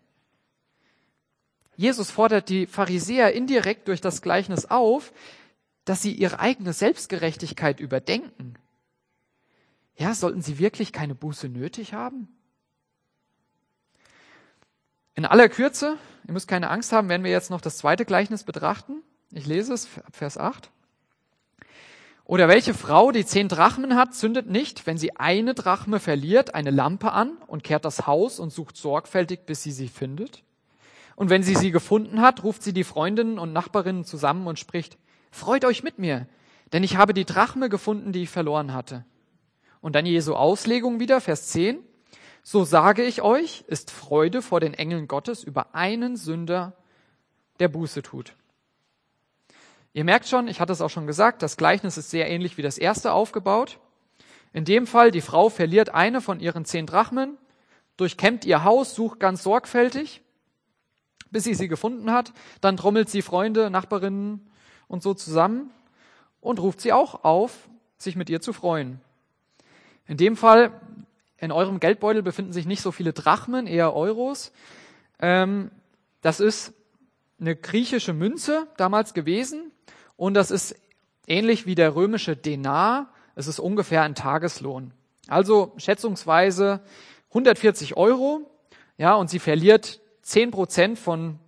Jesus 1.75 2.09
fordert 2.09 2.47
die 2.47 2.67
Pharisäer 2.67 3.33
indirekt 3.33 3.89
durch 3.89 3.99
das 3.99 4.21
Gleichnis 4.21 4.65
auf, 4.67 5.11
dass 5.83 6.01
sie 6.01 6.13
ihre 6.13 6.39
eigene 6.39 6.71
Selbstgerechtigkeit 6.71 7.81
überdenken. 7.81 8.53
Ja, 9.97 10.15
sollten 10.15 10.41
sie 10.41 10.57
wirklich 10.57 10.93
keine 10.93 11.13
Buße 11.13 11.49
nötig 11.49 11.93
haben? 11.93 12.29
In 15.15 15.25
aller 15.25 15.49
Kürze, 15.49 15.97
ihr 16.25 16.33
müsst 16.33 16.47
keine 16.47 16.69
Angst 16.69 16.93
haben, 16.93 17.09
werden 17.09 17.25
wir 17.25 17.31
jetzt 17.31 17.49
noch 17.49 17.59
das 17.59 17.79
zweite 17.79 18.05
Gleichnis 18.05 18.45
betrachten. 18.45 19.03
Ich 19.31 19.45
lese 19.45 19.73
es, 19.73 19.89
Vers 20.13 20.37
8. 20.37 20.71
Oder 22.31 22.47
welche 22.47 22.73
Frau, 22.73 23.11
die 23.11 23.25
zehn 23.25 23.49
Drachmen 23.49 23.97
hat, 23.97 24.15
zündet 24.15 24.49
nicht, 24.49 24.87
wenn 24.87 24.97
sie 24.97 25.17
eine 25.17 25.53
Drachme 25.53 25.99
verliert, 25.99 26.55
eine 26.55 26.71
Lampe 26.71 27.11
an 27.11 27.33
und 27.45 27.61
kehrt 27.61 27.83
das 27.83 28.07
Haus 28.07 28.39
und 28.39 28.53
sucht 28.53 28.77
sorgfältig, 28.77 29.41
bis 29.45 29.63
sie 29.63 29.73
sie 29.73 29.89
findet? 29.89 30.41
Und 31.17 31.29
wenn 31.29 31.43
sie 31.43 31.55
sie 31.55 31.71
gefunden 31.71 32.21
hat, 32.21 32.45
ruft 32.45 32.63
sie 32.63 32.71
die 32.71 32.85
Freundinnen 32.85 33.37
und 33.37 33.51
Nachbarinnen 33.51 34.05
zusammen 34.05 34.47
und 34.47 34.57
spricht, 34.59 34.97
Freut 35.29 35.65
euch 35.65 35.83
mit 35.83 35.99
mir, 35.99 36.25
denn 36.71 36.85
ich 36.85 36.95
habe 36.95 37.13
die 37.13 37.25
Drachme 37.25 37.67
gefunden, 37.67 38.13
die 38.13 38.23
ich 38.23 38.29
verloren 38.29 38.73
hatte. 38.73 39.03
Und 39.81 39.97
dann 39.97 40.05
Jesu 40.05 40.33
Auslegung 40.33 41.01
wieder, 41.01 41.19
Vers 41.19 41.49
10. 41.49 41.79
So 42.43 42.63
sage 42.63 43.03
ich 43.03 43.21
euch, 43.21 43.65
ist 43.67 43.91
Freude 43.91 44.41
vor 44.41 44.61
den 44.61 44.73
Engeln 44.73 45.09
Gottes 45.09 45.43
über 45.43 45.75
einen 45.75 46.15
Sünder, 46.15 46.77
der 47.59 47.67
Buße 47.67 48.01
tut. 48.03 48.35
Ihr 49.93 50.05
merkt 50.05 50.27
schon, 50.27 50.47
ich 50.47 50.61
hatte 50.61 50.71
es 50.71 50.81
auch 50.81 50.89
schon 50.89 51.07
gesagt, 51.07 51.41
das 51.41 51.57
Gleichnis 51.57 51.97
ist 51.97 52.09
sehr 52.09 52.29
ähnlich 52.29 52.57
wie 52.57 52.61
das 52.61 52.77
erste 52.77 53.11
aufgebaut. 53.11 53.79
In 54.53 54.63
dem 54.63 54.87
Fall, 54.87 55.11
die 55.11 55.21
Frau 55.21 55.49
verliert 55.49 55.89
eine 55.93 56.21
von 56.21 56.39
ihren 56.39 56.65
zehn 56.65 56.85
Drachmen, 56.85 57.37
durchkämmt 57.97 58.45
ihr 58.45 58.63
Haus, 58.63 58.95
sucht 58.95 59.19
ganz 59.19 59.43
sorgfältig, 59.43 60.21
bis 61.29 61.43
sie 61.43 61.53
sie 61.53 61.67
gefunden 61.67 62.11
hat. 62.11 62.31
Dann 62.61 62.77
trommelt 62.77 63.09
sie 63.09 63.21
Freunde, 63.21 63.69
Nachbarinnen 63.69 64.49
und 64.87 65.03
so 65.03 65.13
zusammen 65.13 65.71
und 66.39 66.59
ruft 66.59 66.81
sie 66.81 66.93
auch 66.93 67.23
auf, 67.23 67.69
sich 67.97 68.15
mit 68.15 68.29
ihr 68.29 68.41
zu 68.41 68.53
freuen. 68.53 69.01
In 70.07 70.17
dem 70.17 70.37
Fall 70.37 70.71
in 71.37 71.51
eurem 71.51 71.79
Geldbeutel 71.79 72.23
befinden 72.23 72.53
sich 72.53 72.65
nicht 72.65 72.81
so 72.81 72.91
viele 72.91 73.13
Drachmen, 73.13 73.67
eher 73.67 73.93
Euros. 73.93 74.51
Ähm, 75.19 75.71
das 76.21 76.39
ist 76.39 76.73
eine 77.39 77.55
griechische 77.55 78.13
Münze 78.13 78.67
damals 78.77 79.13
gewesen 79.13 79.70
und 80.21 80.35
das 80.35 80.51
ist 80.51 80.75
ähnlich 81.25 81.65
wie 81.65 81.73
der 81.73 81.95
römische 81.95 82.37
Denar. 82.37 83.11
Es 83.33 83.47
ist 83.47 83.57
ungefähr 83.59 84.03
ein 84.03 84.13
Tageslohn. 84.13 84.93
Also 85.27 85.73
schätzungsweise 85.77 86.81
140 87.29 87.97
Euro. 87.97 88.47
Ja, 88.99 89.15
und 89.15 89.31
sie 89.31 89.39
verliert 89.39 89.99
10 90.21 90.51
Prozent 90.51 90.99
von 90.99 91.39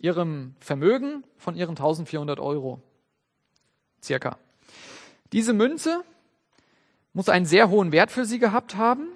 ihrem 0.00 0.56
Vermögen, 0.58 1.22
von 1.36 1.54
ihren 1.54 1.76
1400 1.76 2.40
Euro. 2.40 2.82
Circa. 4.02 4.36
Diese 5.30 5.52
Münze 5.52 6.02
muss 7.12 7.28
einen 7.28 7.46
sehr 7.46 7.70
hohen 7.70 7.92
Wert 7.92 8.10
für 8.10 8.24
sie 8.24 8.40
gehabt 8.40 8.74
haben. 8.74 9.06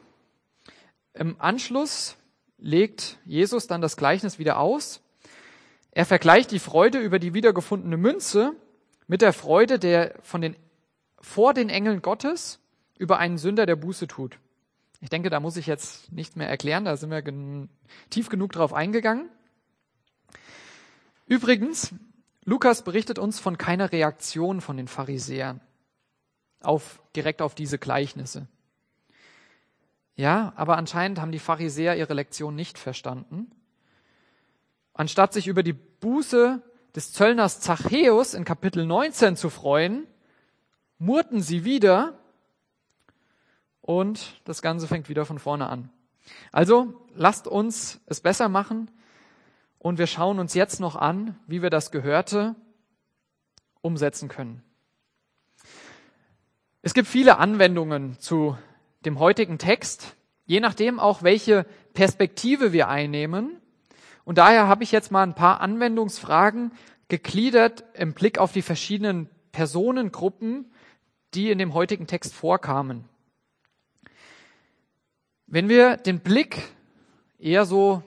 Im 1.12 1.40
Anschluss 1.40 2.14
legt 2.57 3.18
Jesus 3.24 3.66
dann 3.66 3.80
das 3.80 3.96
Gleichnis 3.96 4.38
wieder 4.38 4.61
aus. 4.61 5.00
Er 5.90 6.07
vergleicht 6.07 6.53
die 6.53 6.61
Freude 6.61 7.00
über 7.00 7.18
die 7.18 7.34
wiedergefundene 7.34 7.96
Münze 7.96 8.55
mit 9.07 9.22
der 9.22 9.32
Freude 9.32 9.78
der 9.78 10.14
von 10.22 10.40
den 10.40 10.57
vor 11.20 11.55
den 11.55 11.68
Engeln 11.68 12.03
Gottes 12.03 12.59
über 12.98 13.18
einen 13.18 13.38
Sünder, 13.38 13.64
der 13.66 13.76
Buße 13.76 14.09
tut. 14.09 14.38
Ich 15.00 15.09
denke, 15.09 15.30
da 15.30 15.40
muss 15.40 15.57
ich 15.57 15.66
jetzt 15.66 16.12
nichts 16.12 16.36
mehr 16.36 16.48
erklären, 16.48 16.84
da 16.84 16.96
sind 16.96 17.11
wir 17.11 17.22
gen 17.22 17.68
tief 18.11 18.28
genug 18.28 18.53
drauf 18.53 18.72
eingegangen. 18.72 19.28
Übrigens, 21.26 21.94
Lukas 22.44 22.82
berichtet 22.82 23.18
uns 23.18 23.38
von 23.40 23.59
keiner 23.59 23.92
Reaktion 23.92 24.61
von 24.61 24.76
den 24.76 24.88
Pharisäern 24.88 25.61
auf, 26.61 27.00
direkt 27.16 27.42
auf 27.42 27.55
diese 27.55 27.78
Gleichnisse. 27.78 28.48
Ja, 30.14 30.53
aber 30.57 30.76
anscheinend 30.76 31.20
haben 31.20 31.32
die 31.32 31.38
Pharisäer 31.38 31.96
ihre 31.96 32.14
Lektion 32.14 32.55
nicht 32.55 32.78
verstanden. 32.78 33.50
Anstatt 34.94 35.32
sich 35.32 35.46
über 35.46 35.62
die 35.62 35.72
Buße 35.72 36.62
des 36.95 37.12
Zöllners 37.12 37.61
Zachäus 37.61 38.34
in 38.34 38.45
Kapitel 38.45 38.84
19 38.84 39.36
zu 39.36 39.51
freuen, 39.51 40.07
murrten 40.99 41.40
sie 41.40 41.64
wieder 41.64 42.18
und 43.80 44.40
das 44.45 44.62
Ganze 44.62 44.86
fängt 44.86 45.09
wieder 45.09 45.24
von 45.24 45.38
vorne 45.38 45.68
an. 45.68 45.90
Also 46.53 46.95
lasst 47.14 47.47
uns 47.47 48.01
es 48.07 48.20
besser 48.20 48.49
machen 48.49 48.90
und 49.78 49.99
wir 49.99 50.07
schauen 50.07 50.38
uns 50.38 50.55
jetzt 50.55 50.80
noch 50.80 50.97
an, 50.97 51.38
wie 51.47 51.62
wir 51.62 51.70
das 51.70 51.90
Gehörte 51.90 52.55
umsetzen 53.80 54.28
können. 54.28 54.62
Es 56.82 56.95
gibt 56.95 57.09
viele 57.09 57.38
Anwendungen 57.38 58.18
zu 58.18 58.57
dem 59.05 59.18
heutigen 59.18 59.59
Text, 59.59 60.16
je 60.47 60.61
nachdem 60.61 61.01
auch, 61.01 61.22
welche 61.22 61.64
Perspektive 61.95 62.72
wir 62.72 62.88
einnehmen. 62.88 63.62
Und 64.25 64.39
daher 64.39 64.68
habe 64.68 64.85
ich 64.85 64.93
jetzt 64.93 65.11
mal 65.11 65.23
ein 65.23 65.35
paar 65.35 65.61
Anwendungsfragen 65.61 66.73
gegliedert 67.09 67.85
im 67.95 68.14
Blick 68.14 68.39
auf 68.39 68.53
die 68.53 68.62
verschiedenen 68.62 69.29
Personengruppen, 69.51 70.70
die 71.35 71.51
in 71.51 71.59
dem 71.59 71.75
heutigen 71.75 72.07
Text 72.07 72.35
vorkamen. 72.35 73.05
Wenn 75.47 75.68
wir 75.68 75.97
den 75.97 76.20
Blick 76.20 76.62
eher 77.39 77.66
so 77.66 78.03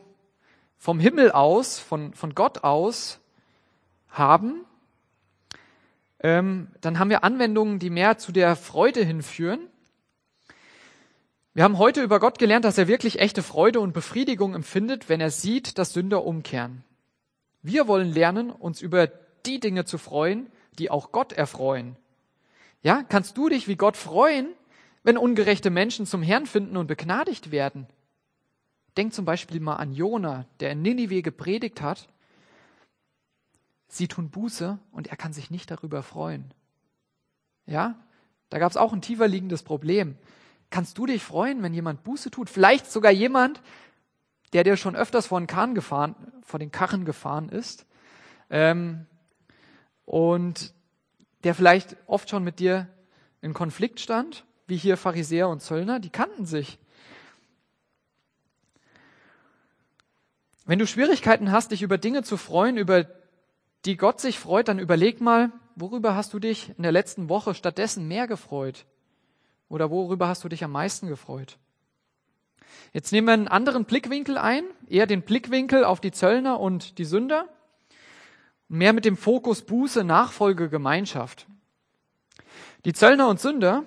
vom 0.77 0.99
Himmel 0.99 1.31
aus, 1.31 1.79
von, 1.79 2.13
von 2.13 2.33
Gott 2.33 2.63
aus 2.63 3.19
haben, 4.09 4.65
ähm, 6.19 6.69
dann 6.81 6.97
haben 6.97 7.09
wir 7.09 7.23
Anwendungen, 7.23 7.77
die 7.77 7.89
mehr 7.89 8.17
zu 8.17 8.31
der 8.31 8.55
Freude 8.55 9.03
hinführen. 9.03 9.59
Wir 11.55 11.63
haben 11.63 11.79
heute 11.79 12.03
über 12.03 12.19
Gott 12.19 12.37
gelernt, 12.37 12.65
dass 12.65 12.77
er 12.77 12.87
wirklich 12.87 13.19
echte 13.19 13.41
Freude 13.41 13.79
und 13.79 13.93
Befriedigung 13.93 14.53
empfindet, 14.53 15.09
wenn 15.09 15.19
er 15.19 15.31
sieht, 15.31 15.79
dass 15.79 15.93
Sünder 15.93 16.23
umkehren. 16.23 16.83
Wir 17.63 17.87
wollen 17.87 18.11
lernen, 18.11 18.51
uns 18.51 18.81
über 18.81 19.07
die 19.07 19.59
Dinge 19.59 19.85
zu 19.85 19.97
freuen, 19.97 20.51
die 20.77 20.91
auch 20.91 21.11
Gott 21.11 21.33
erfreuen. 21.33 21.95
Ja, 22.83 23.01
kannst 23.01 23.37
du 23.37 23.49
dich 23.49 23.67
wie 23.67 23.77
Gott 23.77 23.97
freuen, 23.97 24.49
wenn 25.01 25.17
ungerechte 25.17 25.71
Menschen 25.71 26.05
zum 26.05 26.21
Herrn 26.21 26.45
finden 26.45 26.77
und 26.77 26.85
begnadigt 26.85 27.49
werden? 27.49 27.87
Denk 28.97 29.15
zum 29.15 29.25
Beispiel 29.25 29.59
mal 29.59 29.77
an 29.77 29.91
Jona, 29.91 30.45
der 30.59 30.73
in 30.73 30.83
Ninive 30.83 31.23
gepredigt 31.23 31.81
hat 31.81 32.07
sie 33.95 34.07
tun 34.07 34.29
Buße 34.29 34.77
und 34.91 35.07
er 35.07 35.17
kann 35.17 35.33
sich 35.33 35.49
nicht 35.49 35.71
darüber 35.71 36.03
freuen. 36.03 36.53
Ja, 37.65 37.95
da 38.49 38.59
gab 38.59 38.69
es 38.69 38.77
auch 38.77 38.93
ein 38.93 39.01
tiefer 39.01 39.27
liegendes 39.27 39.63
Problem. 39.63 40.17
Kannst 40.69 40.97
du 40.97 41.05
dich 41.05 41.23
freuen, 41.23 41.63
wenn 41.63 41.73
jemand 41.73 42.03
Buße 42.03 42.31
tut? 42.31 42.49
Vielleicht 42.49 42.91
sogar 42.91 43.11
jemand, 43.11 43.61
der 44.53 44.63
dir 44.63 44.77
schon 44.77 44.95
öfters 44.95 45.27
vor 45.27 45.39
den 45.39 45.47
Karren 45.47 45.75
gefahren, 45.75 46.15
vor 46.43 46.59
den 46.59 46.71
Karren 46.71 47.05
gefahren 47.05 47.49
ist 47.49 47.85
ähm, 48.49 49.05
und 50.05 50.73
der 51.43 51.55
vielleicht 51.55 51.97
oft 52.07 52.29
schon 52.29 52.43
mit 52.43 52.59
dir 52.59 52.87
in 53.41 53.53
Konflikt 53.53 53.99
stand, 53.99 54.45
wie 54.67 54.77
hier 54.77 54.97
Pharisäer 54.97 55.49
und 55.49 55.61
Zöllner, 55.61 55.99
die 55.99 56.09
kannten 56.09 56.45
sich. 56.45 56.79
Wenn 60.65 60.79
du 60.79 60.87
Schwierigkeiten 60.87 61.51
hast, 61.51 61.71
dich 61.71 61.83
über 61.83 61.99
Dinge 61.99 62.23
zu 62.23 62.37
freuen, 62.37 62.77
über 62.77 63.05
die 63.85 63.97
Gott 63.97 64.19
sich 64.19 64.39
freut, 64.39 64.67
dann 64.67 64.79
überleg 64.79 65.21
mal, 65.21 65.51
worüber 65.75 66.15
hast 66.15 66.33
du 66.33 66.39
dich 66.39 66.73
in 66.75 66.81
der 66.81 66.91
letzten 66.91 67.29
Woche 67.29 67.53
stattdessen 67.53 68.07
mehr 68.07 68.27
gefreut? 68.27 68.85
Oder 69.69 69.89
worüber 69.89 70.27
hast 70.27 70.43
du 70.43 70.49
dich 70.49 70.63
am 70.63 70.71
meisten 70.71 71.07
gefreut? 71.07 71.57
Jetzt 72.93 73.11
nehmen 73.11 73.27
wir 73.27 73.33
einen 73.33 73.47
anderen 73.47 73.85
Blickwinkel 73.85 74.37
ein, 74.37 74.63
eher 74.87 75.07
den 75.07 75.21
Blickwinkel 75.21 75.83
auf 75.83 75.99
die 75.99 76.11
Zöllner 76.11 76.59
und 76.59 76.97
die 76.97 77.05
Sünder, 77.05 77.47
mehr 78.67 78.93
mit 78.93 79.05
dem 79.05 79.17
Fokus 79.17 79.63
Buße, 79.63 80.03
Nachfolge, 80.03 80.69
Gemeinschaft. 80.69 81.47
Die 82.85 82.93
Zöllner 82.93 83.27
und 83.27 83.39
Sünder, 83.39 83.83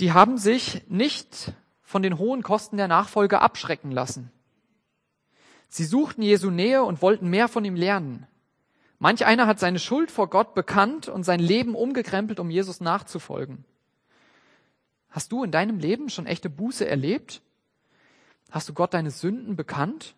die 0.00 0.12
haben 0.12 0.38
sich 0.38 0.82
nicht 0.88 1.52
von 1.82 2.02
den 2.02 2.18
hohen 2.18 2.42
Kosten 2.42 2.76
der 2.76 2.88
Nachfolge 2.88 3.40
abschrecken 3.40 3.90
lassen. 3.90 4.30
Sie 5.68 5.84
suchten 5.84 6.22
Jesu 6.22 6.50
Nähe 6.50 6.82
und 6.82 7.00
wollten 7.00 7.28
mehr 7.28 7.48
von 7.48 7.64
ihm 7.64 7.76
lernen. 7.76 8.26
Manch 8.98 9.24
einer 9.24 9.46
hat 9.46 9.58
seine 9.58 9.78
Schuld 9.78 10.10
vor 10.10 10.28
Gott 10.28 10.54
bekannt 10.54 11.08
und 11.08 11.22
sein 11.22 11.40
Leben 11.40 11.74
umgekrempelt, 11.74 12.38
um 12.38 12.50
Jesus 12.50 12.80
nachzufolgen. 12.80 13.64
Hast 15.10 15.32
du 15.32 15.42
in 15.42 15.50
deinem 15.50 15.78
Leben 15.78 16.08
schon 16.08 16.26
echte 16.26 16.48
Buße 16.48 16.86
erlebt? 16.86 17.42
Hast 18.50 18.68
du 18.68 18.74
Gott 18.74 18.94
deine 18.94 19.10
Sünden 19.10 19.56
bekannt? 19.56 20.14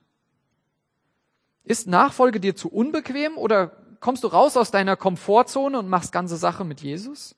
Ist 1.64 1.86
Nachfolge 1.86 2.40
dir 2.40 2.56
zu 2.56 2.68
unbequem 2.70 3.36
oder 3.36 3.68
kommst 4.00 4.24
du 4.24 4.28
raus 4.28 4.56
aus 4.56 4.70
deiner 4.70 4.96
Komfortzone 4.96 5.78
und 5.78 5.88
machst 5.88 6.12
ganze 6.12 6.36
Sache 6.36 6.64
mit 6.64 6.80
Jesus? 6.80 7.34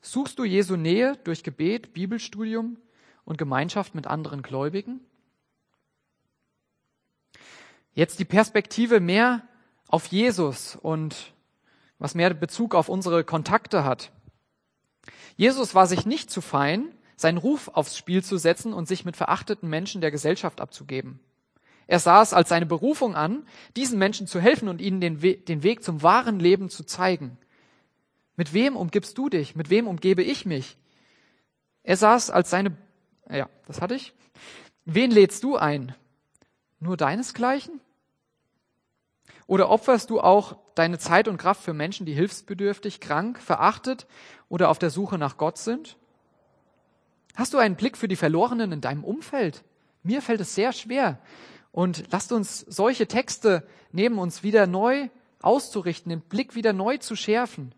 Suchst 0.00 0.38
du 0.38 0.44
Jesu 0.44 0.76
Nähe 0.76 1.16
durch 1.24 1.42
Gebet, 1.42 1.92
Bibelstudium 1.92 2.78
und 3.24 3.36
Gemeinschaft 3.36 3.94
mit 3.94 4.06
anderen 4.06 4.42
Gläubigen? 4.42 5.00
Jetzt 7.92 8.18
die 8.18 8.24
Perspektive 8.24 9.00
mehr 9.00 9.42
auf 9.88 10.06
Jesus 10.06 10.76
und 10.76 11.34
was 11.98 12.14
mehr 12.14 12.32
Bezug 12.32 12.74
auf 12.74 12.88
unsere 12.88 13.24
Kontakte 13.24 13.84
hat. 13.84 14.12
Jesus 15.36 15.74
war 15.74 15.86
sich 15.86 16.06
nicht 16.06 16.30
zu 16.30 16.40
fein, 16.40 16.94
seinen 17.16 17.38
Ruf 17.38 17.68
aufs 17.68 17.96
Spiel 17.96 18.22
zu 18.22 18.36
setzen 18.36 18.72
und 18.72 18.88
sich 18.88 19.04
mit 19.04 19.16
verachteten 19.16 19.68
Menschen 19.68 20.00
der 20.00 20.10
Gesellschaft 20.10 20.60
abzugeben. 20.60 21.20
Er 21.86 21.98
sah 21.98 22.22
es 22.22 22.32
als 22.32 22.48
seine 22.48 22.66
Berufung 22.66 23.14
an, 23.14 23.46
diesen 23.76 23.98
Menschen 23.98 24.26
zu 24.26 24.40
helfen 24.40 24.68
und 24.68 24.80
ihnen 24.80 25.00
den, 25.00 25.22
We 25.22 25.34
den 25.34 25.62
Weg 25.62 25.82
zum 25.82 26.02
wahren 26.02 26.38
Leben 26.38 26.70
zu 26.70 26.84
zeigen. 26.84 27.36
Mit 28.36 28.54
wem 28.54 28.76
umgibst 28.76 29.18
du 29.18 29.28
dich? 29.28 29.56
Mit 29.56 29.70
wem 29.70 29.88
umgebe 29.88 30.22
ich 30.22 30.46
mich? 30.46 30.76
Er 31.82 31.96
sah 31.96 32.14
es 32.14 32.30
als 32.30 32.50
seine, 32.50 32.76
ja, 33.28 33.48
das 33.66 33.80
hatte 33.80 33.94
ich. 33.94 34.14
Wen 34.84 35.10
lädst 35.10 35.42
du 35.44 35.56
ein? 35.56 35.94
nur 36.80 36.96
deinesgleichen? 36.96 37.80
Oder 39.50 39.68
opferst 39.68 40.10
du 40.10 40.20
auch 40.20 40.58
deine 40.76 41.00
Zeit 41.00 41.26
und 41.26 41.36
Kraft 41.36 41.64
für 41.64 41.74
Menschen, 41.74 42.06
die 42.06 42.14
hilfsbedürftig, 42.14 43.00
krank, 43.00 43.40
verachtet 43.40 44.06
oder 44.48 44.68
auf 44.68 44.78
der 44.78 44.90
Suche 44.90 45.18
nach 45.18 45.38
Gott 45.38 45.58
sind? 45.58 45.96
Hast 47.34 47.52
du 47.52 47.58
einen 47.58 47.74
Blick 47.74 47.96
für 47.96 48.06
die 48.06 48.14
Verlorenen 48.14 48.70
in 48.70 48.80
deinem 48.80 49.02
Umfeld? 49.02 49.64
Mir 50.04 50.22
fällt 50.22 50.40
es 50.40 50.54
sehr 50.54 50.72
schwer. 50.72 51.18
Und 51.72 52.12
lasst 52.12 52.30
uns 52.30 52.60
solche 52.60 53.08
Texte 53.08 53.66
nehmen, 53.90 54.20
uns 54.20 54.44
wieder 54.44 54.68
neu 54.68 55.08
auszurichten, 55.42 56.10
den 56.10 56.20
Blick 56.20 56.54
wieder 56.54 56.72
neu 56.72 56.98
zu 56.98 57.16
schärfen. 57.16 57.74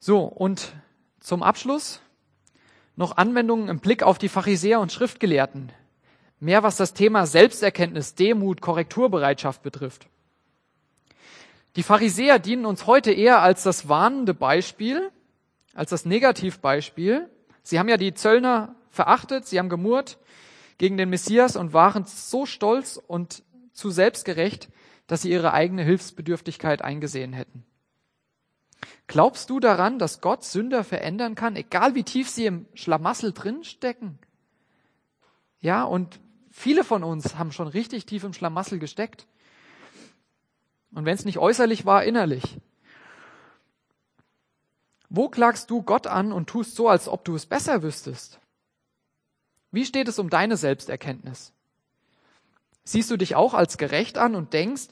So, 0.00 0.20
und 0.20 0.72
zum 1.20 1.42
Abschluss 1.42 2.00
noch 2.94 3.18
Anwendungen 3.18 3.68
im 3.68 3.80
Blick 3.80 4.02
auf 4.02 4.16
die 4.16 4.30
Pharisäer 4.30 4.80
und 4.80 4.90
Schriftgelehrten. 4.90 5.70
Mehr 6.38 6.62
was 6.62 6.76
das 6.76 6.92
Thema 6.92 7.26
Selbsterkenntnis, 7.26 8.14
Demut, 8.14 8.60
Korrekturbereitschaft 8.60 9.62
betrifft. 9.62 10.06
Die 11.76 11.82
Pharisäer 11.82 12.38
dienen 12.38 12.66
uns 12.66 12.86
heute 12.86 13.12
eher 13.12 13.42
als 13.42 13.62
das 13.62 13.88
warnende 13.88 14.34
Beispiel, 14.34 15.10
als 15.74 15.90
das 15.90 16.04
Negativbeispiel. 16.06 17.28
Sie 17.62 17.78
haben 17.78 17.88
ja 17.88 17.96
die 17.96 18.14
Zöllner 18.14 18.74
verachtet, 18.90 19.46
sie 19.46 19.58
haben 19.58 19.68
gemurrt 19.68 20.18
gegen 20.78 20.96
den 20.96 21.10
Messias 21.10 21.56
und 21.56 21.72
waren 21.72 22.04
so 22.04 22.46
stolz 22.46 23.00
und 23.06 23.42
zu 23.72 23.90
selbstgerecht, 23.90 24.68
dass 25.06 25.22
sie 25.22 25.30
ihre 25.30 25.52
eigene 25.52 25.82
Hilfsbedürftigkeit 25.82 26.82
eingesehen 26.82 27.32
hätten. 27.32 27.64
Glaubst 29.06 29.50
du 29.50 29.60
daran, 29.60 29.98
dass 29.98 30.20
Gott 30.20 30.44
Sünder 30.44 30.82
verändern 30.82 31.34
kann, 31.34 31.56
egal 31.56 31.94
wie 31.94 32.02
tief 32.02 32.28
sie 32.28 32.46
im 32.46 32.66
Schlamassel 32.74 33.32
drinstecken? 33.32 34.18
Ja, 35.60 35.84
und 35.84 36.20
viele 36.56 36.84
von 36.84 37.04
uns 37.04 37.36
haben 37.36 37.52
schon 37.52 37.68
richtig 37.68 38.06
tief 38.06 38.24
im 38.24 38.32
Schlamassel 38.32 38.78
gesteckt. 38.78 39.26
Und 40.92 41.04
wenn 41.04 41.14
es 41.14 41.24
nicht 41.24 41.38
äußerlich 41.38 41.84
war, 41.84 42.04
innerlich. 42.04 42.58
Wo 45.08 45.28
klagst 45.28 45.70
du 45.70 45.82
Gott 45.82 46.06
an 46.06 46.32
und 46.32 46.48
tust 46.48 46.74
so, 46.74 46.88
als 46.88 47.08
ob 47.08 47.24
du 47.24 47.34
es 47.36 47.46
besser 47.46 47.82
wüsstest? 47.82 48.40
Wie 49.70 49.84
steht 49.84 50.08
es 50.08 50.18
um 50.18 50.30
deine 50.30 50.56
Selbsterkenntnis? 50.56 51.52
Siehst 52.84 53.10
du 53.10 53.16
dich 53.16 53.36
auch 53.36 53.52
als 53.54 53.78
gerecht 53.78 54.16
an 54.16 54.34
und 54.34 54.52
denkst, 54.52 54.88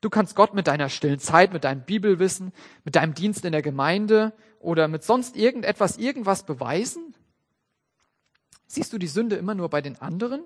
du 0.00 0.10
kannst 0.10 0.34
Gott 0.34 0.54
mit 0.54 0.66
deiner 0.66 0.88
stillen 0.88 1.20
Zeit, 1.20 1.52
mit 1.52 1.64
deinem 1.64 1.84
Bibelwissen, 1.84 2.52
mit 2.84 2.96
deinem 2.96 3.14
Dienst 3.14 3.44
in 3.44 3.52
der 3.52 3.62
Gemeinde 3.62 4.32
oder 4.58 4.88
mit 4.88 5.04
sonst 5.04 5.36
irgendetwas, 5.36 5.98
irgendwas 5.98 6.44
beweisen? 6.44 7.14
Siehst 8.66 8.92
du 8.92 8.98
die 8.98 9.06
Sünde 9.06 9.36
immer 9.36 9.54
nur 9.54 9.70
bei 9.70 9.80
den 9.80 10.00
anderen? 10.00 10.42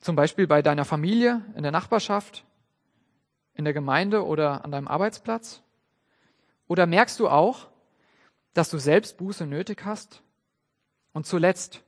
Zum 0.00 0.16
Beispiel 0.16 0.46
bei 0.46 0.62
deiner 0.62 0.84
Familie, 0.84 1.42
in 1.54 1.62
der 1.62 1.72
Nachbarschaft, 1.72 2.44
in 3.54 3.64
der 3.64 3.74
Gemeinde 3.74 4.24
oder 4.24 4.64
an 4.64 4.70
deinem 4.70 4.88
Arbeitsplatz? 4.88 5.62
Oder 6.66 6.86
merkst 6.86 7.20
du 7.20 7.28
auch, 7.28 7.68
dass 8.54 8.70
du 8.70 8.78
selbst 8.78 9.18
Buße 9.18 9.46
nötig 9.46 9.84
hast? 9.84 10.22
Und 11.12 11.26
zuletzt, 11.26 11.82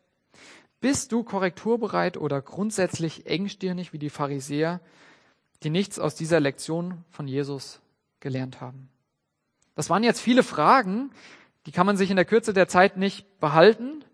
bist 0.80 1.12
du 1.12 1.22
korrekturbereit 1.22 2.16
oder 2.16 2.42
grundsätzlich 2.42 3.26
engstirnig 3.26 3.92
wie 3.92 3.98
die 3.98 4.10
Pharisäer, 4.10 4.80
die 5.62 5.70
nichts 5.70 5.98
aus 5.98 6.14
dieser 6.14 6.40
Lektion 6.40 7.04
von 7.10 7.28
Jesus 7.28 7.80
gelernt 8.20 8.60
haben? 8.60 8.90
Das 9.74 9.88
waren 9.88 10.02
jetzt 10.02 10.20
viele 10.20 10.42
Fragen, 10.42 11.12
die 11.66 11.72
kann 11.72 11.86
man 11.86 11.96
sich 11.96 12.10
in 12.10 12.16
der 12.16 12.24
Kürze 12.24 12.52
der 12.52 12.68
Zeit 12.68 12.96
nicht 12.96 13.38
behalten 13.40 14.04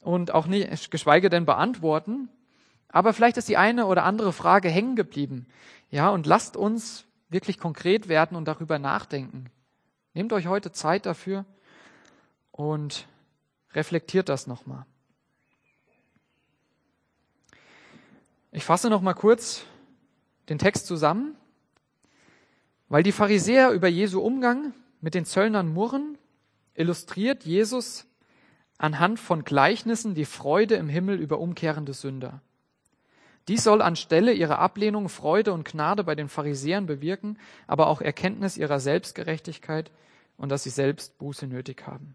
und 0.00 0.34
auch 0.34 0.46
nicht, 0.46 0.90
geschweige 0.90 1.30
denn 1.30 1.46
beantworten. 1.46 2.28
Aber 2.92 3.12
vielleicht 3.12 3.38
ist 3.38 3.48
die 3.48 3.56
eine 3.56 3.86
oder 3.86 4.04
andere 4.04 4.32
Frage 4.32 4.68
hängen 4.68 4.94
geblieben. 4.94 5.46
Ja, 5.90 6.10
und 6.10 6.26
lasst 6.26 6.56
uns 6.56 7.06
wirklich 7.30 7.58
konkret 7.58 8.08
werden 8.08 8.36
und 8.36 8.46
darüber 8.46 8.78
nachdenken. 8.78 9.46
Nehmt 10.14 10.32
euch 10.32 10.46
heute 10.46 10.70
Zeit 10.70 11.06
dafür 11.06 11.44
und 12.50 13.08
reflektiert 13.72 14.28
das 14.28 14.46
nochmal. 14.46 14.84
Ich 18.52 18.64
fasse 18.64 18.90
noch 18.90 19.00
mal 19.00 19.14
kurz 19.14 19.64
den 20.50 20.58
Text 20.58 20.86
zusammen. 20.86 21.34
Weil 22.90 23.02
die 23.02 23.12
Pharisäer 23.12 23.70
über 23.70 23.88
Jesu 23.88 24.20
Umgang 24.20 24.74
mit 25.00 25.14
den 25.14 25.24
Zöllnern 25.24 25.66
murren, 25.66 26.18
illustriert 26.74 27.44
Jesus 27.44 28.06
anhand 28.76 29.18
von 29.18 29.44
Gleichnissen 29.44 30.14
die 30.14 30.26
Freude 30.26 30.74
im 30.74 30.90
Himmel 30.90 31.18
über 31.18 31.38
umkehrende 31.38 31.94
Sünder. 31.94 32.42
Dies 33.48 33.64
soll 33.64 33.82
anstelle 33.82 34.32
ihrer 34.32 34.58
Ablehnung 34.58 35.08
Freude 35.08 35.52
und 35.52 35.64
Gnade 35.64 36.04
bei 36.04 36.14
den 36.14 36.28
Pharisäern 36.28 36.86
bewirken, 36.86 37.38
aber 37.66 37.88
auch 37.88 38.00
Erkenntnis 38.00 38.56
ihrer 38.56 38.78
Selbstgerechtigkeit 38.78 39.90
und 40.36 40.50
dass 40.50 40.62
sie 40.62 40.70
selbst 40.70 41.18
Buße 41.18 41.46
nötig 41.46 41.86
haben. 41.86 42.14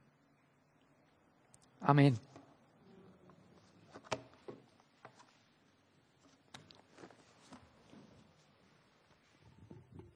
Amen. 1.80 2.20